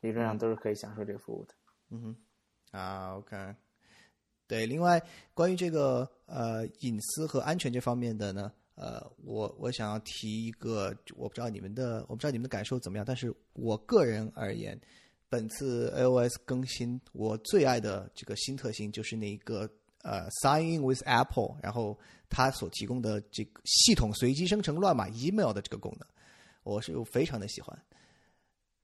[0.01, 1.55] 理论上都是可以享受这个服务的。
[1.89, 3.55] 嗯哼，啊，OK，
[4.45, 5.01] 对，另外
[5.33, 14.79] 关于这个呃隐私和安全这方面的呢，呃，我我想要提一个，我不知道你们的我不知道你们的感受怎么样，但是我个人而言，
[15.29, 19.69] 本次 iOS 更新我最爱的这个新特性就是那一个
[20.03, 21.97] 呃 Sign in with Apple，然后
[22.29, 26.07] 它所提供的这个系统随机生成乱码 email 的这个功能，
[26.63, 27.77] 我是非常的喜欢。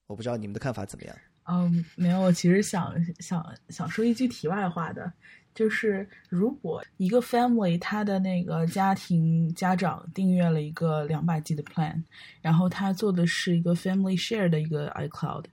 [0.08, 1.16] 我不知道你们的看法怎么样？
[1.46, 5.12] 嗯，没有，我其实想想想说一句题外话的，
[5.54, 12.02] 就是如果一个 family 他的那个家庭家长订阅了一个两百 G 的 plan，
[12.42, 15.46] 然后他做的是一个 family share 的一个 iCloud，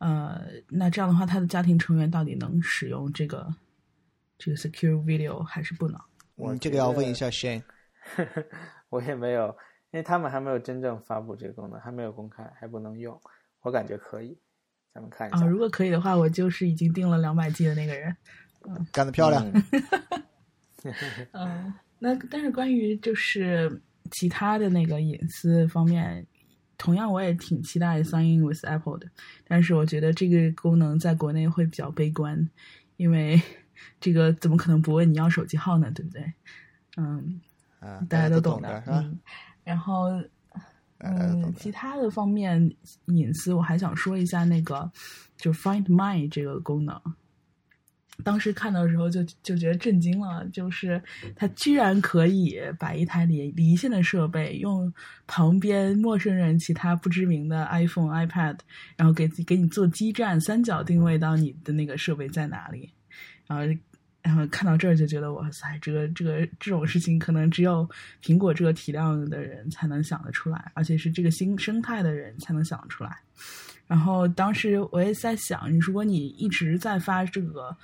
[0.00, 3.48] 呃，那这样的话，他的家庭成员到底能使用这个
[4.36, 6.00] 这个 secure video 还是不能？
[6.36, 7.62] 我这个要问一下 Shane。
[8.88, 9.48] 我也没有，
[9.90, 13.20] 因为他们还没有真正发布这个功能，还没有公开，还不能用。
[13.60, 14.36] 我感觉可以，
[14.94, 15.38] 咱们看一下。
[15.38, 18.16] 啊，如果可以的话，我就是已经订了两百 G 的那个人。
[18.90, 19.46] 干得漂亮。
[21.32, 26.26] 嗯， 那但是关于就是其他的那个隐私方面，
[26.80, 29.06] 同样我也挺期待 Sign in with Apple 的，
[29.46, 32.48] 但是我觉得这个功能在国内会比较悲观，
[32.96, 33.40] 因为
[34.00, 35.90] 这个怎么可能不问你要手机号呢？
[35.90, 36.32] 对不对？
[36.96, 37.40] 嗯，
[37.80, 38.82] 啊，大家都懂的。
[38.86, 39.18] 嗯，
[39.62, 40.20] 然后。
[41.02, 42.76] 嗯，其他的方面
[43.06, 44.92] 隐私，我还想说一下那个，
[45.34, 47.00] 就 Find My 这个功能。
[48.24, 51.00] 当时看到的时候就就觉得震惊了，就是
[51.34, 54.92] 他居然可以把一台离离线的设备用
[55.26, 58.58] 旁边陌生人其他不知名的 iPhone、iPad，
[58.96, 62.90] 然后给给你做基站，三角定位到你的那个设备在哪里，
[63.46, 63.80] 然后
[64.22, 67.88] 然后看到这儿就觉得哇塞，这个这个这种事情可能只有
[68.22, 73.16] 苹果这个体量的人才能想得出来，而且是这个新生态的人才能想得出来。
[73.86, 77.76] 然后当时我也在想，如果你一直在发这个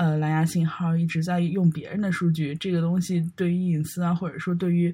[0.00, 4.90] 呃蓝牙信号，一直在用别人的数据，这个东西对于隐私啊，或者说对于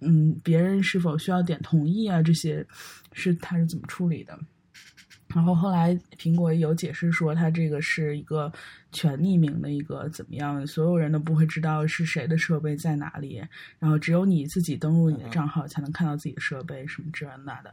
[0.00, 2.66] 嗯别人是否需要点同意啊这些，
[3.12, 4.38] 是他是怎么处理的？
[5.34, 8.50] 然后后来苹果也有解释说，它这个是一个
[8.90, 13.44] 全匿名的一个怎么样，所有人都不会知道是谁的设备在哪里，
[13.78, 17.70] 然后只有你自己登录你的账号才能看到自己的设备什么这那的。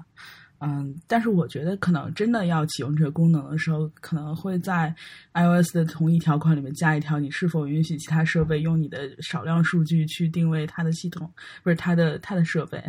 [0.59, 4.93] 嗯，但是我觉得可能真的要启用这个功能的时候，可能会在
[5.33, 11.31] iOS 的同一条款里面加一条，你是否允许其他设备用你的少量数据去定位它的系统，
[11.63, 12.81] 不是它的它的设备。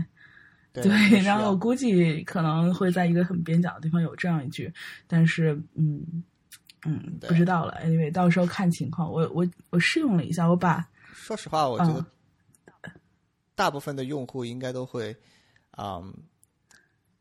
[0.73, 4.73] 对对，然后后我估计可能会在一个很边角的地方有这样一句，
[5.07, 6.23] 但是嗯
[6.85, 7.81] 嗯不知道了。
[7.83, 9.11] Anyway，到时候看情况。
[9.11, 12.05] 我我我试用了一下，我把说实话，我觉得
[12.83, 12.93] 嗯
[13.55, 15.17] 大部分的用户应该都会，
[15.79, 16.13] 嗯，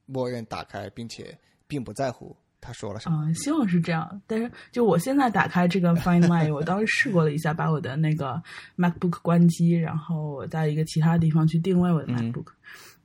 [0.05, 1.37] 默认打开，并且
[1.67, 3.23] 并不在乎他说了什么。
[3.25, 4.21] 嗯，希望是这样。
[4.25, 8.41] 但是就我现在打开这个 Find My，我当时试过了一下，把我的那个
[8.77, 12.47] MacBook 关机，然后我在一个其他地方去定位我的嗯 MacBook。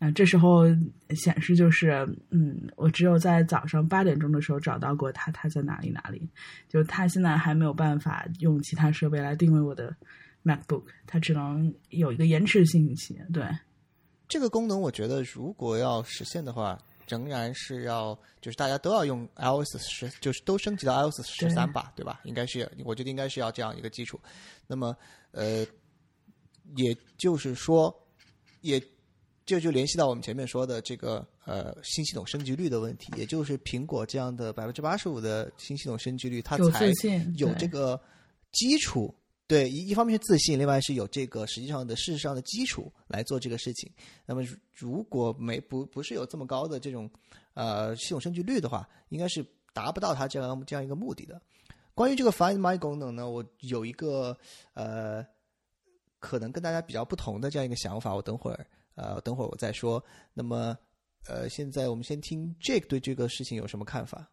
[0.03, 0.65] 那、这时候
[1.11, 6.27] 显示就是，嗯，我只有在早上八点钟的时候找到过它，它在哪里哪里。
[6.71, 9.95] 就它现在还没有办法用其他设备来定位我的
[10.43, 13.21] MacBook，它只能有一个延迟信息。
[13.31, 13.45] 对，
[14.27, 16.79] 这个功能，我觉得如果要实现的话，
[17.11, 22.21] 仍然是要就是大家都要用 iOS 十，就是都升级到 iOS 十三吧，对吧？
[22.25, 24.19] 应该是，我觉得应该是要这样一个基础。
[24.69, 24.97] 那么，
[25.33, 25.67] 呃，
[26.77, 27.93] 也就是说，
[28.61, 28.81] 也
[29.45, 36.87] 这就联系到我们前面说的这个呃新系统升级率的问题，也就是苹果这样的百分之八十五的新系统升级率，它才，
[37.37, 38.01] 有这个
[38.53, 39.13] 基础。
[39.51, 43.91] 对，一一方面是自信，另外是有这个实际上的事实上的基础来做这个事情。
[44.25, 47.11] 那么如果没不不是有这么高的这种
[47.55, 51.43] 呃系统升级率的话，应该是达不到它这样这样一个目的的。
[51.97, 54.39] 关于这个 Find My 功能呢，我有一个
[54.75, 55.27] 呃
[56.21, 58.65] 可能跟大家比较不同的这样一个想法，我等会儿
[58.95, 60.01] 呃等会儿我再说。
[60.33, 60.79] 那么
[61.27, 64.31] 呃现在我们先听 Jake 对这个事情有什么看法？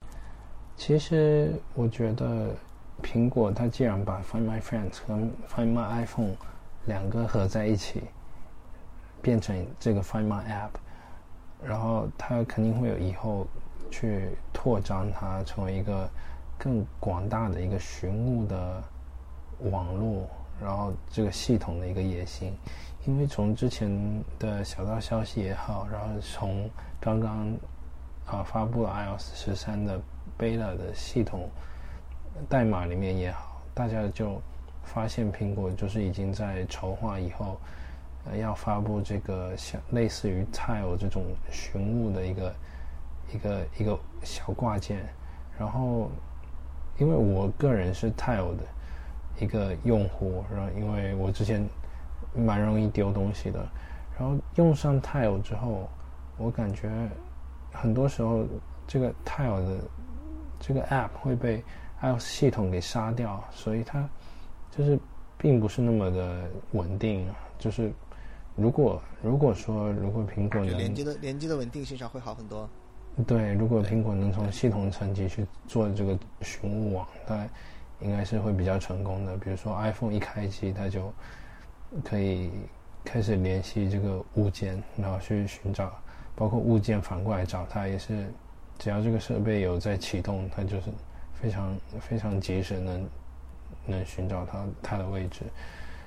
[0.75, 2.55] 其实我觉得，
[3.03, 5.15] 苹果它既然把 Find My Friends 和
[5.47, 6.35] Find My iPhone
[6.85, 8.03] 两个合在一起，
[9.21, 10.71] 变成这个 Find My App，
[11.63, 13.47] 然后它肯定会有以后
[13.91, 16.09] 去拓张它成为一个
[16.57, 18.83] 更广大的一个寻物的
[19.71, 20.27] 网络，
[20.61, 22.53] 然后这个系统的一个野心。
[23.05, 23.89] 因为从之前
[24.37, 26.69] 的小道消息也好，然后从
[26.99, 27.53] 刚刚
[28.25, 29.97] 啊发布了 iOS 十三的
[30.37, 31.49] beta 的系统
[32.49, 34.41] 代码里面也好，大家就
[34.83, 37.59] 发现苹果就是已经在筹划以后，
[38.25, 42.55] 呃，要发布这个像类似于 Tile 这种寻物的一个
[43.33, 45.05] 一个一个小挂件。
[45.59, 46.11] 然后，
[46.99, 48.63] 因为我个人是 Tile 的，
[49.39, 51.67] 一个用户，然后因为我之前
[52.35, 53.67] 蛮容易丢东西的，
[54.19, 55.89] 然后用上 Tile 之后，
[56.37, 56.91] 我感觉
[57.71, 58.45] 很多时候
[58.85, 59.79] 这个 Tile 的
[60.59, 61.63] 这个 App 会被
[62.01, 64.07] iOS 系统给杀掉，所以它
[64.71, 64.99] 就是
[65.37, 67.27] 并不是那么的稳定。
[67.59, 67.91] 就是
[68.55, 72.69] 如果如果说如果苹果能连接的连接的稳定性上会好很多。
[73.25, 77.47] 对，如果苹果能从系统层级去做这个寻物网，它
[77.99, 79.35] 应该是会比较成功的。
[79.37, 81.11] 比如说 iPhone 一开机，它就
[82.03, 82.51] 可以
[83.03, 85.91] 开始联系这个物件，然后去寻找，
[86.35, 88.31] 包括物件反过来找它，也是
[88.77, 90.91] 只要这个设备有在启动，它就是
[91.41, 93.09] 非常非常及时能
[93.85, 95.41] 能寻找它它的位置。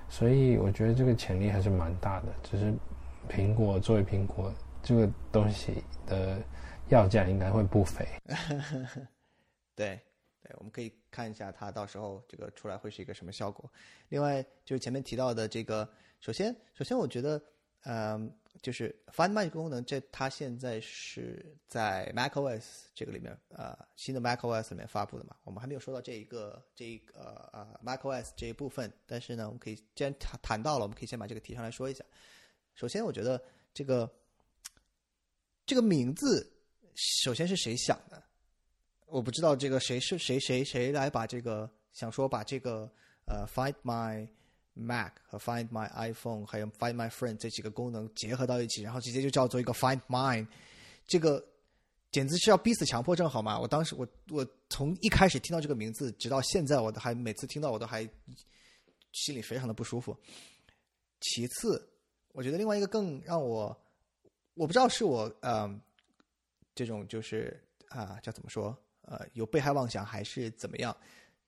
[0.08, 2.26] 所以我觉得这个潜力还是蛮大的。
[2.42, 2.72] 只是
[3.28, 4.52] 苹果作为苹果
[4.82, 6.38] 这个东西的。
[6.88, 8.04] 要价应该会不菲，
[9.76, 10.00] 对，
[10.42, 13.70] 对，我们可以看一下它到时候这个出来会是一个什么效果。
[14.08, 15.88] 另外就是前面提到的这个，
[16.18, 17.40] 首先，首先我觉得，
[17.84, 25.36] 嗯，就是 Find My 功能，这它现在是在 macOS 这个里面，呃，新的 macOS 里面发布的嘛。
[25.44, 32.04] 我们还没有说到这一个，这一个呃 macOS 这一部分，但是呢，我们可以既然谈谈到了，我们可以先把这个提上来说一下。
[32.74, 34.10] 首先，我觉得这个
[35.66, 36.56] 这个名字。
[37.24, 38.22] 首先是谁想的？
[39.06, 42.92] 我不知道这个谁是谁谁谁来把这个想说把这个
[43.24, 44.28] 呃 Find My
[44.80, 50.46] Mac 和 Find My iPhone 还有 Find My Friend 这几个功能结合到一起，然后直接就叫做一个 Find Mine，
[51.06, 51.44] 这个
[52.10, 53.58] 简直是要逼死强迫症好吗？
[53.58, 58.02] 我当时我我从一开始听到这个名字，直到现在我都还每次听到我都还
[59.12, 60.16] 心里非常的不舒服。
[61.20, 61.88] 其次，
[62.32, 63.76] 我觉得另外一个更让我
[64.54, 65.80] 我不知道是我嗯。
[66.72, 68.74] 这种就是啊，叫怎么说？
[69.02, 70.96] 呃，有被害妄想还是怎么样？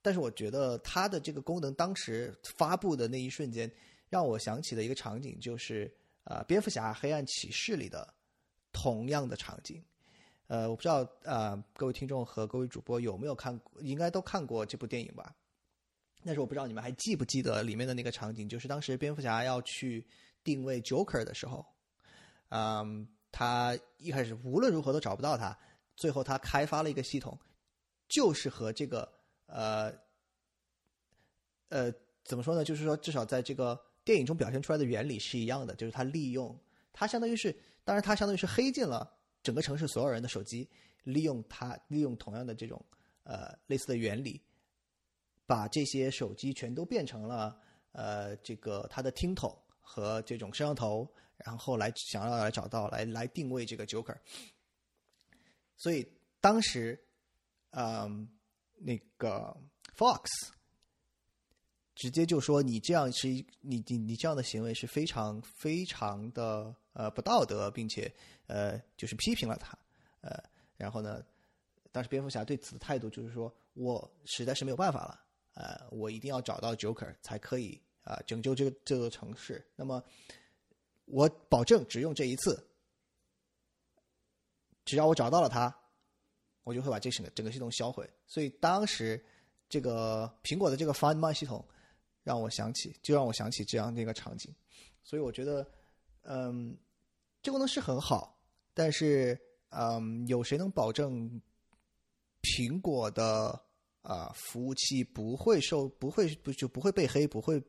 [0.02, 3.70] 但是我觉得它的这个功能当时发布的那一瞬间，
[4.10, 5.90] 让我想起的一个场景就是
[6.24, 8.12] 呃，蝙蝠侠黑暗骑士里的
[8.72, 9.82] 同样的场景。
[10.48, 13.80] 呃，我不知道呃，各位听众和各位主播有没有看过？
[13.80, 15.34] 应该都看过这部电影吧？
[16.24, 20.06] 但是我不知道你们还记不记得里面的那个场景，就是当时蝙蝠侠要去
[20.44, 21.64] 定位 Joker 的时候，
[22.48, 23.08] 嗯。
[23.34, 25.58] 他一开始无论如何都找不到他，
[25.96, 27.40] 最后他开发了一个系统，
[28.06, 29.10] 就是和这个
[29.52, 29.92] 呃
[31.68, 31.92] 呃
[32.24, 32.64] 怎么说呢？
[32.64, 36.58] 就是说至少在这个电影中表现出来的原理是一样的，就是他利用
[36.92, 37.54] 他相当于是，
[37.84, 39.08] 当然他相当于是黑进了
[39.42, 40.68] 整个城市所有人的手机，
[41.04, 42.84] 利用他利用同样的这种
[43.24, 44.40] 呃类似的原理，
[45.46, 47.60] 把这些手机全都变成了
[47.92, 51.06] 呃这个他的听筒和这种摄像头。
[51.44, 54.16] 然后来想要来找到来来定位这个 Joker，
[55.76, 56.06] 所以
[56.40, 56.96] 当时，
[57.70, 58.28] 嗯，
[58.84, 59.56] 那个
[59.96, 60.26] Fox
[61.94, 68.12] 直接就说你这样是一你你你这样的行为是非常非常的呃不道德，并且
[68.46, 69.78] 呃就是批评了他，
[70.20, 70.42] 呃，
[70.76, 71.24] 然后呢，
[71.90, 79.64] 当时蝙蝠侠对此的态度就是说我实在是没有办法了，呃，我一定要找到 Joker 才可以啊拯救这个这座城市。
[79.76, 80.02] 那么。
[81.06, 82.70] 我保证只用这一次，
[84.84, 85.76] 只要我找到了他，
[86.64, 88.08] 我就会把这整个整个系统销毁。
[88.26, 89.22] 所以当时
[89.68, 91.66] 这个苹果的这个 Find My 系统
[92.22, 94.54] 让我想起，就让我想起这样的一个场景。
[95.02, 95.66] 所以我觉得，
[96.22, 96.76] 嗯，
[97.42, 98.38] 这功能是很好，
[98.74, 99.38] 但是，
[99.70, 101.40] 嗯，有谁能保证
[102.42, 103.60] 苹果的
[104.02, 107.62] 啊服务器不会受不会不就不会被黑，不会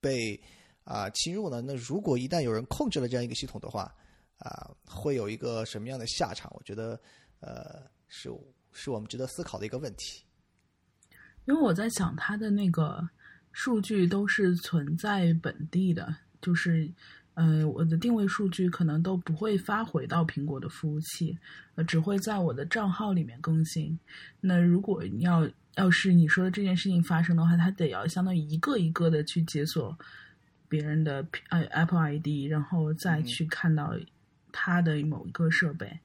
[0.00, 0.40] 被？
[0.88, 1.60] 啊，侵入呢？
[1.60, 3.92] 那如果一旦有人控制了这样一个系统的话，
[4.38, 6.48] 啊，会有一个什么样的下场？
[6.54, 6.96] 我觉得，
[7.40, 8.30] 呃，是
[8.72, 10.24] 是我们值得思考的一个问题。
[11.44, 13.08] 因为我在想，它的那个
[13.52, 16.90] 数据都是存在本地的，就是，
[17.34, 21.38] 呃，我的定位数据可能都不会发回到苹果的服务器，
[21.74, 23.98] 呃，只会在我的账号里面更新。
[24.40, 29.96] 那如果你要要是你说的这件事情发生的话，它得要相当于一个一个的去解锁。
[30.68, 33.94] 别人的呃 Apple ID，然后再去看到
[34.50, 36.00] 他的某一个设备，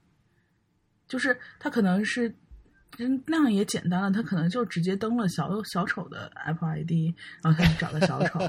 [1.12, 2.34] 就是他可能是
[3.26, 7.14] 那样也简单了，他可能就直接登了小小丑的 Apple ID，
[7.44, 8.40] 然后他就找了小丑，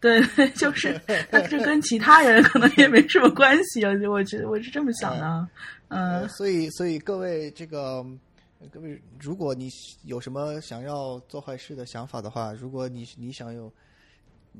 [0.00, 0.20] 对，
[0.50, 1.00] 就是
[1.30, 5.48] 他这跟其他人可能也没什么关系啊，我觉得我是这么想的，
[5.88, 8.04] 嗯，所以所以各位这个
[8.72, 9.68] 各位，如果你
[10.04, 13.72] 有什么想要做坏事的想法的话，如果你你想有。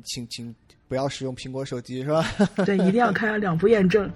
[0.04, 0.54] 请请
[0.86, 2.24] 不要使用苹果手机，是吧？
[2.64, 4.08] 对，一定要开两步验证。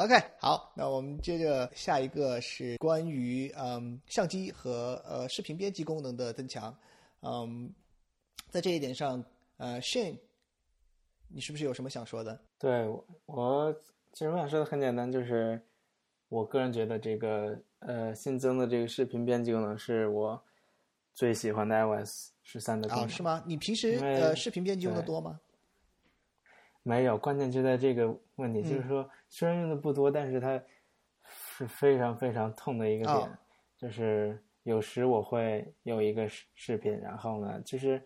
[0.00, 6.74] OK，好，那我们接着下一个是关于嗯相机和呃视频编辑功能的增强。
[7.20, 7.70] 嗯，
[8.48, 9.22] 在这一点上，
[9.58, 10.16] 呃，Shane，
[11.28, 12.40] 你是不是有什么想说的？
[12.58, 12.88] 对
[13.26, 13.70] 我，
[14.14, 15.60] 其实我想说的很简单，就是
[16.30, 20.42] 我个人觉得这个呃新增的这个视频编辑功能是我
[21.12, 23.08] 最喜欢的 iOS 十三的功啊，能。
[23.10, 23.44] 是吗？
[23.46, 25.38] 你平时呃视频编辑用的多吗？
[26.82, 28.88] 没有，关键就在这个问题，就是嗯。
[28.88, 30.60] 说虽然用的不多，但是它
[31.56, 33.28] 是非常非常痛的一个点，哦。
[33.76, 38.02] 就是有时我会有一个视视频，然后呢，就是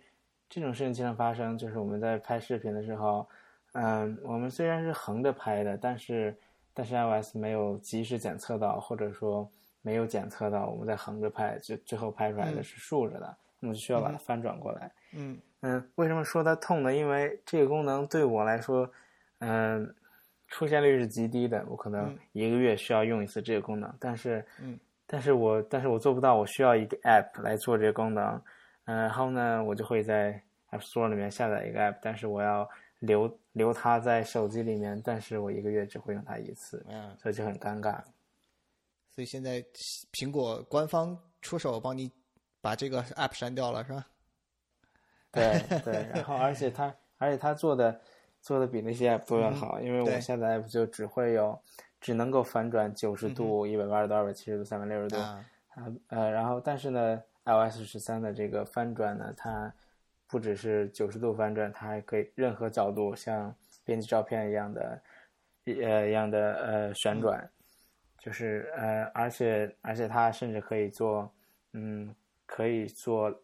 [0.49, 3.29] 这种事情经常发生，就是我们在拍视频的时候，
[3.73, 6.37] 嗯，我们虽然是横着拍的，但是
[6.73, 9.51] 但是 iOS 没有及时检测到，或者说
[9.83, 12.65] 没有检测到我们在横着拍，最最后拍出来的嗯。
[12.65, 14.93] 是竖着的，那么就需要把它嗯翻转过来。
[15.15, 15.41] 嗯嗯，
[15.95, 16.95] 为什么说它痛呢？
[16.95, 18.91] 因为这个功能对我来说，
[19.39, 19.95] 嗯，
[20.49, 21.65] 出现率是极低的。
[21.69, 28.43] 我可能嗯一个月需要用一次这个功能，但是，嗯，但是我但是我做不到，我需要一个 app 来做这个功能。
[28.87, 32.69] 嗯，然后呢，我就会在 App Store 里面下载一个 app，但是我要
[32.99, 38.03] 留留它在手机里面，但是我一个月只会用它一次，嗯，所以就很尴尬。
[39.15, 39.65] 所以现在
[40.13, 42.11] 苹果官方出手帮你
[42.61, 44.07] 把这个 app 删掉了，是吧？
[45.35, 48.01] 对对，然后而且它而且它做的
[48.41, 51.59] 做的比那些 app 都要嗯好，因为我下载 app 就只会有
[52.01, 55.45] 只能够反转九十度、一百八十度、二百七十度、三百六十度，啊，
[55.75, 59.73] 啊呃，然后但是呢，iOS 十三的这个翻转呢，它
[60.27, 63.55] 不只是九十度翻转，它还可以任何角度像
[63.85, 65.03] 编辑照片一样的
[65.65, 67.49] 呃一样的呃旋转，
[68.19, 71.33] 就是呃而且而且它甚至可以做
[71.73, 72.15] 嗯
[72.47, 73.35] 可以做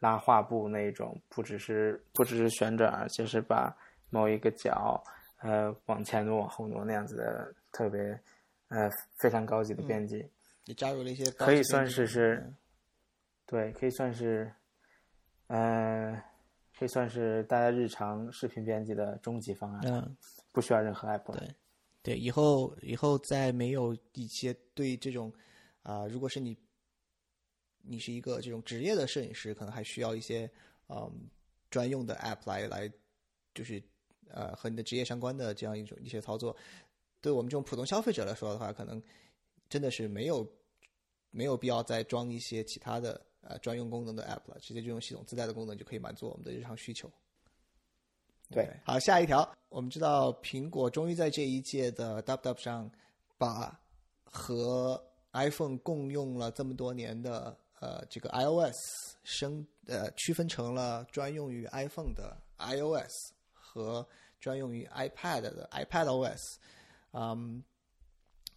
[0.00, 3.74] 拉画布那种，不只是不只是旋转，而且是把
[4.10, 5.02] 某一个角
[5.38, 8.00] 呃往前挪往后挪那样子的特别
[8.68, 8.90] 呃
[9.20, 10.28] 非常高级的编辑。
[10.66, 12.56] 也加入了一些高可以算是是嗯
[13.46, 14.52] 对，可以算是，
[15.48, 16.22] 呃，
[16.78, 20.16] 可以算是大家日常视频编辑的终极方案，嗯，
[20.52, 21.36] 不需要任何 app。
[21.36, 21.48] 对
[22.02, 25.32] 对，以后以后再没有一些对这种
[25.82, 26.56] 啊、如果是你
[27.82, 30.50] 你是一个这种职业的摄影师，可能还需要一些
[30.88, 31.10] 嗯
[31.70, 32.92] 专用的 app 来来，
[33.54, 33.82] 就是
[34.28, 36.56] 呃和你的职业相关的这样一种一些操作。
[37.20, 39.02] 对我们这种普通消费者来说的话，可能
[39.68, 40.46] 真的是没有
[41.30, 47.10] 没有必要再装一些其他的呃专用功能的 app 了，直接就用系统自带的功能就可以满足我们的日常需求。
[48.50, 52.90] 对好，下一条，我们知道苹果终于在这一届的 Dub Dub 上
[53.38, 53.78] 把
[54.24, 55.00] 和
[55.32, 64.06] iPhone 共用了这么多年的呃这个 iOS 升呃区分成了专用于 iPhone 的 iOS 和
[64.38, 66.56] 专用于 iPad 的 iPadOS。
[67.12, 67.62] 嗯，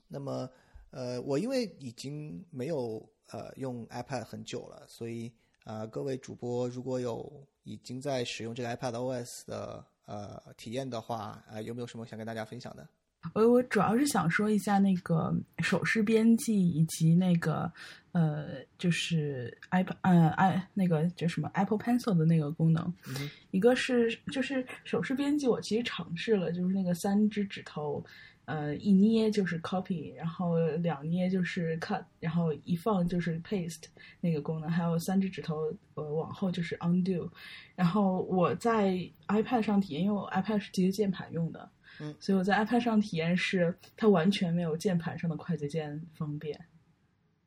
[0.08, 0.50] 那么
[0.92, 5.28] 呃，我因为已经没有呃用 iPad 很久了，所以
[5.64, 12.88] 啊、呃各位主播如果有已经在使用这个 iPadOS 的呃体验的话，啊、有没有什么想跟大家分享的？
[13.34, 17.72] 我我主要是想说一下那个手势编辑以及那个
[18.12, 22.94] 呃，就是 iPad 呃 i 那个叫什么 Apple Pencil 的那个功能。
[23.08, 28.04] 嗯一个是就是手势编辑，我其实尝试了，就是那个三只指头，
[28.46, 33.84] 呃，一捏就是 copy，然后两捏就是 cut，然后一放就是 paste
[34.22, 37.30] 那个功能，还有三只指头呃往后就是 undo。
[37.76, 38.98] 然后我在
[39.28, 46.60] iPad 上体验，因为我 iPad 是直接键盘用的，嗯，所以我在 iPad 上体验是它完全没有键盘上的快捷键方便。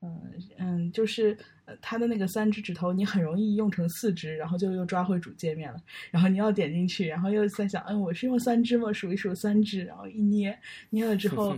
[0.02, 0.23] 嗯
[0.59, 5.82] 嗯，就是呃，它的那个三只指头，你很容易用成四只，然后就又抓回主界面了。
[6.12, 8.93] 然后你要点进去，然后又在想，嗯，我是用三只吗？
[8.93, 10.56] 数一数三只，然后一捏，
[10.90, 11.56] 捏了之后，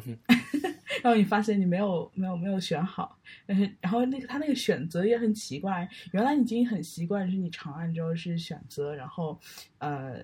[1.03, 9.39] 然后你发现你没有没有没有选好，但 是然后那个它那个选择也很奇怪，原来已经很习惯是你长按之后是选择，然后
[9.79, 10.21] 呃，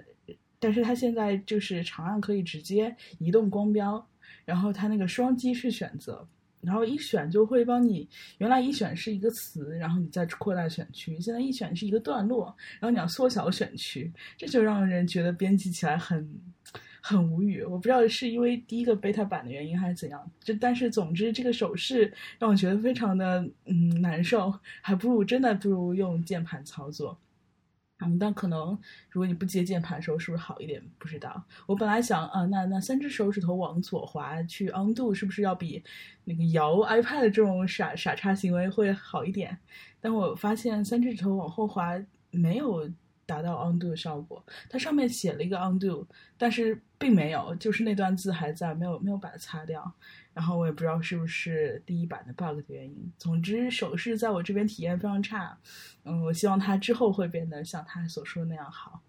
[0.65, 4.03] 但是它现在就是长按可以直接移动光标，
[4.47, 6.27] 然后它那个双击是选择。
[6.63, 8.09] 然后一选就会帮你，
[8.39, 12.47] 原来一选是一个词，然后你再扩大选区，现在一选是一个段落，
[12.81, 16.27] 然后你要缩小选区，这就让人觉得编辑起来很
[17.03, 17.63] 很无语。
[17.63, 24.51] 我不知道是因为第一个 beta 版的原因还是怎样，就但是总之这个手势让我觉得非常的嗯难受，
[24.81, 27.19] 还不如真的不如用键盘操作。
[28.19, 28.79] 但可能
[29.11, 30.83] 如果你不接键盘的时候，是不是好一点？
[30.99, 31.43] 不知道。
[31.67, 35.83] 我本来想啊，那那三只手指头往左滑去 undo，是不是要比
[36.25, 39.59] 那个摇 iPad 这种傻傻叉行为会好一点？
[40.01, 41.99] 但我发现三只指头往后滑
[42.31, 42.91] 没有
[43.27, 44.45] 达到 undo 的效果。
[44.69, 46.07] 它上面写了一个 undo，
[46.37, 49.93] 但是并没有，就是那段字还在，没有没有把它擦掉。
[50.33, 53.13] 然后我也不知道是不是第一版的 bug 的原因。
[53.19, 55.57] 总之，手势在我这边体验非常差。
[56.05, 59.01] 嗯，我希望它之后会变得像他所说的那样好。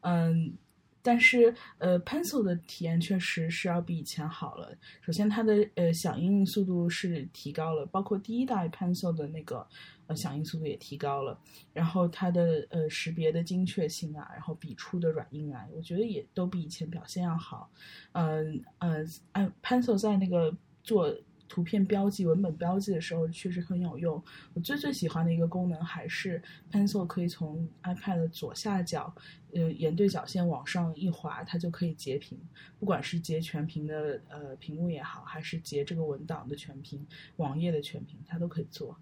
[0.00, 0.56] 嗯。
[1.02, 4.76] 但是，呃，Pencil 的体验确实是要比以前好了。
[5.00, 9.64] 首先，它的呃响应速度是提高了，包括第一代 Pencil 的那个
[10.06, 11.38] 呃响应速度也提高了。
[11.72, 17.70] 然后它的呃识别的精确性啊，然后笔触的软硬啊，我觉得也都比以前表现要好。
[18.12, 21.16] 嗯呃，按 Pencil 在那个做。
[21.48, 24.20] 图片标记、文本标记的时候确实很有用。
[24.52, 26.42] 我最最喜欢的一个功能还是
[26.72, 29.14] Pencil 可以从 iPad 的左下角，
[29.52, 32.36] 呃，沿对角线往上一滑，它就可以截屏。
[32.80, 37.06] 不管是截全屏的呃屏幕也好，还是截这个文档的全屏、
[37.36, 38.98] 网页的全屏，它都可以做。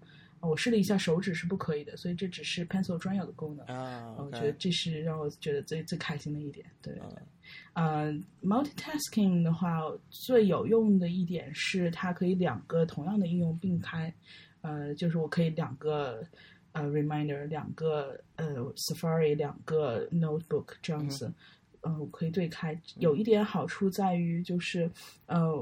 [0.47, 3.65] 我试了一下，手指是不可以的，所以这只是 Pencil 专有的功能。
[3.67, 6.65] 啊，我觉得这是让我觉得最最开心的一点。
[6.81, 6.99] 对。
[7.73, 8.11] 呃
[8.43, 14.13] ，multitasking 的话，最有用的一点是它可以两个同样的应用并开，
[14.61, 16.23] 呃，就是我可以两个
[16.71, 21.31] 呃 reminder，两个呃 Safari，两个 notebook 这样子，
[21.81, 22.79] 呃，我可以对开。
[22.97, 24.89] 有一点好处在于，就是
[25.27, 25.53] 呃，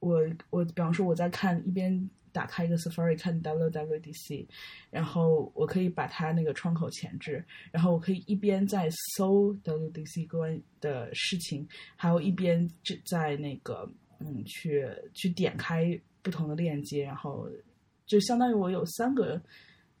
[0.00, 0.20] 我
[0.50, 2.10] 我比方说我在看一边。
[2.34, 4.48] 打开一个 Safari 看 WWDC，
[4.90, 12.68] 然后我可以把它那个窗口前置，然后我可以一边在搜 WDC 关的事情，还有一边
[13.06, 13.88] 在那个
[14.18, 17.48] 嗯去去点开不同的链接，然后
[18.04, 19.40] 就相当于我有三个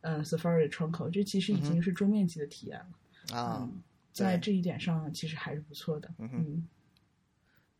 [0.00, 3.38] 嗯 Safari 窗口，这其实已经是桌面级的体验了。
[3.38, 3.70] 啊，
[4.12, 6.66] 在这一点上其实还是不错的，嗯，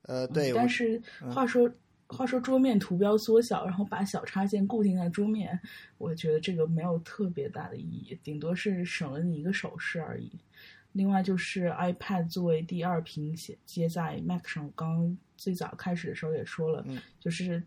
[0.02, 1.02] 呃对，但是
[1.34, 1.68] 话说。
[2.08, 5.58] 话说桌面图标缩小，然后把小插件固定在桌面，
[5.98, 10.30] 我觉得这个没有特别大的意义，顶多是省了你一个手势而已。
[10.92, 16.84] 另外就是 iPad 作为第二屏写接在 Mac 上，我刚最早开始的时候也说了，
[17.18, 17.60] 就是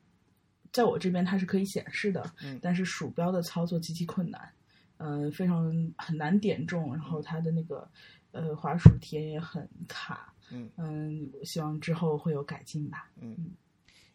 [0.72, 2.32] 在我这边它是可以显示的，
[2.62, 4.50] 但是鼠标的操作极其困难，
[4.98, 5.66] 嗯，非常
[5.98, 7.90] 很难点中，然后它的那个
[8.32, 13.36] 呃滑鼠体验也很卡，嗯嗯，希望之后会有改进吧，嗯。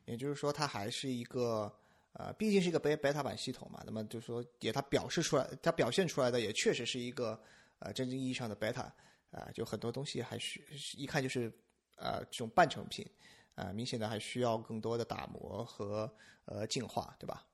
[0.04, 1.72] 也就是说，它还是一个
[2.14, 3.82] 呃，毕竟是一个 beta 版系统嘛。
[3.86, 7.40] 那么就是说，也它表示出来，它表现出来的也确实是一个
[7.78, 8.90] 呃真正意义上的 beta
[9.30, 10.62] 啊，就很多东西还是
[10.96, 11.52] 一看就是
[11.96, 13.06] 呃这种半成品
[13.54, 16.12] 啊，明显的还需要更多的打磨和
[16.44, 17.46] 呃进化，对吧？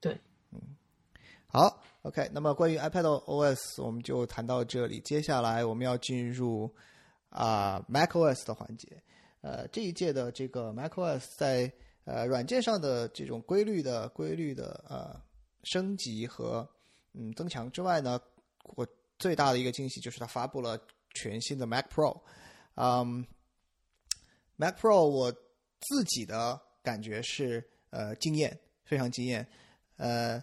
[0.00, 0.18] 对，
[0.50, 0.58] 嗯，
[1.46, 2.30] 好，OK。
[2.32, 4.98] 那么关于 iPad OS，我们就谈到这里。
[5.00, 6.74] 接下来我们要进入
[7.28, 9.02] 啊 macOS 的环节。
[9.42, 11.72] 呃，这一届的这个 macOS 在
[12.04, 15.18] 呃软件上的这种规律的规律的呃
[15.64, 16.68] 升级和
[17.14, 18.20] 嗯增强之外呢，
[18.76, 18.86] 我
[19.18, 20.78] 最大的一个惊喜就是它发布了
[21.14, 22.20] 全新的 Mac Pro。
[22.74, 23.26] 嗯
[24.56, 29.46] ，Mac Pro 我自己的感觉是呃惊艳，非常惊艳。
[29.96, 30.42] 呃，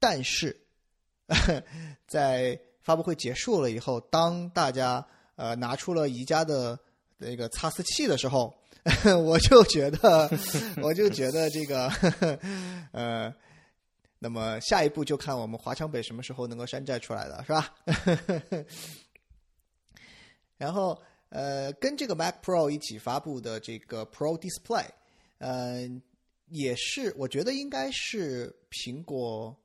[0.00, 0.60] 但是
[2.08, 5.06] 在发布会结束了以后，当大家
[5.36, 6.76] 呃拿出了宜家的。
[7.22, 8.52] 那个擦丝器的时候，
[9.24, 10.28] 我就觉得，
[10.82, 11.88] 我就觉得这个，
[12.92, 13.32] 呃，
[14.18, 17.74] 那么下一步就看我们华强北什么时候能够山寨出来的是吧？
[20.56, 24.86] 然后，呃，跟这个 Mac Pro 一起发布的这个 Pro Display，
[25.38, 26.02] 嗯，
[26.48, 29.56] 也是我觉得应该是苹果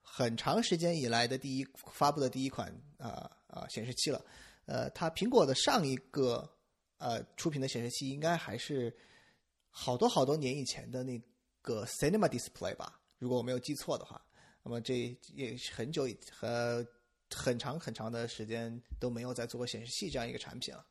[0.00, 4.24] 很长时间以来的第一发布的第一款啊啊显示器了。
[4.66, 6.48] 呃，它苹果的上一个。
[7.00, 8.96] 呃，出品的显示器应该还是
[9.70, 11.20] 好多好多年以前的那
[11.60, 14.24] 个 Cinema Display 吧，如果我没有记错的话。
[14.62, 16.86] 那么这也很久以和
[17.34, 20.84] 很长很长的时间都没有再做过显示器这样一个产品了。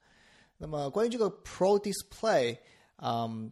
[0.57, 2.57] 那么关于这个 Pro Display，
[2.95, 3.52] 嗯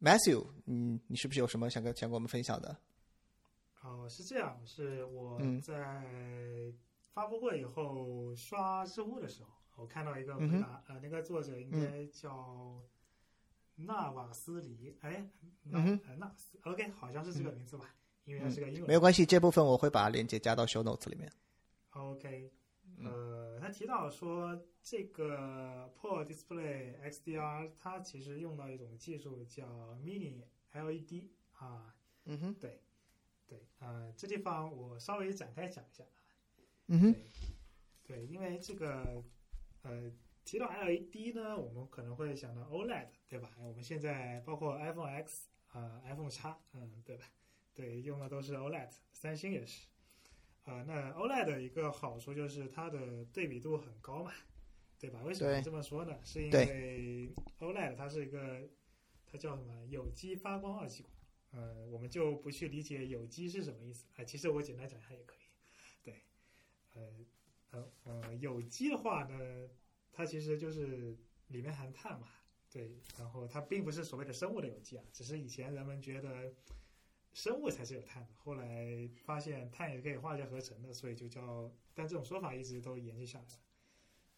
[0.00, 2.78] ，Matthew，嗯，你是不是有什么想跟想跟我们分享的？
[3.82, 6.04] 哦，是这样，是我在
[7.12, 9.50] 发布会以后刷知乎的时候。
[9.78, 12.82] 我看到一个回答，呃，那个作者应该叫
[13.76, 15.30] 纳瓦斯里，哎，
[15.62, 15.78] 纳
[16.16, 17.94] 纳斯，OK，好像是这个名字吧，
[18.24, 18.88] 因为它是个英文。
[18.88, 21.30] 没有关系，这部分我会把链接加到 show notes 里面。
[21.90, 22.50] OK，
[23.04, 29.64] 呃，他提到说这个 Pro Display XDR，它其实用到一种技术叫
[30.04, 30.42] Mini
[30.72, 31.94] LED 啊，
[32.24, 32.82] 嗯哼，对，
[33.46, 36.18] 对，呃，这地方我稍微展开讲一下啊，
[36.88, 37.14] 嗯哼，
[38.02, 39.22] 对，因为这个。
[39.82, 40.10] 呃，
[40.44, 43.54] 提到 LED 呢，我们可能会想到 OLED，对吧？
[43.58, 47.24] 我们现在包括 iPhone X 啊、iPhone X，嗯，对吧？
[47.74, 49.86] 对，用的都是 OLED，三星也是。
[50.64, 54.32] 呃，那 OLED 的一个好处就是它的对比度很高嘛，
[54.98, 55.22] 对吧？
[55.22, 56.18] 为什么这么说呢？
[56.24, 58.68] 是因为 OLED 它是一个，
[59.26, 61.12] 它叫什么有机发光二极管。
[61.50, 65.38] 呃，我们就不去理解有机是什么意思啊、其实我简单讲一下也可以。
[66.02, 66.22] 对，
[66.92, 67.10] 呃
[67.70, 69.68] 呃呃，有机的话呢，
[70.12, 71.16] 它其实就是
[71.48, 72.28] 里面含碳嘛，
[72.70, 76.52] 对，然后它并不是所谓的生物的有机啊，只是以前人们觉得
[77.32, 83.60] 生物才是有碳的，后来发现碳也可以化学合成的，所以就叫，但这种说法一直都延续下来了。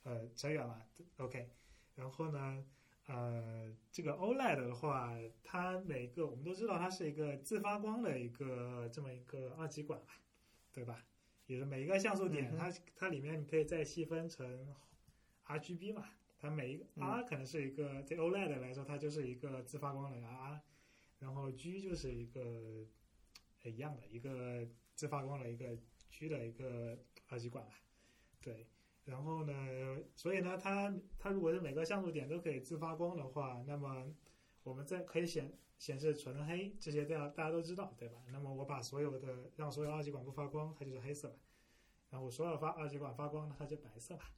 [0.02, 0.86] 呃，扯远了
[1.18, 1.50] ，OK。
[1.94, 2.64] 然后呢，
[3.06, 5.12] 呃，这个 OLED 的话，
[5.44, 10.14] 它每个我们都知道它是一个自发光的一个这么一个二极管吧，
[10.72, 11.04] 对吧？
[11.50, 14.72] 也是每一个像素点，嗯它它里面你可以再细分成
[15.46, 16.04] RGB 嘛，
[16.38, 20.60] 它每一个嗯 R 可能是一个对 OLED 来说，它就是一个自发光的 R，
[21.18, 22.86] 然后 G 就是一个
[23.64, 24.64] 呃一样的一个
[24.94, 25.76] 自发光的一个
[26.12, 26.96] G 的一个
[27.26, 27.72] 二极管嘛，
[28.40, 28.68] 对。
[29.04, 34.06] 然后呢，所以呢，它它如果是每个像素点都可以自发光的话，那么
[34.70, 38.22] 我们在可以显显示纯黑，这些大家大家都知道，对吧？
[38.30, 41.40] 那么我把所有的让所有二极管不发光，它就是黑色吧。
[42.10, 44.32] 然后我所有发二极管发光呢，它就白色吧。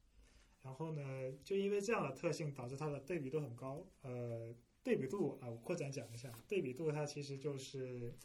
[0.63, 3.87] 然后呢，就因为这样的特性，导致它的对比度很高。
[4.01, 8.17] 呃，对比度啊，我扩展讲一下，对比度它其实就是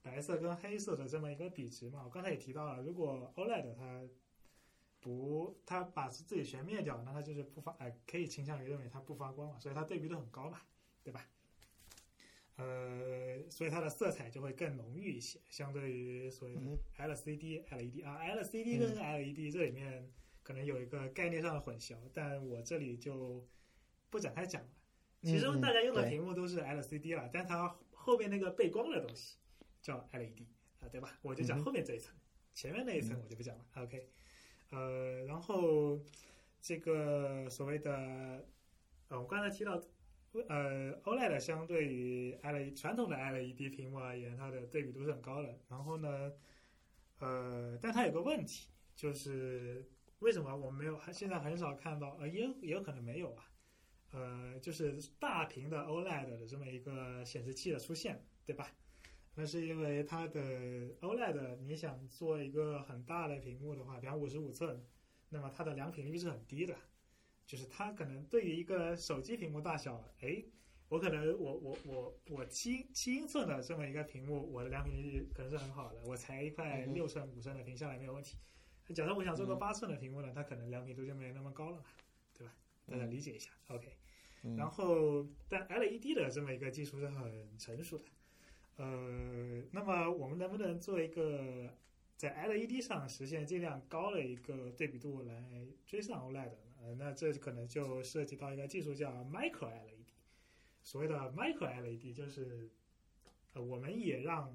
[0.00, 2.02] 白色跟黑色的这么一个比值嘛。
[2.04, 4.04] 我刚才也提到了，如果 OLED 它
[5.00, 10.60] 不，它把自己全灭掉，那它就是不发，呃，可以倾向于认为它不发光了，所以它对比度很高嘛，
[11.02, 11.26] 对吧？
[12.56, 20.12] 呃，所以它的色彩就会更浓郁一些，相对于所谓的嗯 LCD、LED 啊，LCD 跟 LED 这里面
[20.42, 23.46] 可能有一个概念上的混淆，但我这里就
[24.10, 24.68] 不展开讲了。
[25.22, 29.38] 其实大家用的屏幕都是 LCD 了，但它后面那个背光的东西
[29.80, 30.42] 叫 LED
[30.80, 31.18] 啊，对吧？
[31.22, 32.14] 我就讲后面这一层，
[32.52, 33.64] 前面那一层我就不讲了。
[33.76, 34.08] OK，
[34.70, 35.98] 呃，然后
[36.60, 38.44] 这个所谓的
[39.08, 39.80] 呃，我刚才提到，
[40.48, 45.58] 呃，OLED 相对于 LED 传统的 LED 屏幕而言，它的对比度是很高的。
[45.68, 46.32] 然后呢，
[47.18, 49.86] 呃，但它有个问题，就是
[50.20, 53.44] 为什么我们没有现在很少看到，呃，也有也有可能没有啊。
[54.12, 58.74] 呃，就是大屏的 OLED 的这么一个显示器的出现，对吧？
[59.34, 60.40] 那是因为它的
[61.00, 64.84] OLED，你想做一个很大的屏幕的话，比方五十五寸，
[65.30, 66.76] 那么它的良品率是很低的，
[67.52, 70.42] 就是它可能对于一个手机屏幕大小，哎，
[70.88, 78.38] 我可能我我我我七七英寸的这么一个屏幕，我的良品率可能是很好的，我裁一块六寸五寸的屏下来没有问题。
[78.94, 81.84] 假设我想做个嗯八寸的屏幕呢，它可能良品度就没那么高了嘛，
[82.38, 82.54] 对吧？
[82.86, 83.92] 大家理解一下，OK。
[84.44, 88.04] 嗯然后，但 LED 的这么一个技术是很成熟的，
[88.76, 91.68] 呃，那么我们能不能做一个
[92.16, 96.61] 在 LED 上实现尽量高的一个对比度来追上 OLED 呢？
[96.82, 100.06] 呃，那这可能就涉及到一个技术叫 Micro LED。
[100.82, 102.68] 所谓的 Micro LED 就是，
[103.52, 104.54] 呃，我们也让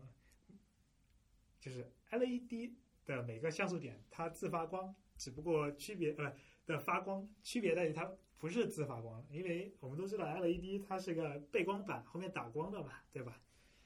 [1.60, 2.74] 就是 LED
[3.06, 6.36] 的每个像素点它自发光，只不过区别呃
[6.66, 13.42] 的发光区别在于它不是自发光，因为我们都知道 LED 它是个背光板，后面打光的嘛，对吧？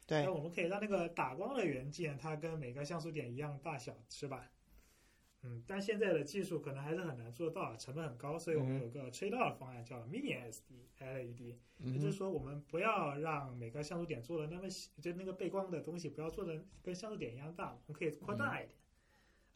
[0.07, 4.51] 对那我们可以让那个打光的元件它跟每个像素点一样大小，是吧？
[5.43, 18.77] 嗯，但现在的技术可能还是很难做到，成本很高，所以我们有个 trade off 方案叫 Mini SD LED，、嗯也就是说我们不要让每个像素点做的那么细，就那个背光的东西不要做的跟像素点一样大，我们可以扩大一点。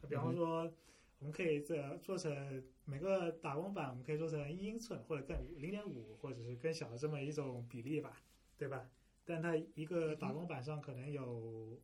[0.08, 0.70] 比方说，
[1.18, 8.20] 我们可以这做成每个打光板，我们可以做成一英寸或者更零点五，或者是更小的这么一种比例吧，
[8.58, 8.90] 对吧？
[9.24, 11.80] 但它一个打光板上可能有，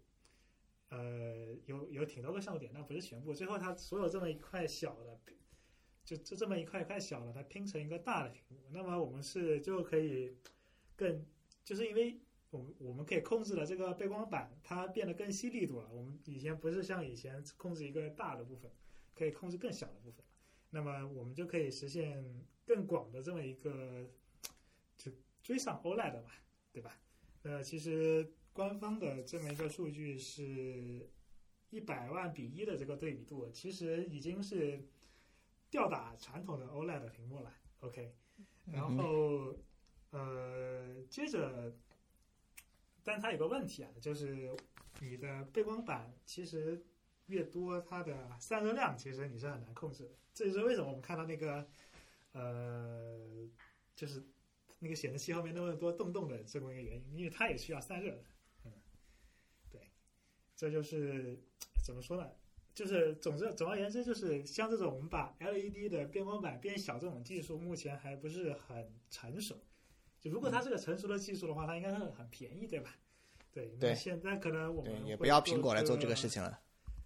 [0.92, 3.32] 呃，有有挺多个像素点，但不是全部。
[3.32, 5.18] 最后它所有这么一块小的，
[6.04, 8.68] 就就这么一块一块小的，它拼成一个大的屏幕。
[8.70, 10.36] 那么我们是就可以
[10.94, 11.24] 更，
[11.64, 12.20] 就是因为
[12.50, 15.88] 我们我们可以控制了这个背光板，它变得更细粒度了。
[15.90, 18.70] 我们以前不是像以前控制一个大的部分，
[19.14, 20.22] 可以控制更小的部分。
[20.68, 22.22] 那么我们就可以实现
[22.66, 24.06] 更广的这么一个，
[24.98, 25.10] 就
[25.42, 26.34] 追上 OLED 吧，
[26.70, 27.00] 对吧？
[27.44, 31.08] 呃，其实官方的这么一个数据是
[31.70, 34.86] 一百万比一的这个对比度，其实已经是
[35.70, 37.52] 吊打传统的 OLED 屏幕了。
[37.80, 38.14] OK，
[38.66, 39.56] 然后
[40.10, 41.74] 呃，接着，
[43.02, 44.54] 但它有个问题啊，就是
[45.00, 46.84] 你的背光板其实
[47.26, 50.10] 越多，它的散热量其实你是很难控制的。
[50.34, 51.66] 这就是为什么我们看到那个
[52.32, 53.48] 呃，
[53.96, 54.22] 就是
[54.78, 58.22] 那个显示器后面那么多洞洞的这么一个原因，因为它也需要散热。
[60.62, 61.36] 这就是
[61.84, 62.30] 怎么说呢？
[62.72, 69.56] 就是总之总而言之，就是像这种我们把 LED 的边光板变小这种技术，目前还不是很成熟。
[70.20, 72.94] 就如果它是个成熟的技术的话，它应该是很便宜，对吧？
[73.52, 76.60] 对，那对现在可能我们，对也不要苹果来做这个个事情了。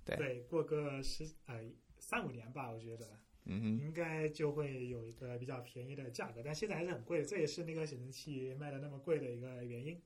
[0.04, 1.58] 对对，过个十呃
[1.98, 9.98] 三五年吧，我觉得嗯，应该就会有一个比较便宜的价格，但现在还是很贵的，这也是那个显示器卖的那么贵的一个原因。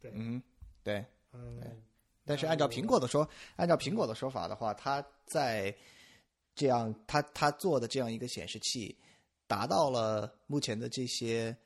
[0.00, 0.42] 对，嗯，
[0.82, 1.04] 对。
[1.32, 1.68] 嗯、对
[2.28, 3.26] 但是按照苹果的说，
[3.56, 5.74] 按照苹果的说法的话，它在
[6.54, 8.94] 这样，它它做的这样一个显示器，
[9.46, 11.56] 达到了目前的这些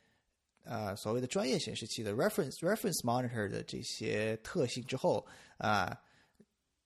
[0.62, 5.26] 呃所谓的专业显示器的 reference reference monitor 的这些特性之后
[5.58, 6.00] 啊、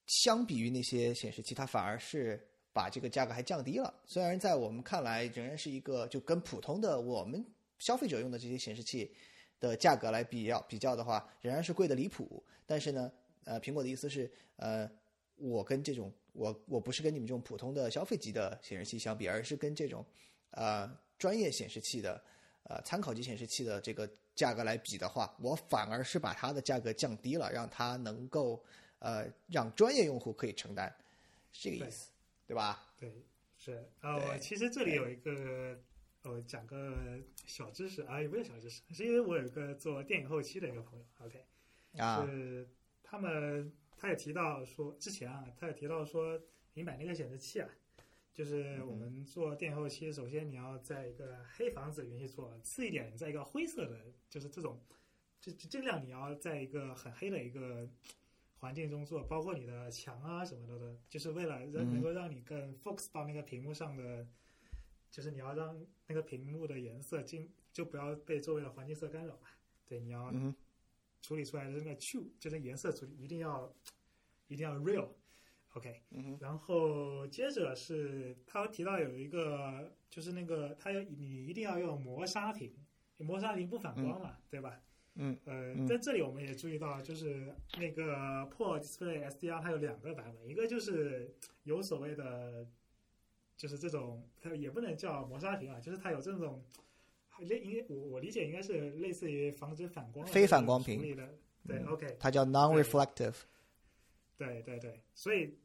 [0.06, 2.42] 相比于那些显示器，它反而是
[2.72, 3.92] 把这个价格还降低了。
[4.06, 7.44] 虽然在我们看来仍然是一个就跟普通的我们
[7.80, 9.14] 消费者用的这些显示器
[9.60, 12.42] 的价格来比较比较的话，仍然是贵的离谱。
[12.66, 13.12] 但是呢，
[13.46, 14.90] 呃，苹果的意思是，呃，
[15.36, 20.04] 我跟这种我我不是跟你们这种普通的消费级的显示器相比，而是跟这种
[20.50, 20.86] 呃
[21.18, 22.22] 专业显示器的
[22.64, 28.62] 呃参考级显示器的这个价格来比的话，我反而是把它的价格降低了，让它能够
[28.98, 30.92] 呃让专业用户可以承担，
[31.52, 32.10] 是这个意思，
[32.46, 32.92] 对吧？
[32.98, 33.10] 对，
[33.56, 35.78] 是啊，我其实这里有一个，
[36.22, 41.44] 我，讲个小知识啊，也不是小知识，是因为我有一个做电影后期的一个朋友，OK，
[41.98, 42.68] 啊，是
[43.08, 46.40] 他们他也提到说，之前啊，他也提到说，
[46.74, 47.70] 你买那个显示器啊，
[48.34, 54.80] 就是我们做电后期，首先你要在一个黑房子里面去做，次一点，在一个灰色的，就是这种，
[55.40, 57.88] 就就尽量你要在一个很黑的一个
[58.58, 64.26] 环境中做，包括你的墙啊什么的的，就是为了让嗯能够让你更 focus 到那个屏幕上的，
[65.10, 69.48] 就是你要让那个屏幕的颜色进，就不要被周围的环境色干扰嘛。
[69.86, 70.32] 对，你要
[71.26, 73.74] 处理出来的那个 true，就是颜色处理一定要
[74.46, 75.08] 一定要 real。
[75.72, 82.72] OK，嗯然后接着是他提到有一个，就是那个他要你一定要用磨砂屏，
[83.16, 84.80] 磨砂屏不反光嘛，对吧？
[85.16, 88.14] 嗯呃嗯，在这里我们也注意到，就是那个
[88.54, 91.34] Pro Display SDR 它有两个版本，一个就是
[91.64, 92.68] 有所谓的，
[93.56, 96.62] 就是这种它也不能叫磨砂屏啊，就是它有这种
[97.44, 101.28] 类应该我我理解应该是类似于防止反光非反光屏的，
[101.66, 103.34] 对嗯，OK，它叫 non-reflective。
[104.38, 105.58] 对对对，所以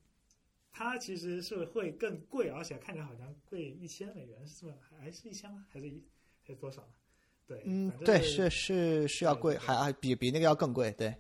[0.71, 5.65] 它其实是会更贵，而且看起来好像贵一千美元，是这么还是一千吗？
[5.69, 6.03] 还是一
[6.43, 6.87] 还是多少？
[7.47, 11.13] 对，嗯对，是是是要贵，还还比比那个要更贵，对。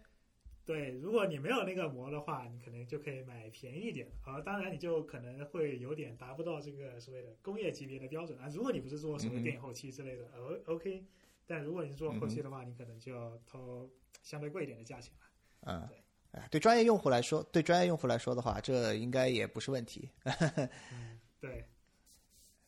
[0.63, 8.47] 对，如果你没有那个膜的话，你可能就可以买便宜一点的，而当然你就可能会有点达不到这个所谓的工业级别的标准啊。
[8.53, 11.03] 如果你不是做什么电影后期之类的，呃、OK，
[11.47, 13.89] 但如果你是做后期的话，你可能就要掏
[14.21, 15.27] 相对贵一点的价钱了。
[15.63, 20.09] 嗯对，哎，对专业用户来说，对专业用户来说的话，这应该也不是问题。
[20.23, 21.65] 嗯，对，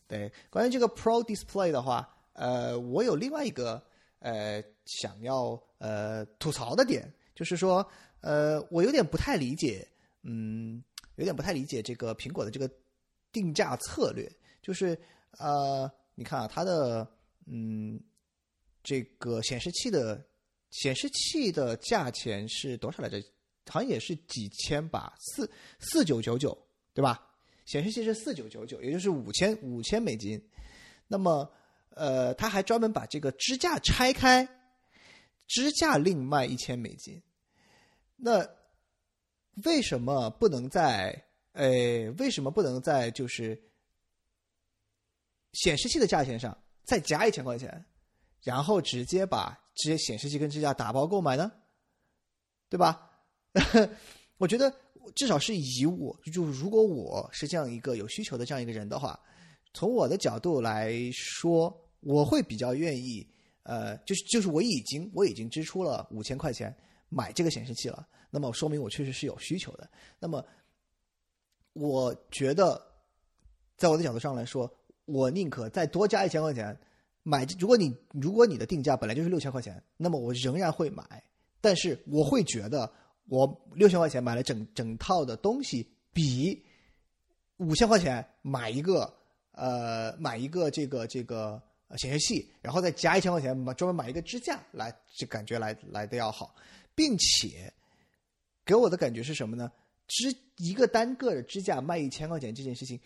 [0.07, 3.82] 对，关于这个 Pro Display 的话，呃，我有另外一个
[4.20, 7.85] 呃想要呃吐槽的点，就是说，
[8.22, 9.88] 呃，我有点不太理解，
[10.23, 10.84] 嗯，
[11.15, 12.69] 有点不太理解这个苹果的这个
[13.31, 14.31] 定价策略，
[14.61, 14.97] 就是
[15.38, 17.07] 呃，你看啊，它的
[17.45, 17.99] 嗯
[18.84, 20.23] 这个显示器的
[20.69, 23.23] 显示器的价钱是多少来着？
[23.69, 25.49] 好像也是几千吧，四
[25.80, 26.55] 四九九九，
[26.93, 27.26] 对吧？
[27.65, 30.39] 显示器是四九九九，也就是五千五千美金。
[31.07, 31.49] 那么，
[31.91, 34.45] 呃，他还专门把这个支架拆开，
[35.48, 37.22] 支架另卖一千美金。
[38.15, 38.48] 那
[39.65, 41.26] 为什么不能在？
[41.53, 43.61] 呃，为什么不能在就是
[45.52, 47.86] 显示器的价钱上再加一千块钱，
[48.41, 51.52] 然后直接把这些显示器跟支架打包购买呢？
[52.70, 53.07] 对吧？
[54.40, 54.76] 我觉得
[55.15, 59.20] 至少是以我，就如果我是这样一个有需求的这样一个人的话，
[59.76, 63.30] 从我的角度来说，我会比较愿意，
[63.64, 66.73] 呃，就是就是我已经我已经支出了五千块钱
[67.10, 69.90] 买这个显示器了，那么说明我确实是有需求的。
[70.19, 70.45] 那么，
[71.73, 72.81] 我觉得，
[73.76, 74.72] 在我的角度上来说，
[75.06, 76.77] 我宁可再多加一千块钱
[77.23, 77.45] 买。
[77.60, 81.23] 如果你如果你的定价本来就是六千块钱，那么我仍然会买，
[81.60, 82.91] 但是我会觉得。
[83.30, 86.61] 我六千块钱买了整整套的东西，比
[87.56, 89.11] 五千块钱买一个
[89.53, 91.64] 呃买一个这个这个
[91.98, 96.56] 显示器，然后再加一千块钱买专门买一个支架来，这感觉来来的要好，
[96.95, 97.72] 并且
[98.65, 99.72] 给我的感觉是什么呢？
[100.07, 102.99] 支一个单个的支架卖一千块钱这件事情，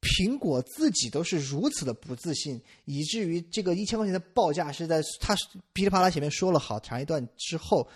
[0.00, 5.34] 苹果自己都是如此的不自信，以至于这个一千块钱的报价是在他
[5.72, 7.88] 噼里啪啦前面说了好长一段之后。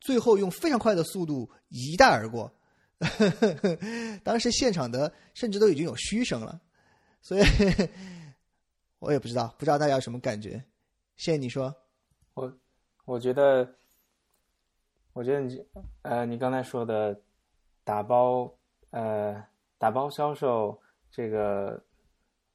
[0.00, 2.52] 最后用非常快的速度一带而过，
[4.22, 6.60] 当时现场的甚至都已经有嘘声了，
[7.22, 7.42] 所以
[9.04, 10.52] 我也不知道，不知道大家有什么感觉。
[11.16, 11.74] 谢谢你说，
[12.32, 12.52] 我
[13.04, 13.68] 我觉得，
[15.12, 15.62] 我觉得你
[16.02, 17.20] 呃，你刚才说的
[17.84, 18.50] 打包
[18.90, 19.44] 呃
[19.76, 21.84] 打包销售这个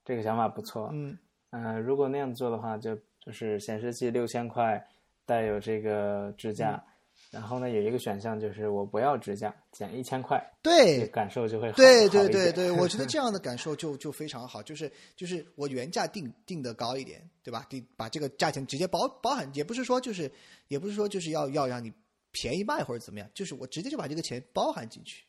[0.04, 0.90] 这个想法不错。
[0.92, 1.18] 嗯
[1.52, 4.84] 呃，如果那样做的话，就就是显示器六千块
[5.26, 6.84] 带有这个支架，嗯
[7.30, 17.66] 然后呢有一个选项就是我不要支架，减一千块，对感受就会好对对对对，我觉得 这样的感受就就非常好，就是就是我原价定定的高一点，对吧？
[17.70, 20.32] 定把这个价钱直接包包含，也不是说就是
[20.70, 21.94] 也不是说就是要要让你
[22.32, 25.24] 便宜卖或者怎么样，就是我直接就把这个钱包含进去，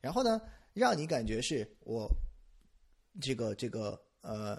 [0.00, 0.40] 然后呢，
[0.72, 2.08] 让你感觉是我
[3.20, 4.56] 这个这个呃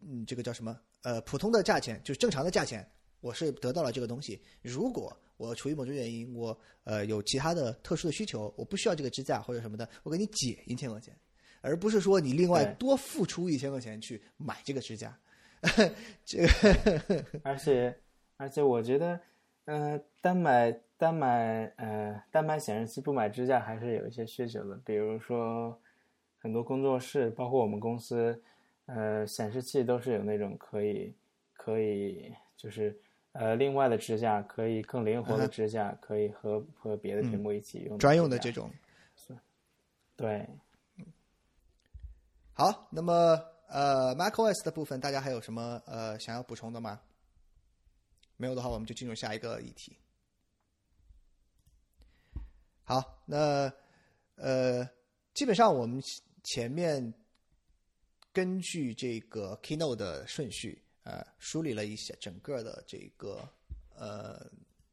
[0.00, 2.90] 嗯这个叫什么呃普通的价钱，就是正常的价钱，
[3.20, 4.40] 我是得到了这个东西。
[4.62, 11.16] 如果我出于某种原因，我呃有其他的特殊的需求，我不需要这个支架或者什么的，我给你减一千块钱，
[11.60, 15.16] 而不是说你另外多付出一千块钱去买这个支架。
[16.24, 17.96] 这个 而且
[18.36, 19.20] 而且我觉得，
[19.64, 25.76] 呃，单买单买呃单买显示器不买支架还是有一些需求的，比如说
[26.38, 28.40] 很多工作室，包括我们公司，
[28.86, 31.12] 呃，显示器都是有那种可以
[31.52, 32.96] 可以就是
[33.38, 38.68] 呃另外的支架，可以更灵活的支架，可以和和别的屏幕一起用专用的这种。
[40.16, 40.44] 对。
[42.52, 47.00] 好，那么呃，macOS 的部分，大家还有什么呃想要补充的吗？
[48.36, 49.96] 没有的话，我们就进入下一个议题。
[52.82, 53.72] 好，那
[54.34, 54.84] 呃，
[55.34, 56.02] 基本上我们
[56.42, 57.14] 前面
[58.32, 63.48] 根据这个 Keynote 的顺序，呃，梳理了一下整个的这个
[63.94, 64.50] 呃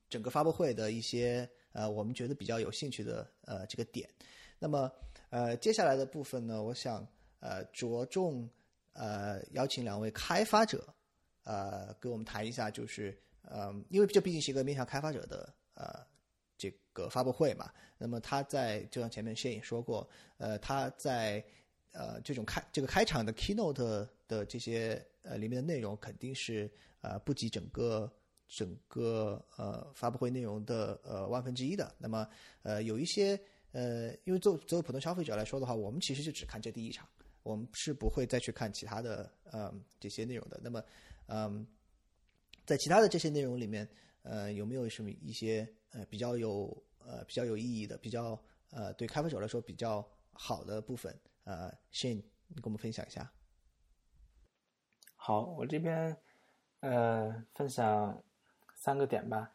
[0.09, 4.09] 整个发布会的一些呃我们觉得比较有兴趣的呃这个点。
[4.57, 4.89] 那么
[5.29, 7.05] 呃接下来的部分呢，我想
[7.41, 8.49] 呃着重
[8.93, 10.87] 呃邀请两位开发者
[11.43, 16.05] 呃给我们谈一下，就是呃因为这毕竟是一个面向开发者的呃
[16.57, 21.43] 这个发布会嘛，那么他在就像前面谢颖说过，呃他在
[21.91, 26.69] 呃这种开这个开场的 keynote 的这些呃里面的内容肯定是
[27.01, 28.11] 呃不及整个
[28.47, 31.93] 整个呃发布会内容的呃万分之一的。
[31.97, 32.27] 那么
[32.63, 33.39] 呃有一些
[33.71, 37.07] 呃因为作作为普通消费者来说的话，我们其实就只看这第一场，
[37.43, 40.59] 我们是不会再去看其他的呃这些内容的。
[40.63, 40.83] 那么
[41.27, 41.65] 嗯、
[42.65, 43.87] 在其他的这些内容里面，
[44.21, 48.39] 呃有没有什么一些呃比较有呃比较有意义的，比较
[48.69, 51.17] 呃对开发者来说比较好的部分？
[51.45, 53.31] 呃，Shane，你跟我们分享一下。
[55.27, 56.15] 好，我这边
[56.81, 58.15] 呃分享
[58.75, 59.51] 三个点吧。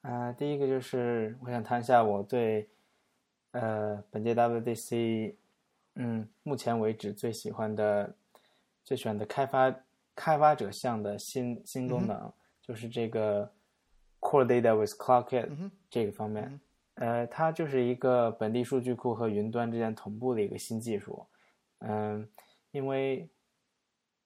[0.00, 2.68] 呃，第一个就是我想谈一下我对
[3.52, 5.36] 呃本届 WDC
[5.94, 8.12] 嗯目前为止最喜欢的
[8.82, 9.72] 最喜欢的开发
[10.16, 13.48] 开发者项的新新功能，就是这个
[14.18, 16.46] Core Data with CloudKit、嗯哼这个方面。
[16.46, 16.60] 嗯
[16.94, 21.24] 呃，它就是一个本地数据库和云端之间同步的一个新技术。
[21.78, 22.28] 嗯，
[22.72, 23.28] 因为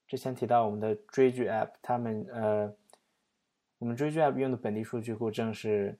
[0.06, 2.72] 之前提到我们的追剧 App，他们呃，
[3.78, 5.98] 我们追剧 App 用的本地数据库正是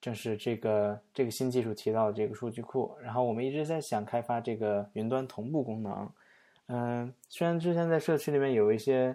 [0.00, 2.96] 正是这个这个新技术提到的这个数据库。
[3.00, 6.12] 然后我们一直在想开发这个云端同步功能。
[6.66, 9.14] 嗯、虽然之前在社区里面有一些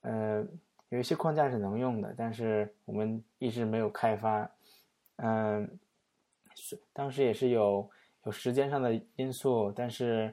[0.00, 0.46] 呃
[0.88, 4.50] 有一些框架是能用的，但是我们一直没有开发。
[5.16, 5.78] 嗯、
[6.54, 7.90] 是当时也是有
[8.24, 10.32] 有时间上的因素，但是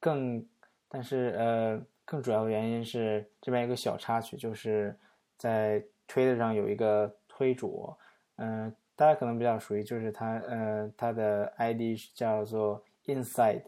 [0.00, 0.44] 更
[0.88, 4.96] 但是呃更主要的原因是这边有个小插曲，就是
[5.36, 7.94] 在 Twitter 上有一个推主，
[8.36, 13.64] 嗯、大家可能比较熟悉，就是他呃他的 ID 是叫做 Inside，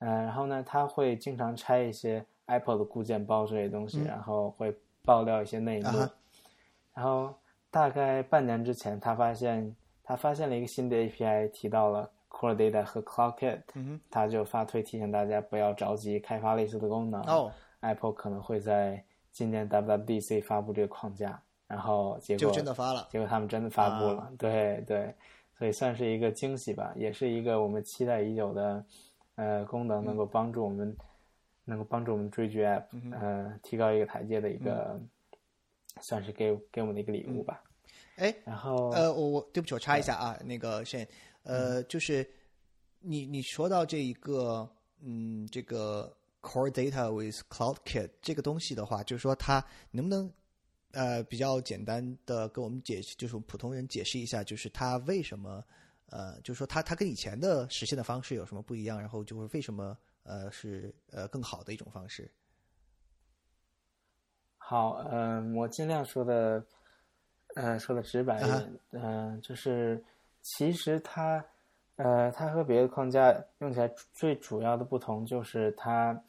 [0.00, 4.04] 嗯、然后呢他会经常拆一些 Apple 的固件包之类东西，嗯。
[4.04, 6.14] 然后会爆料一些内幕，啊
[6.92, 7.34] 然后
[7.70, 9.74] 大概半年之前，他发现
[10.04, 17.22] 他发现了一个新的 API，提到了 Core Data 和 CloudKit，嗯，他就发推提醒大家不要着急开发类似的功能。
[17.22, 17.50] 哦，
[17.82, 23.08] Apple 可能会在今年 WWDC 发布这个框架，然后结果就真的发了。
[23.12, 25.14] 结果他们真的发布了，啊对对，
[25.58, 28.84] 所以算是一个惊喜吧，也是一个我们期待已久的
[29.36, 30.96] 呃功能，能够帮助我们、
[31.64, 35.00] 能够帮助我们追剧 App、嗯呃提高一个台阶的一个，
[36.00, 37.62] 算是给给我们的一个礼物吧。
[38.16, 41.08] 哎，然后呃，我我对不起，我插一下啊，那个 Shane，
[41.44, 42.28] 呃，嗯就是
[43.00, 44.68] 你你说到这一个，
[45.00, 50.30] 嗯，这个 Core Data with CloudKit 这个东西的话，就是说它能不能
[50.90, 55.64] 呃比较简单的跟我们解释，就是普通人解释一下，就是它为什么
[56.10, 59.00] 呃，就是说它它跟以前的实现的方式有什么不一样？
[59.00, 62.30] 然后就是为什么呃是呃更好的一种方式？
[64.58, 66.64] 好，嗯、我尽量说的，
[67.54, 70.02] 呃，说的直白一点，嗯、就是
[70.42, 71.44] 其实它，
[72.02, 76.20] 呃，它和别的框架用起来最主要的不同就是它，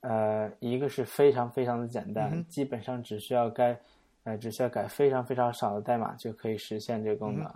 [0.00, 3.80] 呃，一个是非常非常的简单，嗯基本上只需要改，
[4.24, 7.50] 呃，只需要改非常非常少的代码就可以实现这个功能。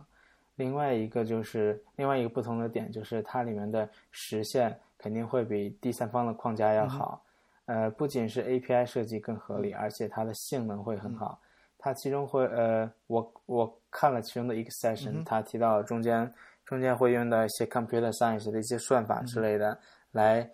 [0.57, 7.23] 另外一个就是另外一个不同的点就是它里面的实现肯定会比第三方的框架要好。
[7.67, 11.39] 呃，不仅是 API 设计更合理，而且它的性能会很好。
[11.77, 16.33] 它其中会呃，我我看了其中的一个 session，、它提到中间
[16.69, 19.81] 中间会用到一些 computer science 的一些算法之类的，
[20.11, 20.51] 来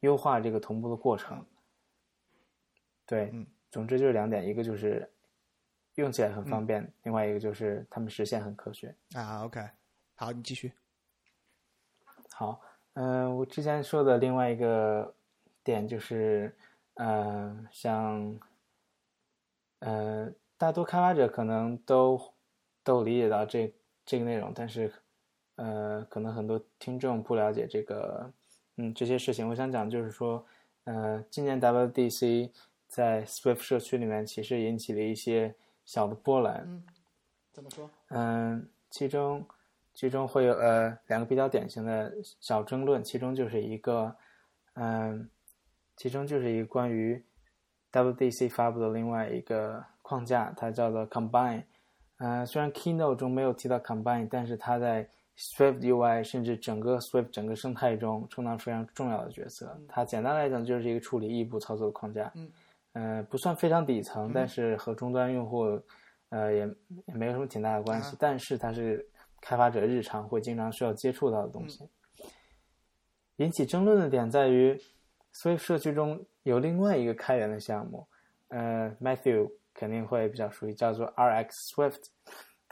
[0.00, 1.44] 优化这个同步的过程。
[3.04, 5.06] 对，嗯总之就是两点，一个就是
[5.96, 8.96] 用起来很方便，另外一个就是他们实现很科学。
[9.14, 9.60] 啊，OK，
[10.14, 10.72] 好，你继续。
[12.30, 12.58] 好，
[12.94, 15.14] 嗯、我之前说的另外一个
[15.62, 16.56] 点就是，
[16.94, 18.40] 呃，像，
[19.80, 22.18] 呃，大多开发者可能都
[22.82, 23.70] 都理解到这
[24.06, 24.90] 这个内容，但是，
[25.62, 28.28] 呃，可能很多听众不了解这个，
[28.78, 29.48] 嗯，这些事情。
[29.48, 30.44] 我想讲就是说，
[30.82, 32.50] 呃，今年 WDC
[32.88, 36.82] 在 Swift 社区里面其实引起了一些小的波澜，嗯
[37.52, 37.88] 怎么说？
[38.08, 39.46] 嗯，其中
[39.94, 44.12] 其中会有呃两个比较典型的小争论，其中就是一个
[44.74, 45.30] 嗯，
[45.96, 47.22] 其中就是一个关于
[47.92, 51.62] WDC 发布的另外一个框架，它叫做 Combine。
[52.16, 59.76] 呃，虽然 Keynote 中没有提到 Combine，但是它在 Swift UI 甚至整个 Swift 整个生态中充当非常重要的角色。
[59.88, 62.30] 它简单来讲就是一个处理异步操作的框架。
[62.34, 62.50] 嗯。
[62.92, 65.80] 呃，不算非常底层，但是和终端用户
[66.28, 66.58] 呃也
[67.06, 68.10] 也没有什么挺大的关系。
[68.10, 69.04] 啊但是它是
[69.40, 71.88] 开发者日常会经常需要接触到的东西。
[73.36, 74.78] 引起争论的点在于
[75.32, 78.06] ，Swift 社区中有另外一个开源的项目，
[78.48, 82.04] 呃，Matthew 肯定会比较熟悉，叫做 RX Swift。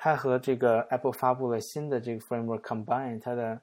[0.02, 3.60] 它和这个 Apple 发布了新的这个 framework Combine，它的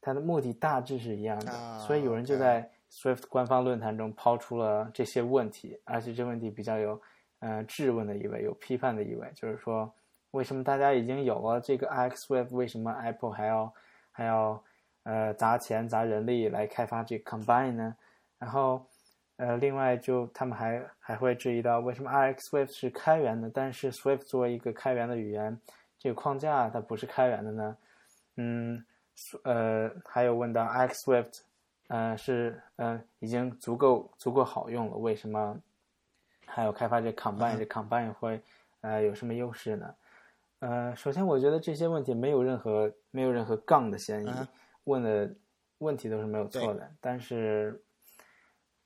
[0.00, 6.98] 它的目的大致是一样的，啊所以有人就在 Swift 官方论坛中抛出了这些问题，而且这问题比较有
[7.40, 9.92] 呃质问的意味，有批判的意味，就是说
[10.30, 13.74] 为什么大家已经有了这个 RX Swift，为什么 Apple 还要
[14.10, 14.64] 还要
[15.02, 17.94] 呃砸钱砸人力来开发这个 Combine 呢？
[18.38, 18.86] 然后
[19.36, 25.58] 呃，另外就他们还还会质疑到为什么 RX Swift 是开源的，但是 Swift 作为一个开源的语言，
[25.98, 27.76] 这个框架它不是开源的呢？
[28.36, 28.84] 嗯，
[29.42, 31.40] 呃，还有问到 RX Swift，
[31.88, 35.60] 呃是呃已经足够足够好用了，为什么
[36.46, 38.40] 还有开发这 Combine？、这 Combine 会
[38.82, 39.94] 呃有什么优势呢？
[40.60, 44.48] 呃，首先我觉得这些问题没有任何没有任何杠的嫌疑，啊
[44.84, 45.28] 问的
[45.78, 46.90] 问题都是没有错的。
[47.00, 47.78] 但是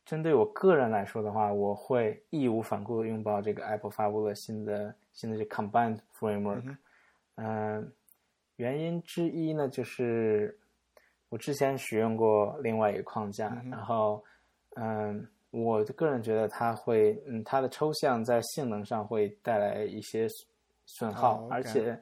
[0.09, 6.76] 针对我个人来说的话，我会义无反顾的拥抱这个 Apple 发布了新的新的这 Combined Framework。
[7.35, 7.93] 嗯、
[8.56, 10.59] 原因之一呢，就是
[11.28, 14.24] 我之前使用过另外一个框架，然后
[14.76, 20.26] 嗯，我个人觉得它会，嗯，它的抽象在性能上会带来一些
[20.86, 22.01] 损耗，而且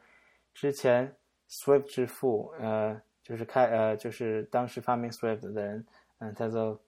[0.54, 1.12] 之前
[1.50, 5.84] Swift 之父，呃，就是开，呃，就是当时发明 Swift 的人，
[6.18, 6.78] 嗯，他叫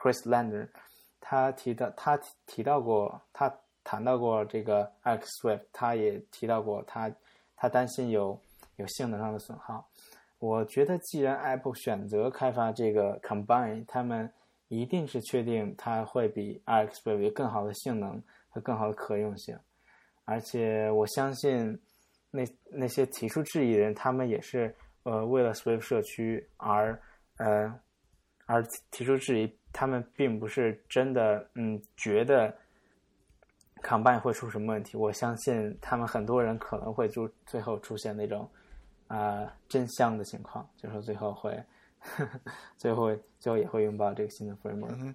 [0.00, 0.68] Chris Lander，
[1.20, 3.52] 他提到他提到过，他
[3.82, 7.12] 谈到过这个 X Swift，他也提到过他
[7.56, 8.40] 他担心有
[8.76, 9.86] 有性能上的损耗。
[10.38, 14.32] 我觉得，既然 Apple 选择开发这个 Combine，他们
[14.68, 19.58] 一定是确定它会比 RX Swift 有更好的性能和更好的可用性。
[20.24, 21.76] 而且我相信
[22.30, 24.72] 那那些提出质疑的人，他们也是
[25.02, 26.96] 呃为了 Swift 社区而
[27.38, 27.80] 呃
[28.48, 32.56] 而提出质疑，他们并不是真的嗯觉得
[33.82, 34.96] Combine 会出什么问题。
[34.96, 38.50] 我相信他们很多人可能会就最后出现那种
[39.08, 41.62] 啊、真香的情况，就是最后会
[42.78, 44.96] 最后最后也会拥抱这个新的 framework。
[44.96, 45.14] 嗯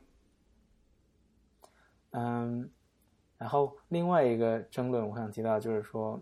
[2.11, 2.69] 嗯，
[3.39, 6.22] 然后另外一个争论，我想提到就是说，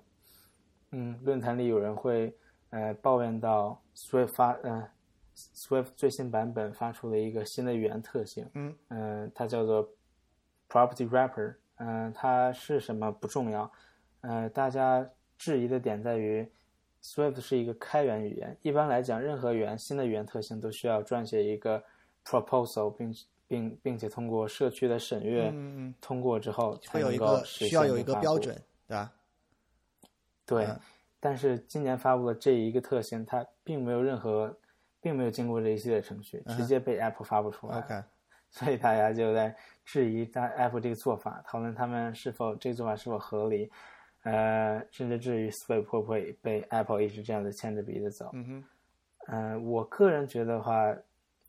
[0.91, 2.33] 嗯，论坛里有人会
[2.69, 4.89] 呃抱怨到 Swift 发呃
[5.35, 8.75] Swift 最新版本发出了一个新的语言特性，嗯。
[8.89, 9.89] 呃它叫做
[10.69, 13.71] Property Wrapper，嗯、它是什么不重要，
[14.21, 16.47] 呃，大家质疑的点在于
[17.01, 21.83] Swift 是一个开源语言，一般来讲，任何语言新的语言特性都需要撰写一个
[22.23, 23.15] proposal，并
[23.47, 28.55] 并并且通过社区的审阅，嗯嗯通过之后才会有一能够需要有一个标准，
[28.87, 29.11] 对吧？
[30.45, 30.79] 对，嗯。
[31.19, 34.55] 但是今年发布的这一个特性，它并没有任何，
[35.01, 37.81] 并没有经过这一系列程序，直接被 Apple 发布出来了。
[37.81, 38.03] OK，
[38.51, 43.71] 所以大家就在质疑大 Apple 这个做法，讨论他们是否这个做法是否合理，
[44.23, 48.29] 呃，甚至至于 Swift 会不会被 Apple 一直这样子牵着鼻子走。
[48.33, 50.93] 嗯哼，呃，我个人觉得话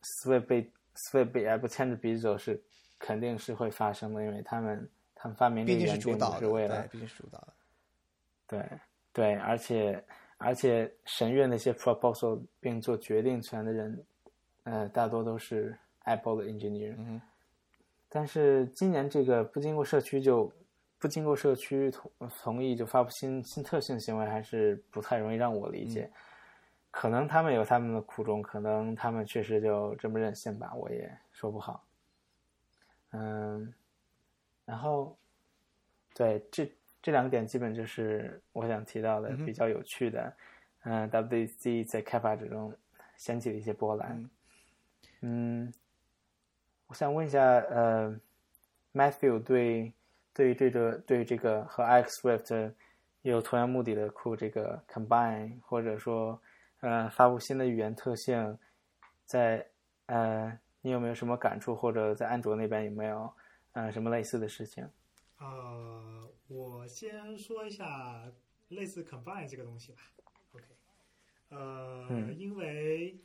[0.02, 2.60] ，Swift 被 Swift 被 Apple 牵着鼻子走是
[2.98, 7.52] 肯定是会发生的，因为他们他们发明这毕竟个原并是主导的，不是为了对，毕竟是主导的。
[8.46, 8.68] 对
[9.12, 10.02] 对，而且
[10.42, 14.04] 而且审阅那些 proposal 并做决定权的人，
[14.64, 16.94] 呃，大多都是 Apple 的 engineer。
[16.98, 17.20] 嗯，
[18.08, 20.52] 但是今年这个不经过社区就
[20.98, 22.10] 不经过社区同
[22.42, 26.10] 同意就发布新新特性行为，还是不太容易让我理解。
[26.90, 31.82] 可能他们有他们的苦衷，可能他们确实就这么任性吧，我也说不好。
[33.12, 33.72] 嗯，
[34.64, 35.16] 然后
[36.14, 36.70] 对这
[37.02, 40.32] 这两个点基本就是我想提到的比较有趣的，
[40.84, 42.72] 嗯、WDC 在开发者中
[43.16, 44.10] 掀起的一些波澜。
[44.12, 44.30] 嗯
[45.24, 45.72] 嗯，
[46.86, 48.18] 我想问一下，呃
[48.92, 49.92] ，Matthew 对
[50.32, 52.72] 对于这个对于这个和 X Swift
[53.22, 56.40] 有同样目的的库这个 Combine，或者说
[56.80, 58.58] 呃发布新的语言特性，
[59.24, 59.66] 在
[60.06, 63.32] 呃你有没有什么感触，或者在安卓那边有没有
[63.72, 64.88] 呃什么类似的事情？
[65.42, 68.32] 呃，我先说一下
[68.68, 69.98] 类似 combine 这个东西吧。
[70.52, 70.64] OK，
[71.48, 73.18] 呃，嗯因为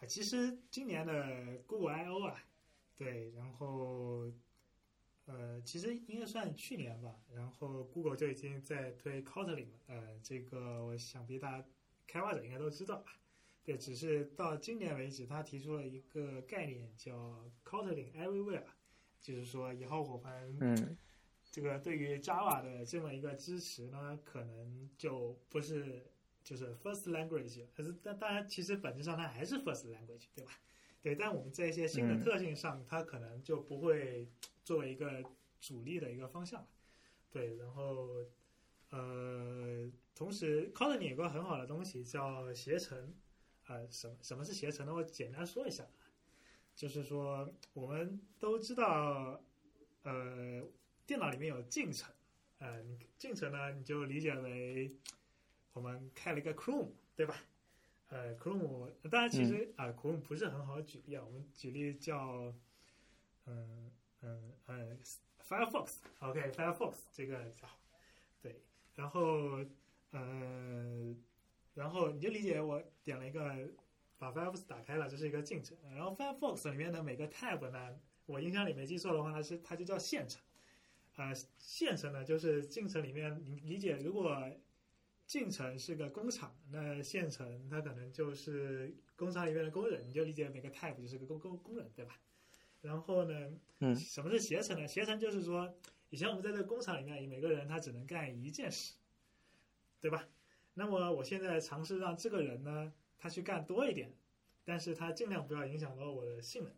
[0.00, 2.42] 啊，其实今年的 Google I/O 啊，
[2.96, 4.32] 对，然后
[5.26, 9.78] 呃，其实应该算去年吧，然后 Google 就已经在推 Kotlin 了。
[9.88, 11.66] 呃，这个我想必大家
[12.06, 13.18] 开发者应该都知道吧。
[13.62, 18.64] 对，只是到今年为止，他提出了一个概念叫 Kotlin Everywhere，
[19.20, 20.96] 就是说以后我们嗯
[21.54, 26.04] 这个对于 Java 的这么一个支持呢，可能就不是
[26.42, 30.50] 就是 first language，可是但当然其实本质上它还是 first language，对吧？
[31.00, 34.28] 对，但我们在一些新的嗯特性上，它可能就不会
[34.64, 35.22] 作为一个
[35.60, 36.66] 主力的一个方向了。
[37.30, 38.08] 对，然后
[38.90, 43.14] 呃，同时，Cotlin 有个很好的东西叫携程，
[43.68, 44.92] 呃，什么什么是携程呢？
[44.92, 45.86] 我简单说一下，
[46.74, 49.40] 就是说我们都知道，
[50.02, 50.60] 呃，
[51.06, 52.10] 电脑里面有进程，
[52.58, 52.82] 呃，
[53.18, 54.90] 进程呢，你就理解为
[55.72, 57.36] 我们开了一个 Chrome，对吧？
[58.08, 62.54] 呃，Chrome 当然其实啊、c h r o m e 不是很好举例啊，我们举例叫，
[63.46, 63.90] 嗯
[64.22, 64.98] 嗯嗯
[65.46, 67.78] ，Firefox，OK，Firefox、这个叫好，
[68.40, 68.60] 对，
[68.94, 69.64] 然后
[70.12, 71.14] 呃，
[71.74, 73.68] 然后你就理解我点了一个
[74.16, 80.40] 把 Firefox 打开了，这是一个进程，然后 Firefox 里面的每个 tab 呢，我印象里没记错的话，它是它就叫线程。
[81.16, 84.36] 呃，县城呢，就是进城里面，你理解，如果
[85.26, 92.20] 进城是个工厂，那县城它可能就是工厂里面的工人，你就理解每个 type 就是个工工工人，对吧？
[92.82, 94.86] 然后呢，嗯什么是携程呢？
[94.86, 95.72] 携程就是说，
[96.10, 98.94] 以前我们在这个工厂里面，每个人他只能干一件事，
[100.00, 100.28] 对吧？
[100.74, 104.12] 那么我现在尝试让这个人呢，他去干多一点，
[104.64, 106.72] 但是他尽量不要影响到我的性能。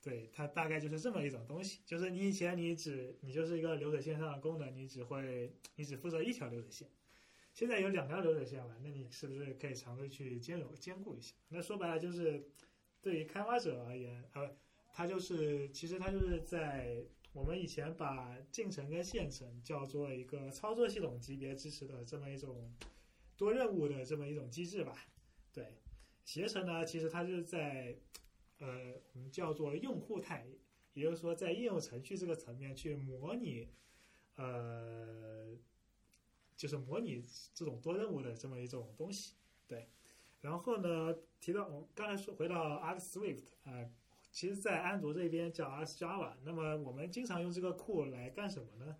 [0.00, 6.88] 对，它大概就是这么一种东西，就是你以前你只你就是一个流水线上的功能，你只会你只负责一条流水线，
[7.52, 11.34] 现在有两条流水线了，那你是不是可以尝试去兼容兼顾一下？
[11.48, 12.48] 那说白了就是
[13.02, 14.56] 对于开发者而言，呃，
[14.92, 22.72] 它就是其实它就是在我们以前把进程跟线程叫做一个操作系统级别支持的这么一种
[23.36, 25.06] 多任务的这么一种机制吧。
[25.52, 25.76] 对，
[26.24, 27.96] 携程呢，其实它就是在
[28.58, 30.46] 呃我们叫做用户态，
[30.94, 33.68] 也就是说在应用程序这个层面去模拟
[34.36, 35.56] 呃
[36.56, 37.22] 就是模拟
[37.54, 39.34] 这种多任务的这么一种东西。
[39.66, 39.88] 对，
[40.40, 43.92] 然后呢，提到我刚才说回到 X Swift 啊、呃
[44.30, 46.34] 其实，在安卓这边叫 X Java。
[46.44, 48.94] 那么我们经常用这个库来干什么呢？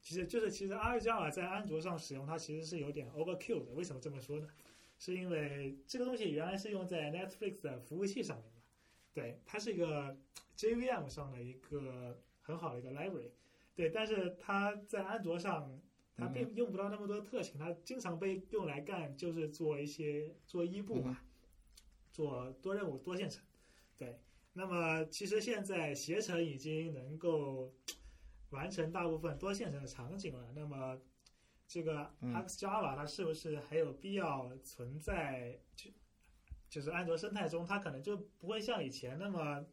[0.00, 3.72] 其实就是，其实 X Java 在安卓上使用它其实是有点 overkill 的。
[3.72, 4.48] 为什么这么说呢？
[4.96, 8.52] 是因为这个东西原来是用在 Netflix 的服务器上面，
[9.12, 10.16] 对，它是一个
[10.56, 13.30] JVM 上的一个很好的一个 library，
[13.74, 15.80] 对，但是它在安卓上
[16.16, 21.24] 它并用不到那么多特性，它经常被用来干就是做一些做一步吧，
[22.10, 23.44] 做多任务多线程，
[23.96, 24.20] 对。
[24.54, 27.72] 那么其实现在携程已经能够
[28.50, 31.00] 完成大部分多线程的场景了，那么
[31.68, 35.90] 这个 Java 它是不是还有必要存在就
[36.68, 39.64] 就是安卓生态中，它可能就不会像以前那么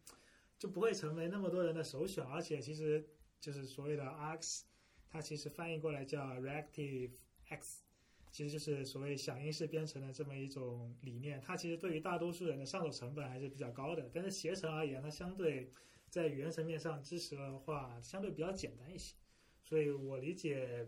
[0.58, 3.06] 就不会成为那么多人的首选，而且其实
[3.40, 4.62] 就是所谓的 Rx，
[5.10, 7.12] 它其实翻译过来叫 Reactive
[7.50, 7.84] X，
[8.32, 11.42] 其实就是所谓响应式编程的这么一种理念。
[11.42, 15.72] 它其实对于大多数人的上手成本还是比较高的，但是携程而言，它相对
[16.10, 19.16] 在语言层面上支持的话，相对比较简单一些。
[19.62, 20.88] 所以我理解，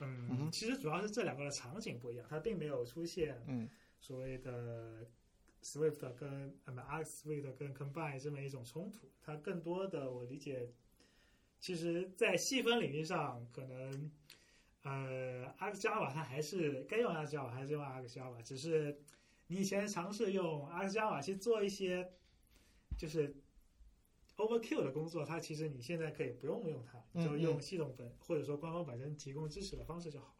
[0.00, 3.68] 嗯，其实主要是这两个的场景不一样，它并没有出现嗯
[4.00, 5.06] 所谓的
[5.62, 10.72] Swift 跟呃不 Arc Swift 跟 Combine 这么一种冲突，它更多的我理解，
[11.60, 14.10] 其实在细分领域上，可能
[14.82, 18.98] 呃 Arc Java 它还是该用 Arc Java 还是用 Arc Java，只是
[19.48, 22.12] 你以前尝试用 Arc Java 去做一些
[22.96, 23.34] 就是
[24.36, 30.34] overkill 的工作，它其实你现在可以不用用它，嗯就用系统本或者说官方本身提供支持的方式就好了。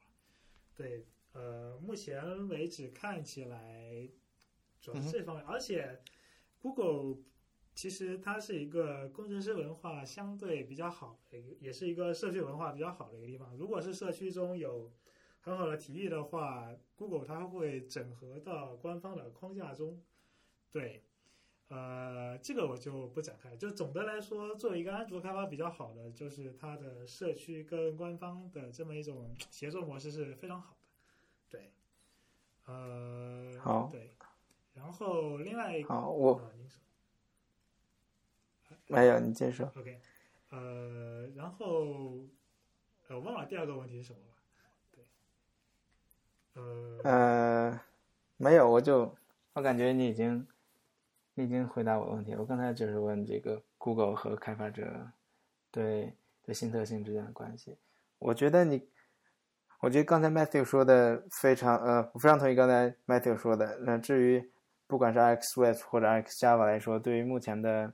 [0.77, 4.09] 对，呃，目前为止看起来
[4.81, 6.01] 主要是这方面，而且
[6.59, 7.23] Google
[7.75, 11.21] 其实它是一个工程师文化相对比较好
[11.61, 13.57] 也是一个社区文化比较好的一个地方。
[13.57, 14.93] 如果是社区中有
[15.41, 20.03] 很好的提议的话，Google 它会整合到官方的框架中。
[20.73, 21.05] 对，
[21.69, 23.57] 呃，这个我就不展开。
[23.57, 30.78] 就总的来说，作为一个安卓开发比较好的，就是它的社区跟官方的这么一种协作模式是非常好的。
[31.51, 31.73] 对，
[32.67, 34.15] 呃，好对，
[34.75, 36.41] 然后另外一个，好我
[38.87, 39.73] 没有，你接着说。
[39.77, 40.01] OK，
[40.51, 42.27] 呃，然后
[43.09, 44.35] 呃，我忘了第二个问题是什么了。
[44.95, 45.05] 对，
[46.55, 47.81] 呃，呃，
[48.37, 49.15] 没有，我就
[49.55, 50.47] 我感觉你已经
[51.35, 52.41] 你已经回答我的问题了。
[52.41, 55.11] 我刚才就是问这个 Google 和开发者
[55.71, 57.77] 对对新特性之间的关系。
[58.19, 58.89] 我觉得你，
[59.81, 63.79] 我觉得刚才 Matthew 说的非常呃，我非常同意刚才 Matthew 说的。
[63.83, 64.51] 那至于
[64.87, 67.93] 不管是 X Swift 或者 X Java 来说，对于目前的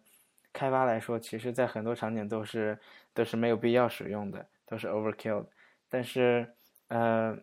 [0.52, 2.78] 开发来说，其实在很多场景都是
[3.12, 5.46] 都是没有必要使用的，都是 overkill。
[5.90, 6.54] 但是
[6.88, 7.36] 呃，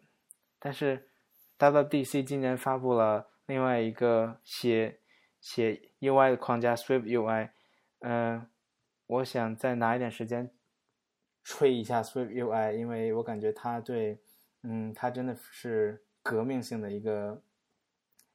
[0.57, 1.07] 但是
[1.59, 4.99] WWDC 今年发布了另外一个写
[5.39, 7.49] 写 UI 的框架 Swift UI，
[7.99, 8.47] 嗯、
[9.05, 10.49] 我想再拿一点时间
[11.43, 14.19] 吹一下 Swift UI，因为我感觉它对，
[14.63, 17.41] 嗯，它真的是革命性的一个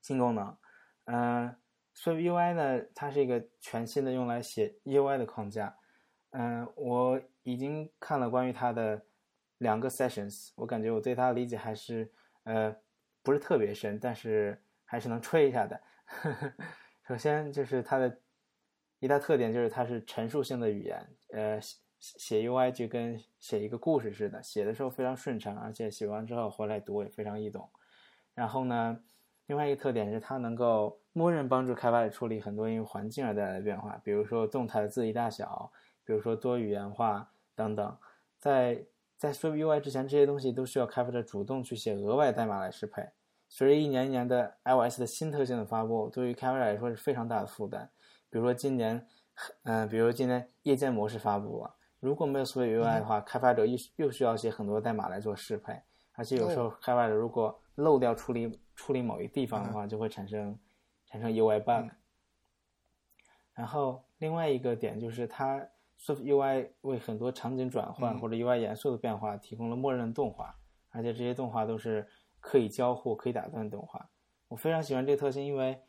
[0.02, 0.56] 新功能。
[1.04, 1.56] 嗯、
[1.94, 5.76] s w i f t UI 呢，它是一个全新的用来写 UI 的框架。
[6.30, 9.06] 嗯、我已经看了关于它的
[9.58, 12.12] 两个 sessions，我感觉我对它的理解还是
[12.42, 12.76] 呃
[13.22, 15.80] 不是特别深，但是还是能吹一下的。
[17.06, 18.20] 首先就是它的
[18.98, 21.60] 一大特点就是它是陈述性的语言，呃，
[21.98, 27.68] 写 UI 就跟写一个故事似的，写的时候非常顺畅，而且写完之后回来读也非常易懂。
[28.34, 29.00] 然后呢，
[29.46, 35.72] 另外一个特点是它能够默认帮助开发者处理很多因为环境而带来的变化，比如说动态的字体大小，
[36.04, 37.98] 比如说多语言化等等。
[38.38, 38.84] 在
[39.16, 43.08] 在 Swift UI 之前，这些东西都需要开发者主动去写额外代码来适配。
[43.48, 47.90] 随着一年一年的 iOS 的新特性的发布，对于开发者来说是非常大的负担。
[48.28, 49.06] 比如说今年，
[49.62, 51.74] 嗯、比如今年夜间模式发布了，
[52.06, 60.56] 如果没有 Swift UI 的话，开发者又又需要写很多代码来做适配，而且有时候开发者如果漏掉处理处理某一地方的话，就会产生
[61.06, 61.92] 产生 UI bug。
[63.54, 65.58] 然后另外一个点就是它
[65.98, 70.54] Swift UI 为很多场景转换或者 UI 元素的变化提供了默认动画，
[70.90, 72.06] 而且这些动画都是
[72.38, 74.08] 可以交互、可以打断的动画。
[74.46, 75.82] 我非常喜欢这个特性，因为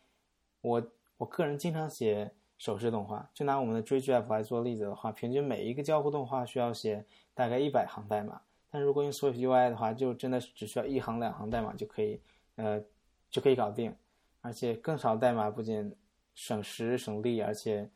[0.61, 3.29] 我我个人经常写手势动画。
[3.33, 12.21] 就拿我们的追剧 app 来做例子的话，平均每一个交互动画需要写大概一百行代码，但如果用 Swift UI 的话，就真的是只需要一行两行代码就可以，
[12.55, 12.81] 呃，
[13.29, 13.95] 就可以搞定。
[14.41, 15.93] 而且更少代码不仅
[16.33, 17.89] 省时省力，而且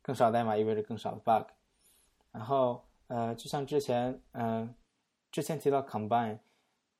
[0.00, 1.46] 更少代码意味着更少的 bug。
[2.32, 4.72] 然后呃，就像之前嗯、
[5.30, 6.38] 之前提到 combine，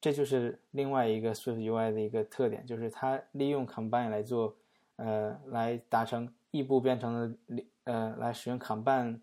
[0.00, 4.54] 这就是另外一个 Swift UI 的一个特点，就是它利用 combine 来做
[4.96, 9.20] 呃来达成异步编程的理呃来使用 combine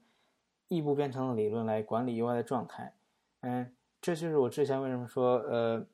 [0.68, 2.94] 异步编程的理论来管理 UI 的状态。
[3.42, 5.86] 嗯，这就是我之前为什么说呃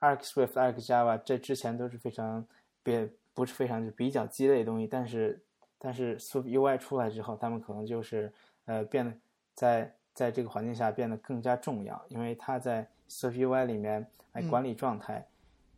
[0.00, 2.46] Arc Swift、Arc Java 这之前都是非常
[2.82, 5.42] 别不是非常就比较鸡肋的东西，但是
[5.78, 8.32] 但是 Swift UI 出来之后，他们可能就是
[8.64, 9.12] 呃变得
[9.54, 15.26] 在在这个环境下变得更加重要，因为它在 Swift UI 里面来管理状态，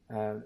[0.09, 0.41] 呃，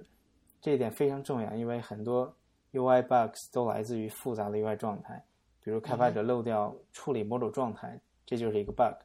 [0.60, 2.34] 这一点非常重要，因为很多
[2.72, 5.24] UI bugs 都来自于复杂的 UI 状态，
[5.62, 8.96] 比如开发者漏掉处理某种状态，这就是一个 bug。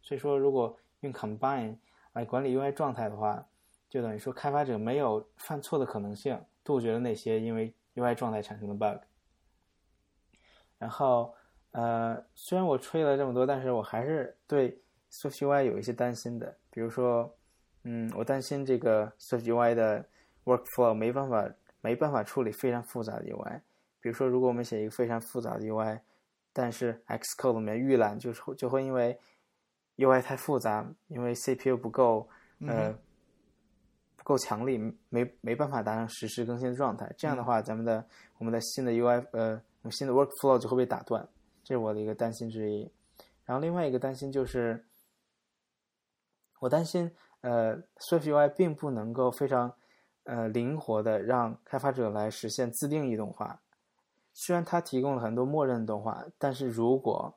[0.00, 1.76] 所以说，如果用 Combine
[2.12, 3.46] 来管理 UI 状态的话，
[3.88, 9.02] 就等于说开发者没有犯错的可能性，杜绝了那些因为 UI 状态产生的 bug。
[10.78, 11.32] 然后，
[11.70, 14.80] 呃，虽然我吹了这么多，但是我还是对
[15.10, 16.56] Swift UI 有一些担心的。
[16.70, 17.32] 比如说，
[17.84, 20.04] 嗯，我担心这个 Swift UI 的
[20.44, 21.48] workflow 没办法
[21.82, 23.60] 没办法处理非常复杂的 UI。
[24.00, 26.00] 比如说，如果我们写一个非常复杂的 UI，
[26.54, 29.18] 但是 Xcode 里面预览就是就会因为
[29.96, 32.28] UI 太复杂，因为 CPU 不够
[32.66, 32.92] 呃
[34.16, 34.78] 不够强力，
[35.08, 37.12] 没没办法达成实时更新的状态。
[37.16, 38.04] 这样的话，咱们的
[38.38, 41.28] 我们的新的 UI 呃我们新的 workflow 就会被打断，
[41.62, 42.90] 这是我的一个担心之一。
[43.44, 44.84] 然后另外一个担心就是，
[46.60, 47.10] 我担心
[47.40, 49.74] 呃 Swift UI 并不能够非常
[50.24, 53.60] 呃灵活的让开发者来实现自定义动画。
[54.32, 57.36] 虽然它提供了很多默认动画，但是如果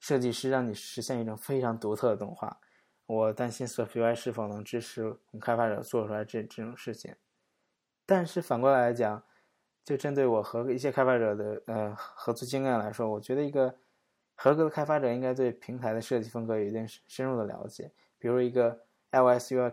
[0.00, 2.58] 设计师让你实现一种非常独特的动画，
[3.06, 7.14] 我担心 SwiftUI 是否能支持开发者做出来这这种事情。
[8.04, 9.22] 但是反过来讲，
[9.84, 13.74] 就针对我和一些开发者的呃合作经验来说，我觉得一个
[14.34, 17.92] 合格的开发者应该对平台的设计风格有一定深入的了解。
[18.18, 18.80] 比如一个
[19.12, 19.72] iOS UI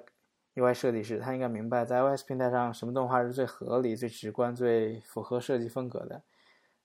[0.56, 6.22] UI 设计师，他应该明白在 iOS 平台上什么动画是最合理、最直观、最符合设计风格的。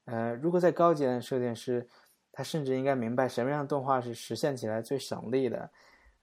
[0.04, 1.88] 呃，如果在高级的设计师，
[2.30, 5.70] 他甚至应该明白什么样的动画是实现起来最省力的。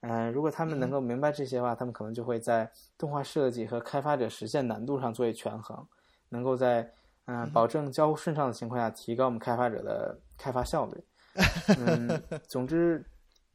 [0.00, 5.86] 嗯，如果他们能够明白这些话，他们可能就会在动画设计和开发者实现难度上做一权衡，
[6.28, 6.90] 能够在
[7.26, 11.04] 嗯保证交互顺畅的情况下，提高我们开发者的开发效率。
[11.78, 13.04] 嗯，总之，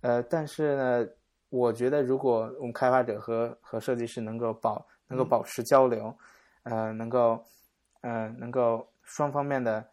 [0.01, 1.07] 呃，但是呢，
[1.49, 6.17] 我觉得如果我们开发者和和设计师能够保能够保持交流，
[6.63, 7.43] 呃，能够，
[8.01, 9.89] 呃，能够双方面的。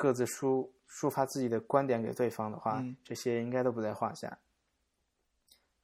[0.00, 4.38] 各自抒抒发自己的观点给对方的话，这些应该都不在话下。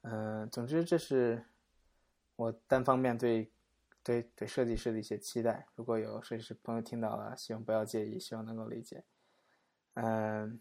[0.03, 1.47] 嗯，总之这是
[2.37, 3.51] 我单方面对
[4.05, 5.67] 对对设计师的一些期待。
[5.75, 9.03] 如果有设计师朋友听到了，希望不要介意，希望能够理解。
[9.95, 10.61] 嗯，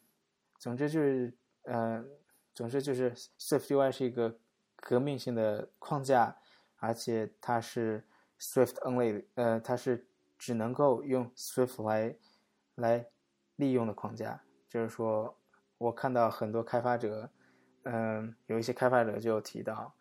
[0.58, 2.10] 总之就是，嗯，
[2.56, 4.40] 总之就是 Swift UI 是一个
[4.84, 6.38] 革命性的框架，
[6.78, 8.06] 而且它是
[8.40, 10.08] Swift only，呃，它是
[10.38, 12.16] 只能够用 Swift 来
[12.76, 13.08] 来。
[13.58, 15.38] 利用的框架，就是说，
[15.78, 17.30] 我看到很多开发者，
[17.84, 19.94] 嗯，有一些开发者就提到，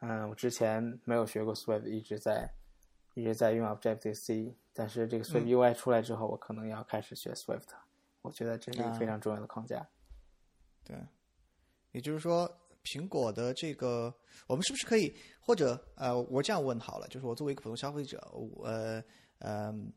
[0.00, 2.52] 嗯，我之前没有学过 Swift，一直在
[3.14, 7.68] 一直在用 Objective C，但是这个 Swift UI 出来之后，我可能要开始学 Swift。
[8.22, 9.88] 我觉得这是一个非常重要的框架。
[10.82, 10.96] 对，
[11.92, 12.52] 也就是说，
[12.86, 14.14] 苹果的这个，
[14.46, 18.66] 我们是不是可以，或者呃，我这样问好了，就是我作为一个普通消费者，我
[19.40, 19.92] 嗯。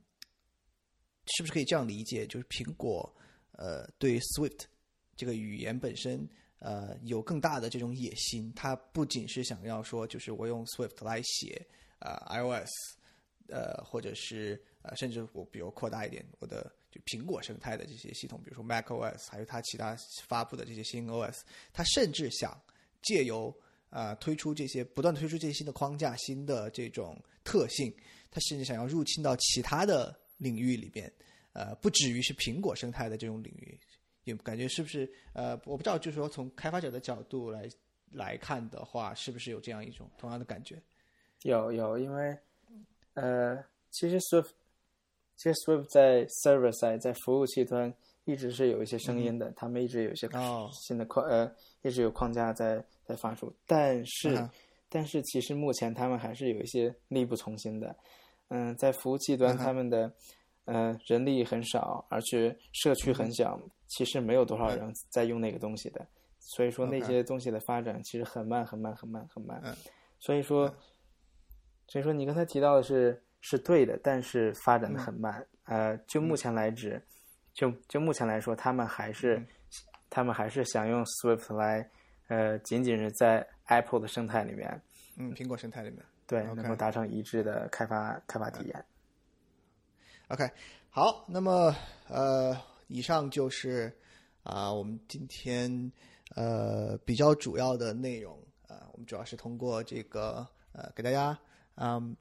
[1.32, 2.26] 是不是可以这样理解？
[2.26, 3.16] 就是苹果，
[3.52, 4.62] 呃，对 Swift
[5.16, 8.52] 这个语言本身，呃，有更大的这种野心。
[8.56, 11.64] 它不仅是想要说，就是我用 Swift 来写
[12.00, 12.72] 呃 iOS，
[13.48, 21.42] 呃，或者是呃，甚至我比如扩大一点，我的就苹果生态的这些系统，比如说 macOS，还有它其他发布的这些新 OS，
[21.72, 22.60] 它甚至想
[23.02, 23.54] 借由
[23.90, 27.94] 啊推出这些不断推出这些新的框架、新的这种特性，
[28.32, 30.18] 它甚至想要入侵到其他的。
[30.40, 31.12] 领域里边，
[31.52, 33.78] 呃，不止于是苹果生态的这种领域，
[34.24, 35.06] 有感觉是不是？
[35.34, 37.68] 呃，我不知道，就是说从开发者的角度来
[38.10, 40.82] 来看的话，是不是有这样一种同样的感觉？
[41.42, 42.38] 有有，因为
[43.16, 43.62] 呃，
[43.92, 44.52] 其实 Swift，
[45.36, 47.94] 其实 Swift 在 server side 在服务器端
[48.30, 50.30] 一直是有一些声音的，他们一直有一些
[50.72, 51.52] 新的框呃，
[51.82, 54.50] 一直有框架在在发出，但是
[54.88, 57.96] 但是其实目前他们还是有一些力不从心的。
[58.50, 60.12] 嗯，在服务器端，他们的
[60.66, 66.06] 呃人力很少，而且社区很小，其实没有多少人在用那个东西的。
[66.40, 69.62] 所以说那些东西的发展其实很慢，很慢，很慢，很慢。
[70.20, 70.68] 所以说，
[71.88, 75.46] 所以说你刚才提到的是是对的，但是发展的很慢。
[75.66, 77.00] 呃，就目前来指，
[77.60, 79.46] 就就目前来说，他们还是
[80.10, 81.90] 他们还是想用 Swift 来
[82.30, 84.82] 呃，仅仅是在 Apple 的生态里面，
[85.18, 86.02] 嗯，苹果生态里面。
[86.26, 88.86] 对，能够达成一致的开发开发体验。
[90.30, 90.50] OK，
[90.90, 91.76] 好，那么
[92.08, 92.56] 呃，
[92.88, 93.94] 以上就是
[94.44, 95.92] 啊，我们今天
[96.38, 101.38] 呃比较主要的内容啊，我们主要是通过这个呃，给大家
[101.76, 102.16] 嗯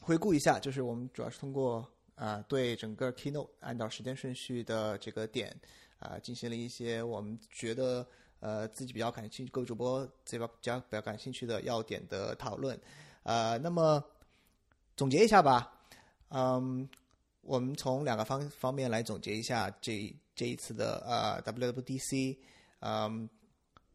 [0.00, 5.54] 回顾一下，就是我们主要是通过啊，对整个 Keynote 按照时间顺序的这个点
[5.98, 8.04] 啊，进行了一些我们觉得
[8.40, 12.78] 呃自己比较感兴趣，各位主播这边比较比较感兴趣的要点的讨论。
[13.22, 14.02] 呃，那么
[14.96, 15.78] 总结一下吧，
[16.30, 16.88] 嗯，
[17.42, 22.38] 我们从两个方方面来总结一下这这一次的呃 WWDC，
[22.80, 23.28] 嗯，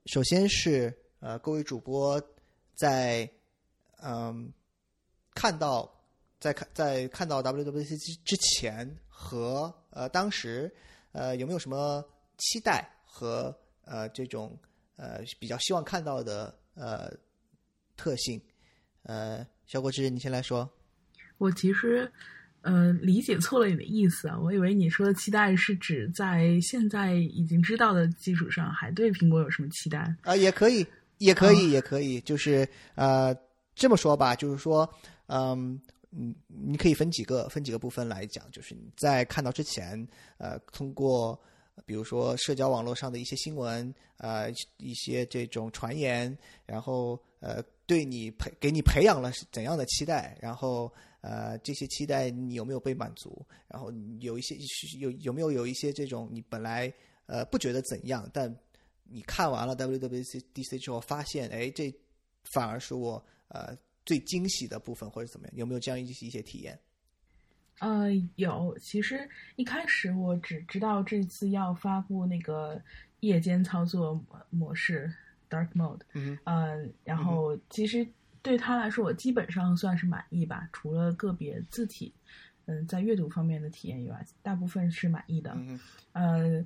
[0.06, 2.22] 首先是呃各位主播
[2.76, 3.30] 在
[4.04, 4.52] 嗯
[5.34, 5.92] 看到
[6.42, 10.74] 在看在看到 WWDC 之之前和呃当时
[11.12, 12.04] 呃有没有什么
[12.38, 13.56] 期待和
[13.86, 14.58] 呃这种
[14.96, 17.10] 呃比较希望看到的呃
[17.96, 18.42] 特性？
[19.04, 20.68] 呃，小果汁，你先来说。
[21.38, 22.12] 我其实，
[22.62, 30.16] 呃，理解错了你的意思啊，我以为你说的期待是指在现在已经知道的基础上，还对苹果有什么期待？
[30.22, 30.86] 啊、也可以，
[31.18, 33.36] 也可以，也可以，就是呃，
[33.76, 34.92] 这么说吧，就是说，
[35.28, 35.80] 嗯。
[36.12, 40.06] 嗯，你可以分几个分几个部分来讲，就是你在看到之前，
[40.38, 41.40] 呃，通过
[41.86, 50.92] 比如说社交网络上的一些新闻，呃，一些这种传言，然后呃，对你培给你培养了怎样的期待，然后
[51.22, 53.46] 呃，这些期待你有没有被满足？
[53.70, 54.58] 然后有一些
[55.00, 56.94] 有有没有有一些这种你本来
[57.26, 58.54] 呃不觉得怎样，但
[59.06, 61.90] 你看完了 WWCDC 之后发现，哎，这
[62.54, 63.78] 反而是我呃。
[64.06, 66.80] 最惊喜的部分或者怎么样，有没有这样一一些体验？
[67.80, 68.78] 呃，有。
[68.80, 72.82] 其实一开始我只知道这次要发布那个
[73.22, 75.12] 夜间操作模式
[75.50, 76.02] （Dark Mode）。
[76.14, 76.38] 嗯。
[76.44, 78.08] 呃，然后其实
[78.42, 82.14] 对他来说，我基本上算是满意吧，除了个别字体，
[82.66, 85.52] 嗯，在阅读方面的体验以外，大部分是满意的。
[85.56, 85.80] 嗯。
[86.14, 86.66] 呃，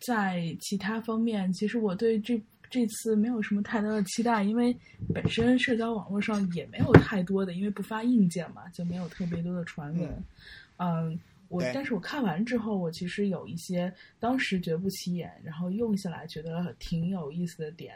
[0.00, 2.40] 在其他方面，其实我对这。
[2.68, 4.76] 这次没有什么太大的期待，因为
[5.14, 10.22] 本身社交网络上也没有太多的，因为不发硬件嘛，就没有特别多的传闻。
[10.78, 17.94] 嗯，我但是我看完之后，我其实有一些当时觉不起眼，然后用下来觉得挺有意思的点。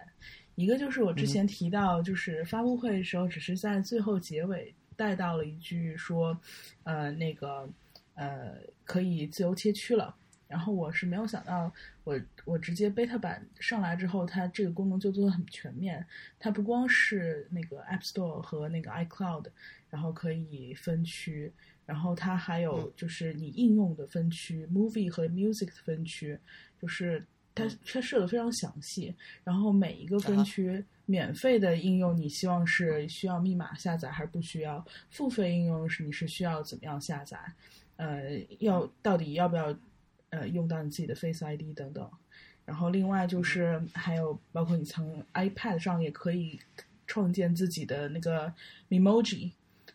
[0.54, 6.38] 一个就是我之前提到，就是发布会的时候，只是在最后结尾带到了一句说，
[6.84, 7.68] 呃，那个
[8.14, 10.14] 呃，可以自由切区了。
[10.50, 11.72] 然后我是没有想到，
[12.02, 16.04] 我我直接 beta 版上来之后，它这个功能就做的很全面。
[16.40, 19.46] 它不光是那个 App Store 和那个 iCloud，
[19.88, 21.52] 然后可以分区，
[21.86, 26.36] 然后它还有就是你应用的分区，Movie 和 Music 的分区，
[26.82, 29.14] 就是它它设的非常详细。
[29.44, 34.84] 然后每一个分区，免费的应用你希望是需要密码下载还是不需要？
[35.10, 37.38] 付费应用是你是需要怎么样下载？
[37.94, 39.72] 呃，要到底要不要？
[40.30, 42.10] 呃，用到你自己的 Face ID 等等，
[42.64, 46.58] 然后另外就是还有包括你从 iPad 上也可以
[47.06, 48.52] 创建自己的那个
[48.88, 49.50] Memoji，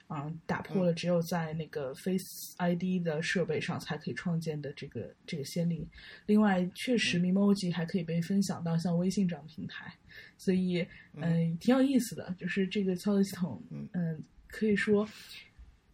[0.08, 5.88] 啊，打破了只有在那个 Face ID 的设备上才可以创建的这个这个先例。
[6.26, 9.94] 另外，确实 Memoji 还可以被分享到像微信这样的平台，
[10.38, 12.36] 所以嗯，挺有意思的。
[12.38, 15.08] 就是这个操作系统，嗯，可以说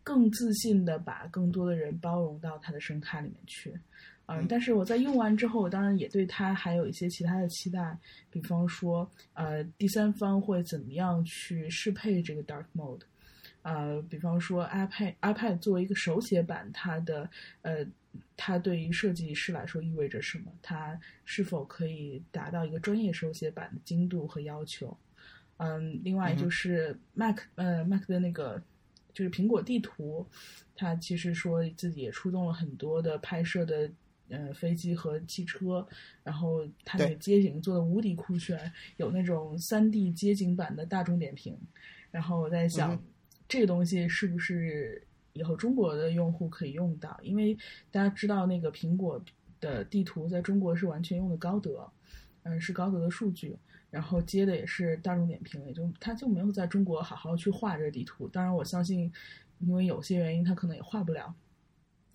[0.03, 3.79] 更自信的把更多的人包容到它的生态里面去。
[4.27, 7.97] 嗯，但是我在用完之后，我当然也对它还有一些其他的期待，
[8.29, 13.01] 比方说，呃，第三方会怎么样去适配这个 Dark Mode，
[13.63, 17.29] 呃，比方说 iPad iPad 作为一个手写版，它的
[17.61, 17.85] 呃，
[18.37, 20.49] 它对于设计师来说意味着什么？
[20.61, 24.97] 它是否可以达到一个专业手写版的精度和要求？
[25.57, 28.61] 嗯，另外就是 Mac，呃，Mac 的那个
[29.13, 30.25] 就是苹果地图，
[30.73, 33.91] 它其实说自己也出动了很多的拍摄的。
[34.31, 35.85] 呃，飞机和汽车，
[36.23, 41.57] 然后它那个街景做的无敌酷炫，有那种三 D 街景版的大众点评。
[42.09, 42.97] 然后我在想，
[43.47, 47.19] 这个东西是不是以后中国的用户可以用到？
[47.21, 47.57] 因为
[47.91, 49.21] 大家知道那个苹果
[49.59, 51.89] 的地图在中国是完全用的高德，
[52.43, 53.55] 嗯，是高德的数据，
[53.89, 58.29] 然后接的也是大众点评，也就他就没有在中国好好去画这个地图。
[58.29, 59.11] 当然，我相信，
[59.59, 61.35] 因为有些原因，他可能也画不了。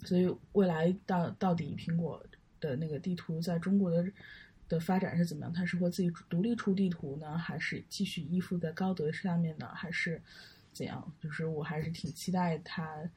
[0.05, 2.25] 所以未来到到底苹果
[2.61, 4.11] 的那个地图在中国的
[4.69, 5.53] 的发展是怎么样？
[5.53, 10.21] 它是会自己独立出地图呢，还是继续依附在高德下面呢，还是
[10.73, 11.13] 怎样？
[11.21, 13.09] 就是我还是挺期待它，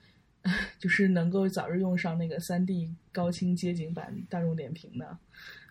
[0.78, 5.18] 就是能够早日用上那个三 D 高清街景版大众点评的。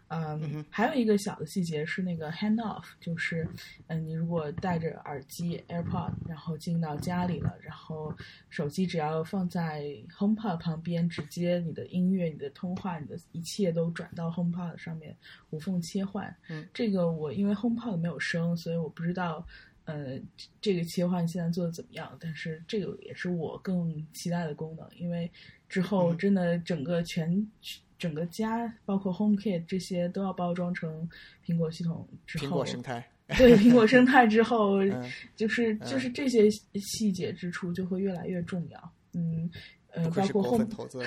[0.09, 3.47] 嗯，还有一个小的细节是那个 hand off，就是，
[3.89, 8.15] 嗯，你如果戴着耳机 AirPod，然后进到家里了，然后
[8.49, 9.83] 手机只要放在
[10.17, 15.15] HomePod 旁边，直接你的音乐、你的通话、你的一切都转到 HomePod 上面，
[15.51, 16.35] 无缝切换。
[16.49, 19.47] 嗯，这个我因为 HomePod 没有声，所以我不知道，
[19.85, 20.19] 呃，
[20.59, 22.17] 这个切换现在做的怎么样。
[22.19, 25.31] 但是这个也是我更期待的功能，因为
[25.69, 27.47] 之后真的整个全。
[27.99, 31.09] 整个家包括 HomeKit 这些都要包装成
[31.45, 34.79] 苹果系统之后，苹果生态对苹果生态之后，
[35.37, 36.49] 就是就是这些
[36.81, 38.93] 细节之处就会越来越重要。
[39.13, 39.51] 嗯，
[39.91, 41.03] 呃 包括 Home 投资，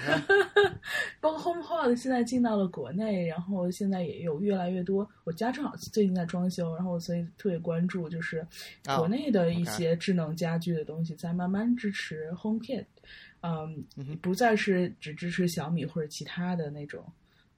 [1.20, 5.10] 包括 HomePod 现在进到了国内，然后现在也有越来越多。
[5.24, 8.46] 我家正好最近在装修，然后所以特别关注，就是
[8.98, 12.86] 国内的一些智能家居的东西在慢慢支持 HomeKit。
[13.42, 13.86] 嗯，
[14.22, 17.04] 不再是只支持小米或者其他的那种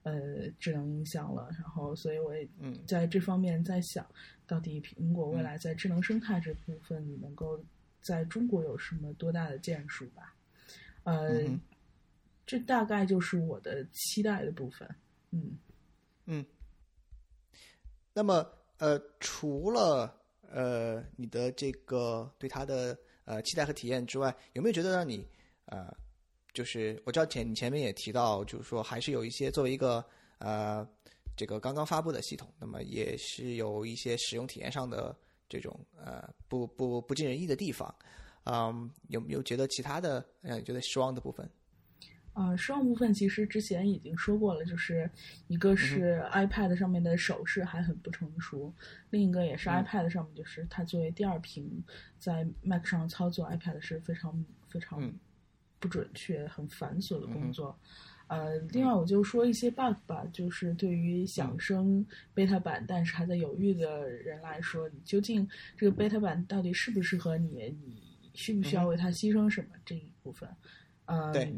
[0.02, 1.48] 呃智能音箱了。
[1.52, 2.48] 然后，所以我也
[2.86, 4.06] 在这方面在想
[4.46, 7.62] 到底苹果未来在智能生态这部分能够
[8.00, 10.34] 在中国有什么多大的建树吧。
[11.04, 11.60] 呃，嗯
[12.46, 14.88] 这大概就是我的期待的部分。
[15.30, 15.58] 嗯。
[16.26, 16.44] 嗯，
[18.14, 18.46] 那么
[18.78, 20.18] 呃，除了
[20.50, 25.26] 呃你的这个对它的呃期待和体验之外，有没有觉得让你
[25.66, 25.94] 呃，
[26.52, 30.04] 就是我知道前你前面也提到，就是说还是有一些作为一个
[30.38, 30.86] 呃
[31.36, 35.16] 这个刚刚发布的系统，那么也是有一些使用体验上的
[35.48, 37.94] 这种呃不不不尽人意的地方，
[38.44, 41.48] 嗯，有没有觉得其他的让你觉得失望的部分？
[42.36, 45.08] 呃，失望部分其实之前已经说过了，就是
[45.46, 48.74] 一个是 iPad 上面的手势还很不成熟，
[49.10, 51.80] 另一个也是 iPad 上面就是它作为第二屏
[52.18, 55.14] 在 Mac 上操作 iPad 是非常非常嗯
[55.84, 57.78] 不准确、很繁琐的工作。
[58.26, 62.04] 呃，另外我就说一些 bug 吧，就是对于想升
[62.34, 65.46] beta 版但是还在犹豫的人来说，你究竟
[65.76, 67.76] 这个 beta 版到底适不适合你？
[67.82, 70.48] 你需不需要为它牺牲什么这一部分？
[71.04, 71.54] 嗯，对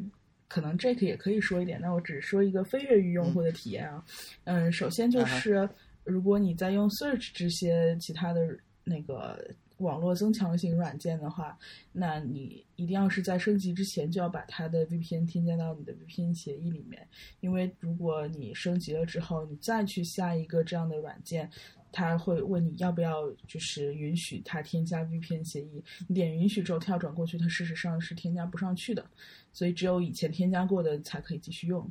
[0.49, 4.05] 可能 Jake 也可以说一点，那我只说一个非越狱用户的体验啊。
[4.43, 5.69] 嗯，首先就是
[6.03, 11.59] 如果你在用 Search 这些其他的那个网络增强型软件的话，
[11.93, 17.07] 那你一定要是在升级之前就要把它的 VPN 添加到你的 VPN 协议里面，
[17.41, 21.51] 因为如果你升级了之后，你再去下一个这样的软件。
[21.93, 25.83] 它会问你要不要，就是允许它添加 VPN 协议。
[26.07, 29.03] 你点允许之后跳转过去，它事实上是添加不上去的。
[29.51, 31.91] 所以只有以前添加过的才可以继续用，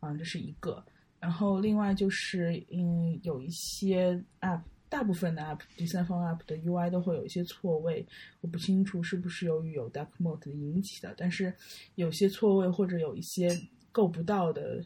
[0.00, 0.84] 啊，这是一个。
[1.18, 8.06] 然后另外就是，嗯，有一些 App，大部分的 App，第三方 App 的 UI 都会有一些错位，
[8.40, 11.52] 我不清楚是不是由于有 Dark Mode 引起的，但是
[11.94, 13.48] 有些错位或者有一些
[13.92, 14.84] 够不到的，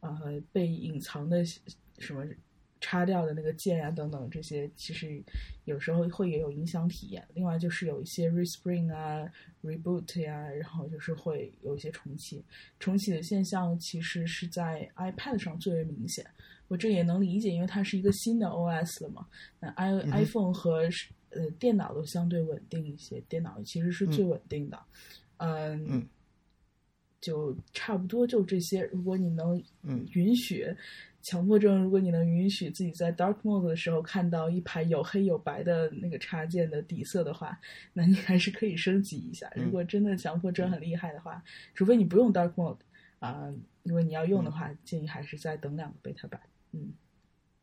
[0.00, 1.44] 呃，被隐藏的
[1.98, 2.24] 什么。
[2.80, 5.22] 插掉的那个键啊，等等，这些其实
[5.64, 7.26] 有时候会也有影响体验。
[7.32, 9.26] 另外就是有一些 respring 啊、
[9.62, 12.44] reboot 呀、然后就是会有一些重启。
[12.78, 16.26] 重启的现象其实是在 iPad 上最为明显。
[16.68, 19.26] 我这也能理解，因为它是一个新的 OS 了嘛。
[19.60, 20.88] 那 i、嗯 iPhone 和
[21.30, 24.78] 呃电脑都相对稳定一些，电脑其实是最稳定的。
[25.38, 26.06] 嗯嗯
[27.20, 28.82] 就差不多就这些。
[28.92, 30.74] 如果你能嗯允许。
[31.26, 37.58] 强迫症，如果你能允许自己在 dark mode 的时候看到一排有黑有白的那个插件的底色的话，
[37.94, 39.50] 那你还是可以升级一下。
[39.56, 41.42] 嗯如果真的强迫症很厉害的话，
[41.74, 42.76] 除非你不用 dark mode
[43.20, 43.50] 啊、
[43.84, 46.38] 如果你要用的话，建议还是再等两个 beta 版。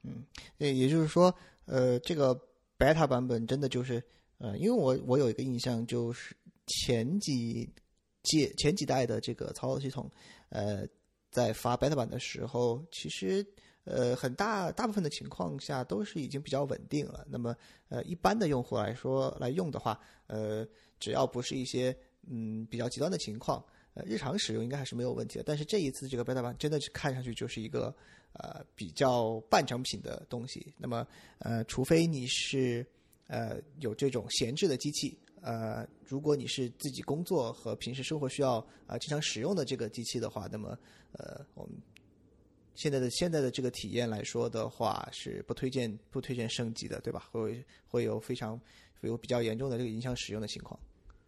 [0.03, 0.25] 嗯，
[0.57, 1.33] 对，也就是说，
[1.65, 2.35] 呃，这个
[2.77, 4.03] beta 版本真的就是，
[4.40, 7.69] 呃，因为我我有一个印象，就是前几
[8.23, 10.09] 届前几代的这个操作系统，
[10.49, 10.85] 呃，
[11.30, 13.45] 在发 beta 版的时候，其实
[13.83, 17.25] 呃很大大部分的情况下都是已经比较稳定了。
[17.30, 17.56] 那么
[17.90, 20.65] 呃一般的用户来说来用的话，呃
[20.99, 21.95] 只要不是一些
[22.27, 25.43] 嗯比较极端的情况，呃日常使用应该还是没有问题的。
[25.43, 27.95] 但是这一次这个 beta 版真的是看上去就是一个
[28.34, 30.74] 呃比较半成品的东西。
[30.77, 31.08] 那么
[31.40, 32.85] 呃除非你是
[33.27, 35.18] 呃有这种闲置的机器。
[35.43, 40.77] 呃，如果你是自己工作和平时生活需要啊、呃、经常使用的这个机器的话，那么
[41.14, 41.76] 呃，我们
[42.76, 47.27] 现在的现在的这个体验来说的话，是不推荐不推荐升级的，对吧？
[47.32, 48.61] 会会有非常
[49.01, 50.80] 有比较严重的这个影响使用的情况。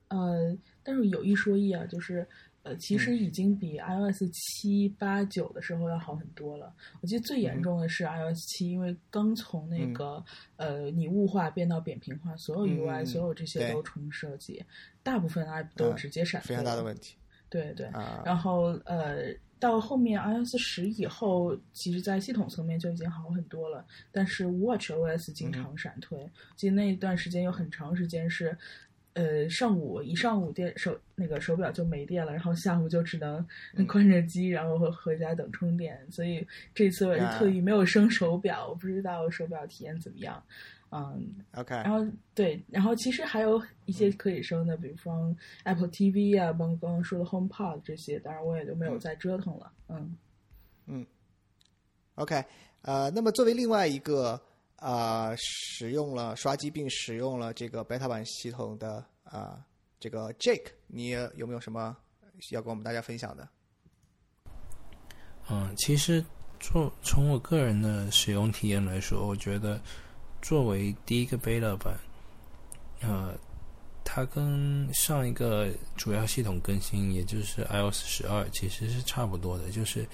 [0.09, 2.27] 呃，但是有一说一啊，就是
[2.63, 6.73] 呃，其实已经比 iOS 七八九的时候要好很多了。
[7.01, 10.23] 我记得最严重的是 iOS 七，因为刚从那个、
[10.55, 14.63] 呃拟物化变到扁平化，所有 UI、嗯所有这些都重设计，
[15.03, 17.15] 大部分 app 都嗯直接闪退非常大的了问题
[17.49, 18.23] 对对，啊。
[18.25, 23.85] 然后呃，到后面 iOS 十以后，其实在系统层面就已经好很多了。
[24.11, 28.57] 但是 Watch OS 经常闪退，记得那一段时间有很长时间是，
[29.13, 33.45] 呃，上午一上午电手那个手表就没电了，然后下午就只能
[33.87, 35.99] 关着机，然后回回家等充电。
[36.11, 40.43] 所以这次我也是特意没有升手表，我不知道手表体验怎么样。
[40.95, 49.71] 嗯，OK，然后对，然后其实还有一些可以升的，比方 Apple TV 啊，包括刚刚说的 HomePod 这些，当然我也就没有再折腾了。
[49.89, 50.15] 嗯
[50.85, 51.05] 嗯
[52.13, 52.43] OK，
[52.83, 54.39] 呃，那么作为另外一个
[54.83, 59.65] 呃使用了刷机并使用了这个 beta 版系统的啊、
[59.99, 61.95] 这个 Jake，你有没有什么
[62.51, 63.47] 要跟我们大家分享的？
[65.49, 66.23] 嗯，其实
[66.59, 69.81] 做从我个人的使用体验来说，我觉得
[70.41, 71.97] 作为第一个 beta 版，
[73.01, 73.33] 呃，
[74.03, 79.69] 它跟上一个主要系统更新，也就是 iOS 十二，其实是差不多的。
[79.71, 80.07] 就是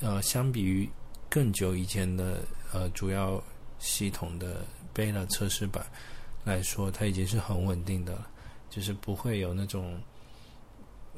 [0.00, 0.88] 呃，相比于
[1.28, 2.42] 更久以前的
[2.72, 3.42] 呃主要
[3.80, 5.84] 系统的 beta 测试版
[6.44, 8.28] 来说，它已经是很稳定的了。
[8.70, 10.00] 就是不会有那种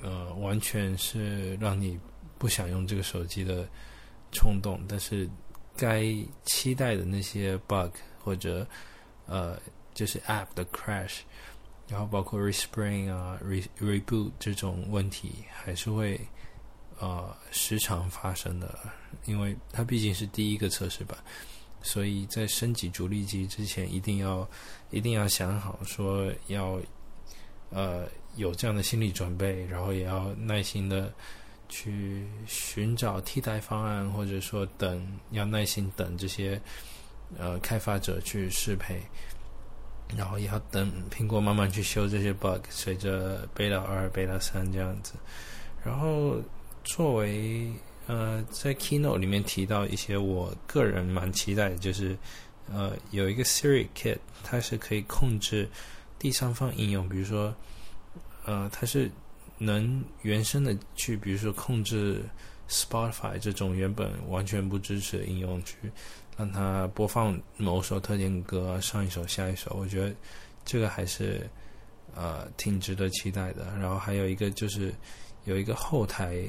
[0.00, 2.00] 呃完全是让你
[2.39, 3.68] 不想用这个手机的
[4.31, 5.28] 冲动，但是
[5.76, 6.02] 该
[6.47, 8.66] 期待的那些 bug 或者
[9.26, 9.60] 呃
[9.92, 11.18] 就是 app 的 crash，
[11.89, 16.18] 然后包括 respring 啊、re reboot 这种问题还是会
[17.00, 18.78] 呃时常发生的，
[19.26, 21.18] 因为它毕竟是第一个测试版。
[21.83, 24.49] 所以在升级主力机之前，一定要
[24.91, 26.81] 一定要想好，说要
[27.70, 31.12] 呃有这样的心理准备，然后也要耐心的
[31.69, 36.61] 去寻找替代方案，或者说等要耐心等这些
[37.36, 39.02] 呃开发者去适配，
[40.17, 45.15] 然后也要等苹果慢慢去修这些 bug，随着 beta 二、beta 三这样子，
[45.85, 46.36] 然后
[46.85, 47.73] 作为。
[48.09, 52.19] 呃，在 Keynote 里面提到一些我个人蛮期待的，就是
[52.69, 55.69] 呃有一个 Siri Kit，它是可以控制
[56.19, 57.55] 第三方应用，比如说
[58.45, 59.09] 呃它是
[59.57, 62.25] 能原生的去，比如说控制
[62.69, 65.77] Spotify 这种原本完全不支持的应用，去
[66.37, 69.77] 让它播放某首特定歌，上一首下一首。
[69.79, 70.13] 我觉得
[70.65, 71.49] 这个还是
[72.17, 73.73] 呃挺值得期待的。
[73.79, 74.93] 然后还有一个就是
[75.45, 76.45] 有一个后台。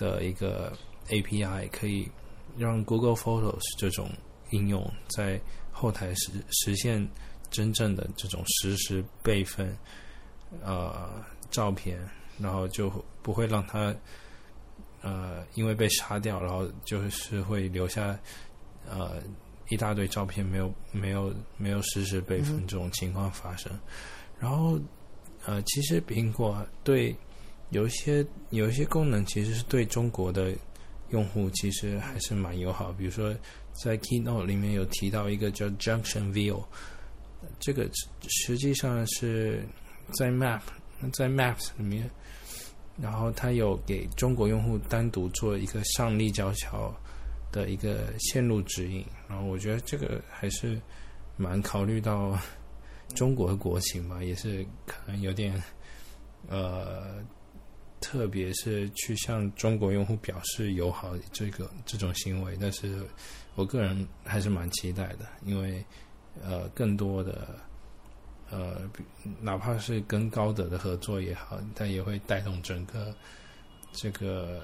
[0.00, 0.72] 的一个
[1.08, 2.08] API 可以
[2.56, 4.10] 让 Google Photos 这种
[4.48, 5.38] 应用在
[5.70, 7.06] 后台实实现
[7.50, 9.76] 真正的这种实时备份
[10.64, 11.98] 呃照片，
[12.38, 12.90] 然后就
[13.22, 13.94] 不会让它
[15.02, 18.18] 呃因为被杀掉，然后就是会留下
[18.88, 19.22] 呃
[19.68, 23.70] 一大堆照片没有没有没有实时备份这种情况发生。
[24.38, 24.80] 然后
[25.44, 27.14] 呃，其实苹果对。
[27.70, 30.52] 有一些有一些功能其实是对中国的
[31.10, 33.34] 用户其实还是蛮友好，比如说
[33.72, 36.62] 在 Keynote 里面有提到一个叫 Junction View，
[37.58, 37.88] 这个
[38.28, 39.64] 实际上是
[40.12, 40.60] 在 Map
[41.12, 42.10] 在 Maps 里面，
[42.96, 46.94] 然后它有给中国用户单独做一个上立交桥
[47.50, 50.80] 的一个线路指引，然后我觉得这个还是
[51.36, 52.38] 蛮考虑到
[53.14, 55.60] 中国的国情吧，也是可能有点
[56.48, 57.24] 呃。
[58.00, 63.06] 特别是去向中国用户表示友好这个这种行为，但是
[63.54, 65.84] 我个人还是蛮期待的，因为
[66.42, 67.58] 呃，更多的
[68.50, 68.88] 呃，
[69.40, 73.14] 哪怕是跟高德的合作也好，但也会带动整个
[73.92, 74.62] 这个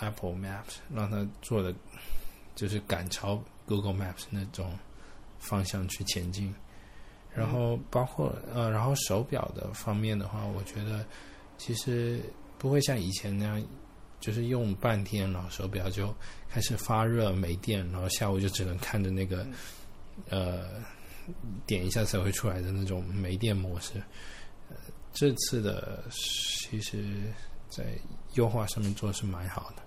[0.00, 1.72] Apple Maps，让它做的
[2.56, 4.76] 就是赶超 Google Maps 那种
[5.38, 6.52] 方向去前进。
[7.32, 11.06] 然后包括呃，然后手表的方面的话，我觉得。
[11.56, 12.20] 其实
[12.58, 13.66] 不会像以前那样，
[14.20, 16.14] 就是用半天，然后手表就
[16.48, 19.46] 开始发热没电，然后下午就只能看着那个
[20.28, 20.82] 呃
[21.66, 24.02] 点一下才会出来的那种没电模式。
[24.68, 24.76] 呃，
[25.12, 27.22] 这次的其实
[27.68, 27.98] 在
[28.34, 29.82] 优化上面做是蛮好的，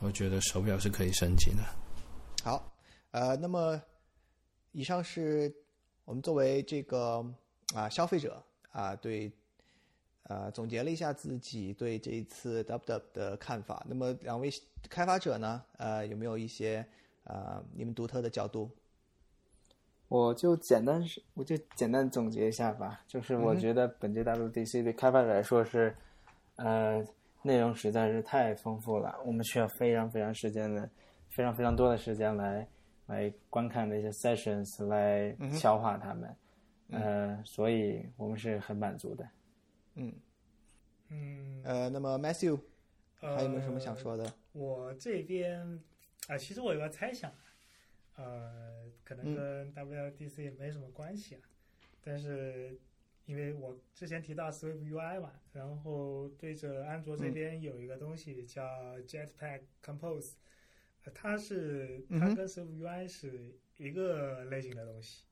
[0.00, 1.62] 我觉得手表是可以升级的。
[2.42, 2.72] 好，
[3.10, 3.80] 呃，那么
[4.72, 5.54] 以上是
[6.04, 7.24] 我们作为这个
[7.74, 9.30] 啊消费者啊对。
[10.28, 13.84] 呃，总结了一下自己对这一次 Dub Dub 的看法。
[13.88, 14.50] 那么，两位
[14.88, 15.62] 开发者呢？
[15.78, 16.86] 呃，有没有一些
[17.24, 18.70] 呃你们独特的角度？
[20.08, 23.02] 我就简单是，我就简单总结一下吧。
[23.06, 25.94] 就是我觉得本届 WDC 对开发者来说是，
[26.56, 27.02] 呃，
[27.42, 30.88] 内容实在是太丰富了，我们需要非常非常时间的，
[31.30, 32.66] 非常非常多的时间来
[33.06, 36.36] 来观看那些 sessions 来消化它们。
[36.90, 39.26] 呃，所以我们是很满足的。
[39.98, 40.12] 嗯，
[41.08, 42.60] 嗯，呃，那么 Matthew
[43.16, 44.32] 还有没有什么想说的？
[44.52, 45.82] 我这边
[46.28, 47.32] 啊，其实我有个猜想，
[48.14, 51.40] 呃，可能跟 WDC 没什么关系啊，
[52.00, 52.78] 但是
[53.26, 58.64] 因为我之前提到 Swift UI 嘛，然后对着安卓这边有一个东西叫
[59.00, 60.34] Jetpack Compose，
[61.12, 65.24] 它是它跟 Swift UI 是一个类型的东西，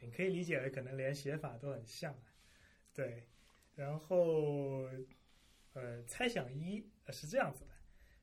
[0.00, 2.14] 你可以理解为可能连写法都很像，
[2.92, 3.26] 对。
[3.80, 4.86] 然后，
[5.72, 7.70] 呃，猜想一是这样子的，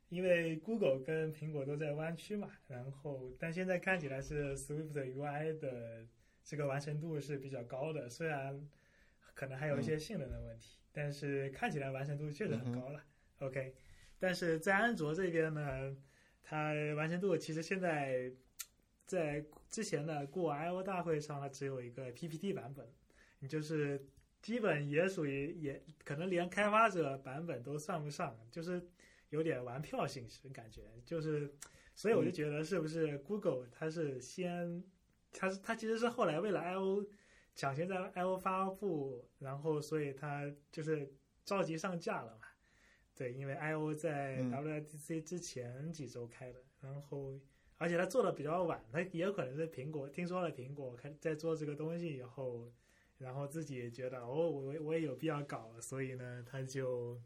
[0.08, 6.06] 因为 Google 跟苹果都在湾区嘛，然后但现在看起来是 Swift UI 的
[6.44, 8.70] 这个完成度是比较高的，虽然
[9.34, 13.04] 可能还有一些性能的问题，但是看起来完成度确实很高了。
[13.40, 13.74] OK，
[14.20, 15.98] 但是在安卓这边呢，
[16.44, 18.32] 它完成度其实现在
[19.08, 22.88] 在之前的过 I/O 大会上，它只有一个 PPT 版本，
[23.40, 24.06] 你就是。
[24.48, 28.82] 基本也属于也可能连开发者版本都算不上，就是
[29.28, 31.54] 有点玩票性质感觉，就是，
[31.94, 34.82] 所以我就觉得是不是 Google 它是先，
[35.34, 37.06] 它是它其实是后来为了 I O
[37.56, 42.48] 抢先在 iO 发布，然后所以它就是着急上架了嘛。
[43.14, 47.38] 对，因为 iO 在嗯 WWDC 之前几周开的，然后
[47.78, 52.72] 而且它做的比较晚，它也有可能是苹果听说了苹果开在做这个东西以后，
[53.18, 57.20] 然后自己也觉得哦，我我我也有必要搞，所以呢，他就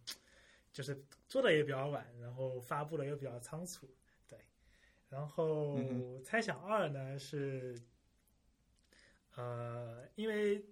[0.71, 3.89] 就是做的也比较晚，然后发布的又比较仓促，
[4.27, 4.39] 对。
[5.09, 7.77] 然后嗯猜想二呢是，
[9.35, 10.63] 呃，因为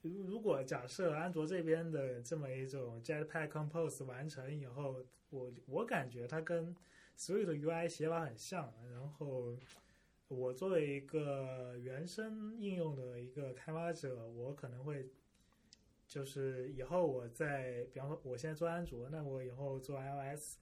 [0.00, 6.74] 如如果假设安卓这边的这么一种 Jetpack Compose 完成以后，我我感觉它跟
[7.18, 9.54] Swift 的 UI 写法很像，然后
[10.28, 15.08] 我作为一个原生应用的一个开发者，我可能会
[16.06, 20.58] 就是以后我在，比方说我现在做安卓，那我以后做 iOS，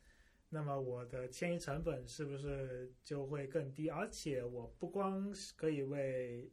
[0.51, 3.91] 那么我的迁移成本是不是就会更低？
[3.91, 6.49] 而且我不光是可以为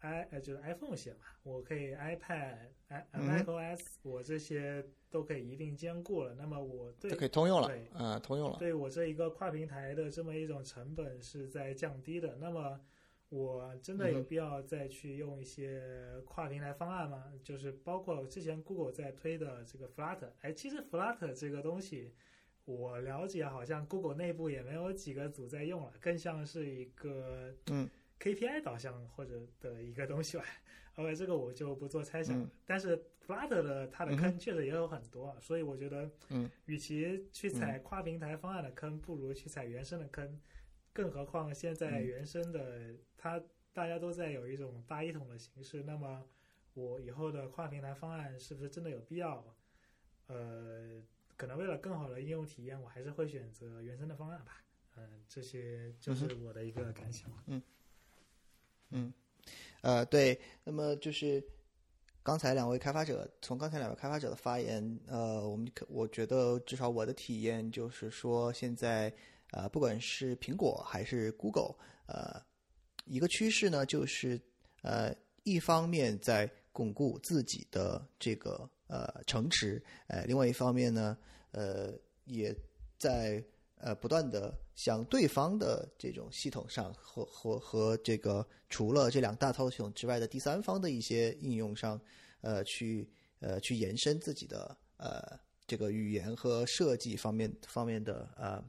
[0.00, 2.56] i 呃就是 iPhone 写嘛，我可以 iPad、
[2.88, 6.34] i 嗯 macOS，我这些都可以一并兼顾了。
[6.34, 8.58] 那么我对就可以通用了对，啊，通用了。
[8.58, 12.36] 对我这一个跨平台的这么一种成本是在降低的。
[12.36, 12.80] 那么
[13.28, 15.82] 我真的有必要再去用一些
[16.24, 17.32] 跨平台方案吗？
[17.42, 22.14] 就是包括之前 Google 在推的这个 Flutter，哎，其实 Flutter 这个东西。
[22.64, 27.88] 我了解，好像 Google 内部也没有几个组在用了，更像是一个嗯
[28.20, 30.44] KPI 导向或者的一个东西吧。
[30.96, 32.44] OK，这个我就不做猜想了。
[32.44, 32.96] 嗯但是
[33.26, 40.40] Flutter 的它的嗯坑确实也有很多，啊，所以我觉得，嗯，与其去踩跨平台方案的坑，不如去踩原生的坑。
[40.92, 43.42] 更何况现在嗯原生的它
[43.74, 46.24] 大家都在有一种大一统的形式，那么
[46.72, 49.54] 我以后的跨平台方案是不是真的有必要？
[50.28, 51.02] 呃，
[51.36, 54.62] 可能为了更好的应用体验，我还是会选择原生的方案吧。
[54.96, 57.30] 嗯、这些就是我的一个感想。
[57.48, 57.62] 嗯，
[58.90, 59.12] 嗯。
[59.82, 61.42] 呃，对，那么就是
[62.22, 69.12] 刚才两位开发者，从刚才两位开发者的发言，呃，我们可我觉得至少我的体验就是说，现在
[69.52, 72.42] 呃，不管是苹果还是 Google，呃，
[73.04, 74.40] 一个趋势呢，就是
[74.82, 81.16] 呃，一方面在巩固自己的这个呃城池，呃，另外一方面呢，
[81.52, 81.92] 呃，
[82.24, 82.52] 也
[82.98, 83.40] 在
[83.86, 92.00] 呃不断的向对方的这种系统上和和和这个除了这两大操作系统之外的第三方的一些应用上，
[92.40, 93.08] 呃，去
[93.38, 95.22] 呃去延伸自己的呃
[95.68, 98.64] 这个语言和设计方面方面的呃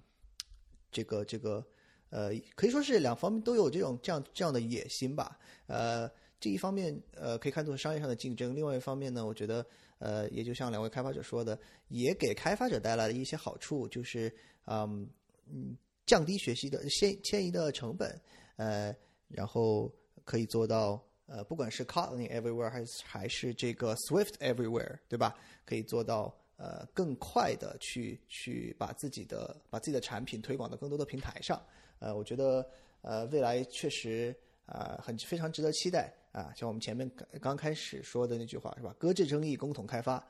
[0.91, 1.65] 这个这个
[2.11, 6.09] 呃可以说是两方面都有这种这样这样的野心吧，呃。
[6.39, 9.65] 这一方面，呃，可以看作商业上的竞争；另外一方面呢，我觉得，
[9.97, 14.31] 呃，也就像两位开发者说的，也给开发者带来了一些好处，就是，
[14.65, 15.09] 嗯
[15.47, 15.75] 嗯，
[16.05, 18.21] 降低学习的迁迁移的成本，
[18.57, 18.95] 呃，
[19.27, 19.91] 然后
[20.23, 25.35] 可以做到，呃，不管是 Kotlin Everywhere 还是还是这个 Swift Everywhere，对吧？
[25.65, 31.59] 可以做到，呃，更快的去去把自己的把自己的产品推广到更多的平台上。
[31.97, 32.63] 呃，我觉得，
[33.01, 34.35] 呃，未来确实。
[34.67, 36.53] 啊、很非常值得期待啊！
[36.55, 38.95] 像我们前面刚刚开始说的那句话是吧？
[38.99, 40.23] 搁置争议，共同开发。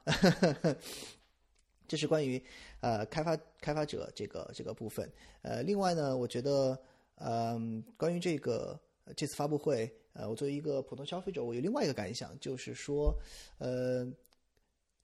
[1.85, 2.41] 这是关于
[2.79, 5.09] 呃开发开发者这个这个部分。
[5.41, 6.79] 呃，另外呢，我觉得
[7.15, 8.79] 嗯、关于这个
[9.17, 13.13] 这次发布会，呃，我作为一个普通消费者，我有另外一个感想，就是说，
[13.57, 14.07] 呃，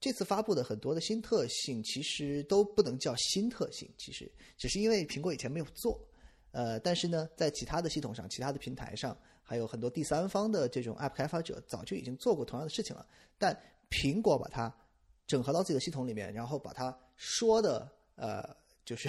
[0.00, 6.00] 这次发布的很多的新特性，其实都不能叫新特性，其实只是因为苹果以前没有做。
[6.52, 13.06] 呃，但是呢，在其他的系统上、其他的平台上，还有很多第三方的这种 App 开发者早就已经做过同样的事情了。
[13.38, 13.56] 但
[13.90, 14.74] 苹果把它
[15.26, 18.42] 整合到自己的系统里面，然后把它说的呃，
[18.84, 19.08] 就是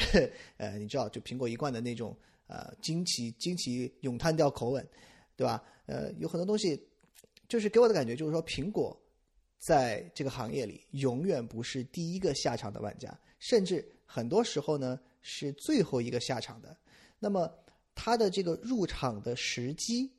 [0.57, 2.15] 呃，你知道，就苹果一贯的那种
[2.47, 4.87] 呃惊奇、惊奇咏叹调口吻，
[5.35, 5.63] 对吧？
[5.85, 6.81] 呃，有很多东西，
[7.47, 8.95] 就是给我的感觉就是说，苹果
[9.57, 16.75] 在这个行业里永远不是第一个下场的玩家，甚至很多时候呢是最后一个下场的。
[17.19, 17.51] 那么
[17.93, 20.11] 它的这个入场的时机，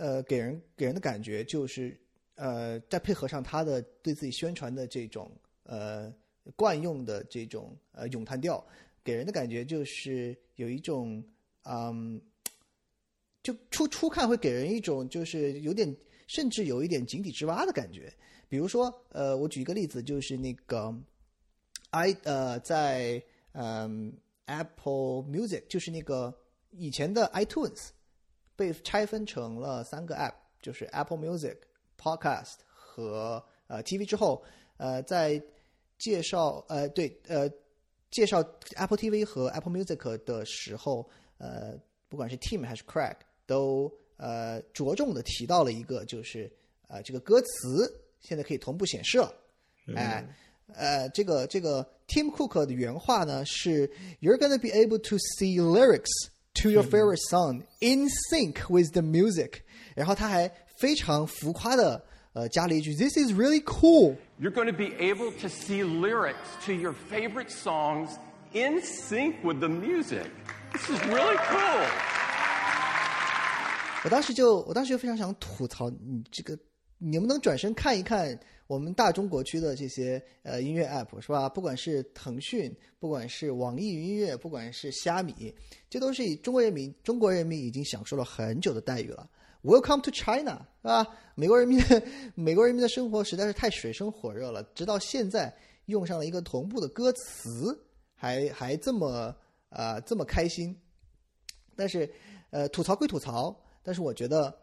[0.00, 1.94] 呃，给人给人的感觉就是，
[2.34, 5.30] 呃，再配合上他的对自己宣传的这种
[5.64, 6.10] 呃
[6.56, 8.66] 惯用的这种呃咏叹调，
[9.04, 11.22] 给人的感觉就是有一种
[11.64, 12.20] 嗯，
[13.42, 15.94] 就初初看会给人一种就是有点
[16.26, 18.10] 甚至有一点井底之蛙的感觉。
[18.48, 20.94] 比如说，呃，我举一个例子，就是那个
[21.90, 23.22] i 呃在
[23.52, 24.12] 嗯。
[24.46, 26.36] Apple Music 就是那个
[26.72, 27.90] 以前的 iTunes
[28.60, 31.56] 被拆分成了三个 App，就是 Apple Music、
[31.98, 34.44] Podcast 和呃 TV 之后，
[34.76, 35.42] 呃，在
[35.96, 37.50] 介绍呃对呃
[38.10, 38.44] 介绍
[38.76, 41.08] Apple TV 和 Apple Music 的时候，
[41.38, 41.72] 呃，
[42.10, 43.16] 不管是 Tim 还是 Craig
[43.46, 46.52] 都呃着重的提到了一个就是
[46.86, 47.90] 呃这个歌词
[48.20, 49.34] 现在可以同步显示了。
[49.96, 50.22] 哎，
[50.74, 53.88] 呃，这个这个 Tim Cook 的原话呢是
[54.20, 59.01] "You're gonna be able to see lyrics to your favorite song in sync with the
[59.01, 59.61] music"，
[59.95, 64.15] 然后他还非常浮夸的呃加了一句 "This is really cool"。
[64.39, 68.09] You're going to be able to see lyrics to your favorite songs
[68.53, 70.27] in sync with the music.
[70.73, 71.87] This is really cool.
[74.03, 76.57] 我当时就我当时就非常想吐槽你这个，
[76.99, 78.39] 你能不能转身看一看
[78.70, 81.48] 我们大中国区的这些呃音乐 app 是吧？
[81.48, 85.52] 不管是腾讯，不管是网易云音乐，不管是虾米，
[85.88, 89.28] 这都是以中国人民中国人民已经享受了很久的待遇了。
[89.64, 91.04] Welcome to China，是吧？
[91.34, 92.00] 美国人民的
[92.36, 95.52] 美国人民的生活实在是太水深火热了，直到现在
[95.86, 97.76] 用上了一个同步的歌词，
[98.14, 99.34] 还还这么
[99.70, 100.80] 呃这么开心。
[101.74, 102.08] 但是
[102.50, 104.56] 呃吐槽归吐槽，但是我觉得，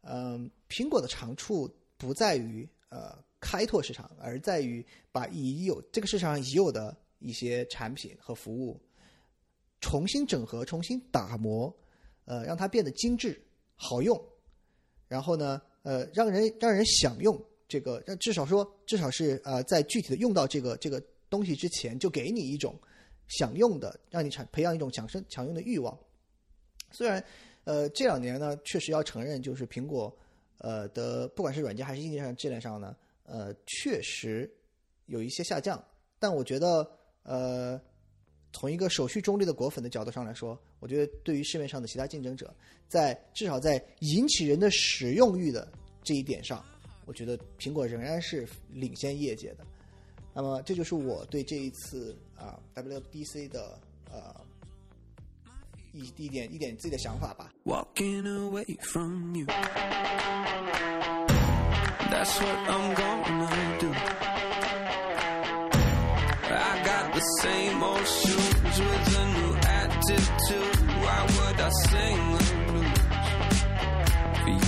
[0.00, 8.80] 嗯、苹果的长处不在于呃开拓市场，而在于把已有这个市场上已有的一些产品和服务
[9.80, 11.76] 重新整合、重新打磨，
[12.24, 13.42] 呃，让它变得精致、
[13.74, 14.18] 好用，
[15.08, 22.78] 然后呢，呃，让人让人享用这个，让至少说至少是呃，在具体的用到这个这个东西之前，就给你一种
[23.26, 25.98] 享用的，让你产培养一种抢生抢用的欲望。
[26.92, 27.22] 虽然
[27.64, 30.16] 呃这两年呢，确实要承认，就是苹果
[30.58, 34.50] 呃的不管是软件还是硬件上质量上呢，呃确实
[35.06, 35.82] 有一些下降，
[36.18, 36.90] 但我觉得
[37.22, 37.80] 呃
[38.52, 42.54] 从一个手续中立的果粉的角度上来说，我觉得对于市面上的其他竞争者，
[42.88, 45.70] 在至少在引起人的使用欲的
[46.02, 46.64] 这一点上，
[47.06, 49.64] 我觉得苹果仍然是领先业界的。
[50.34, 53.78] 那么这就是我对这一次啊 WDC 的
[54.10, 54.34] 呃
[55.92, 57.52] 一一点一点自己的想法吧。
[57.64, 59.46] walking away from you.
[62.10, 63.92] That's what I'm gonna do.
[66.54, 70.76] I got the same old shoes with a new attitude.
[71.02, 73.00] Why would I sing the blues
[74.42, 74.60] for you?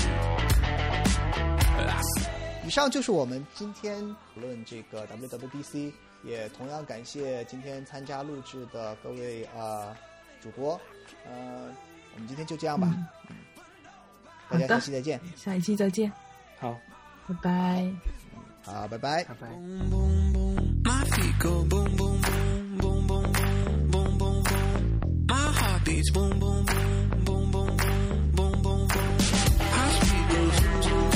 [2.67, 4.03] 以上就是我们今天
[4.35, 5.93] 讨论这个 WWDC，
[6.25, 9.95] 也同样感谢今天参加录制的各位呃
[10.43, 10.81] 主播，
[11.27, 11.71] 呃，
[12.15, 12.89] 我们今天就这样吧，
[13.29, 13.37] 嗯
[14.51, 16.11] 大家下期再见，下一期再见，
[16.59, 16.77] 好，
[17.27, 17.91] 拜拜。
[18.65, 19.25] 好，拜拜。
[19.25, 19.49] 拜拜。
[19.49, 20.83] boom boom boom.
[20.85, 25.01] My feet go boom boom boom boom boom boom boom boom boom.
[25.29, 29.17] My heart beats boom boom boom boom boom boom boom boom boom.
[29.73, 31.11] My speed goes zoom zoom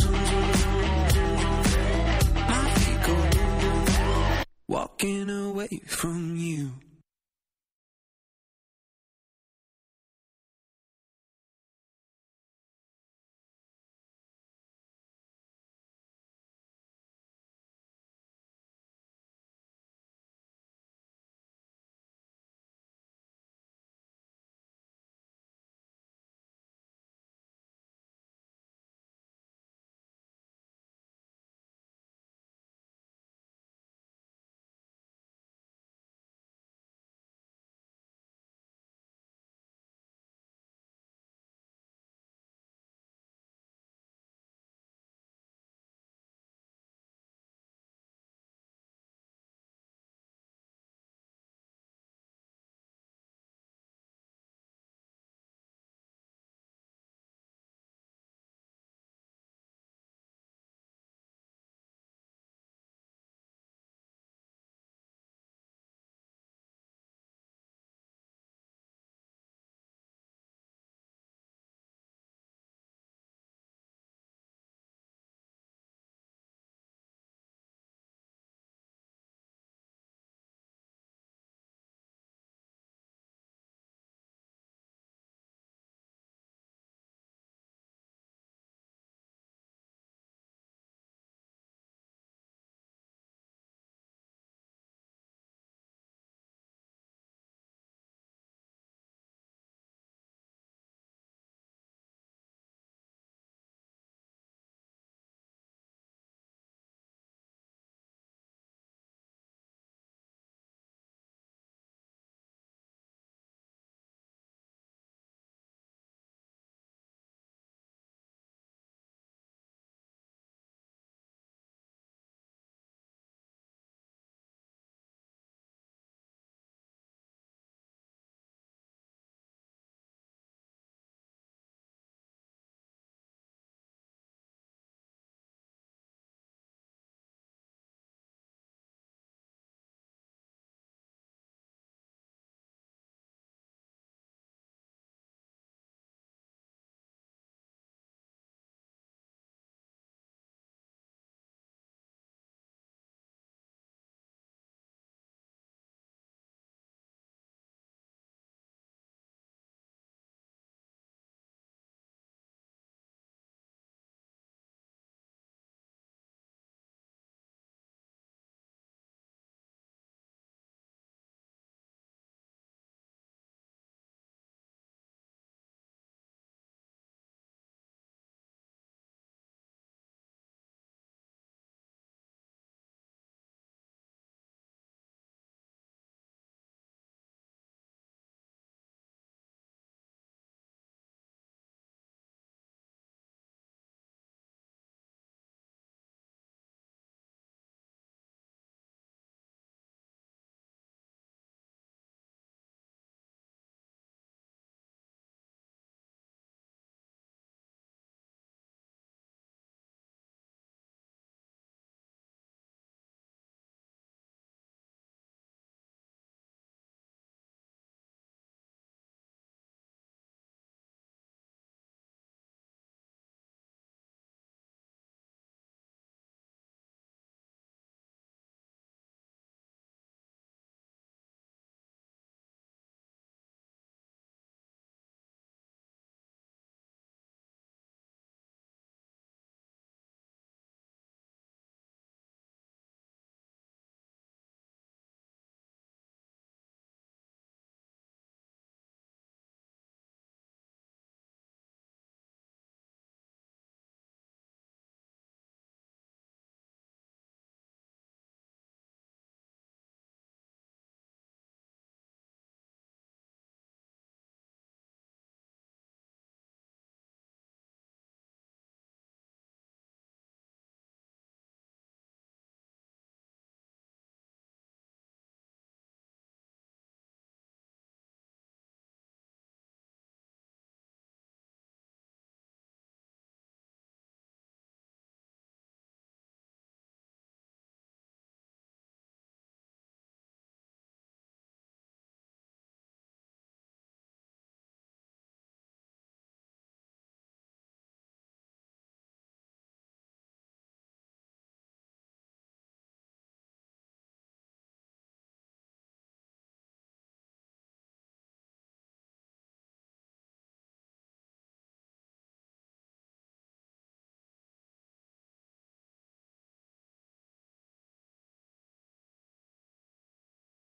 [0.00, 2.04] zoom zoom zoom zoom zoom zoom.
[2.48, 4.44] My feet go boom boom boom.
[4.68, 6.70] Walking away from you.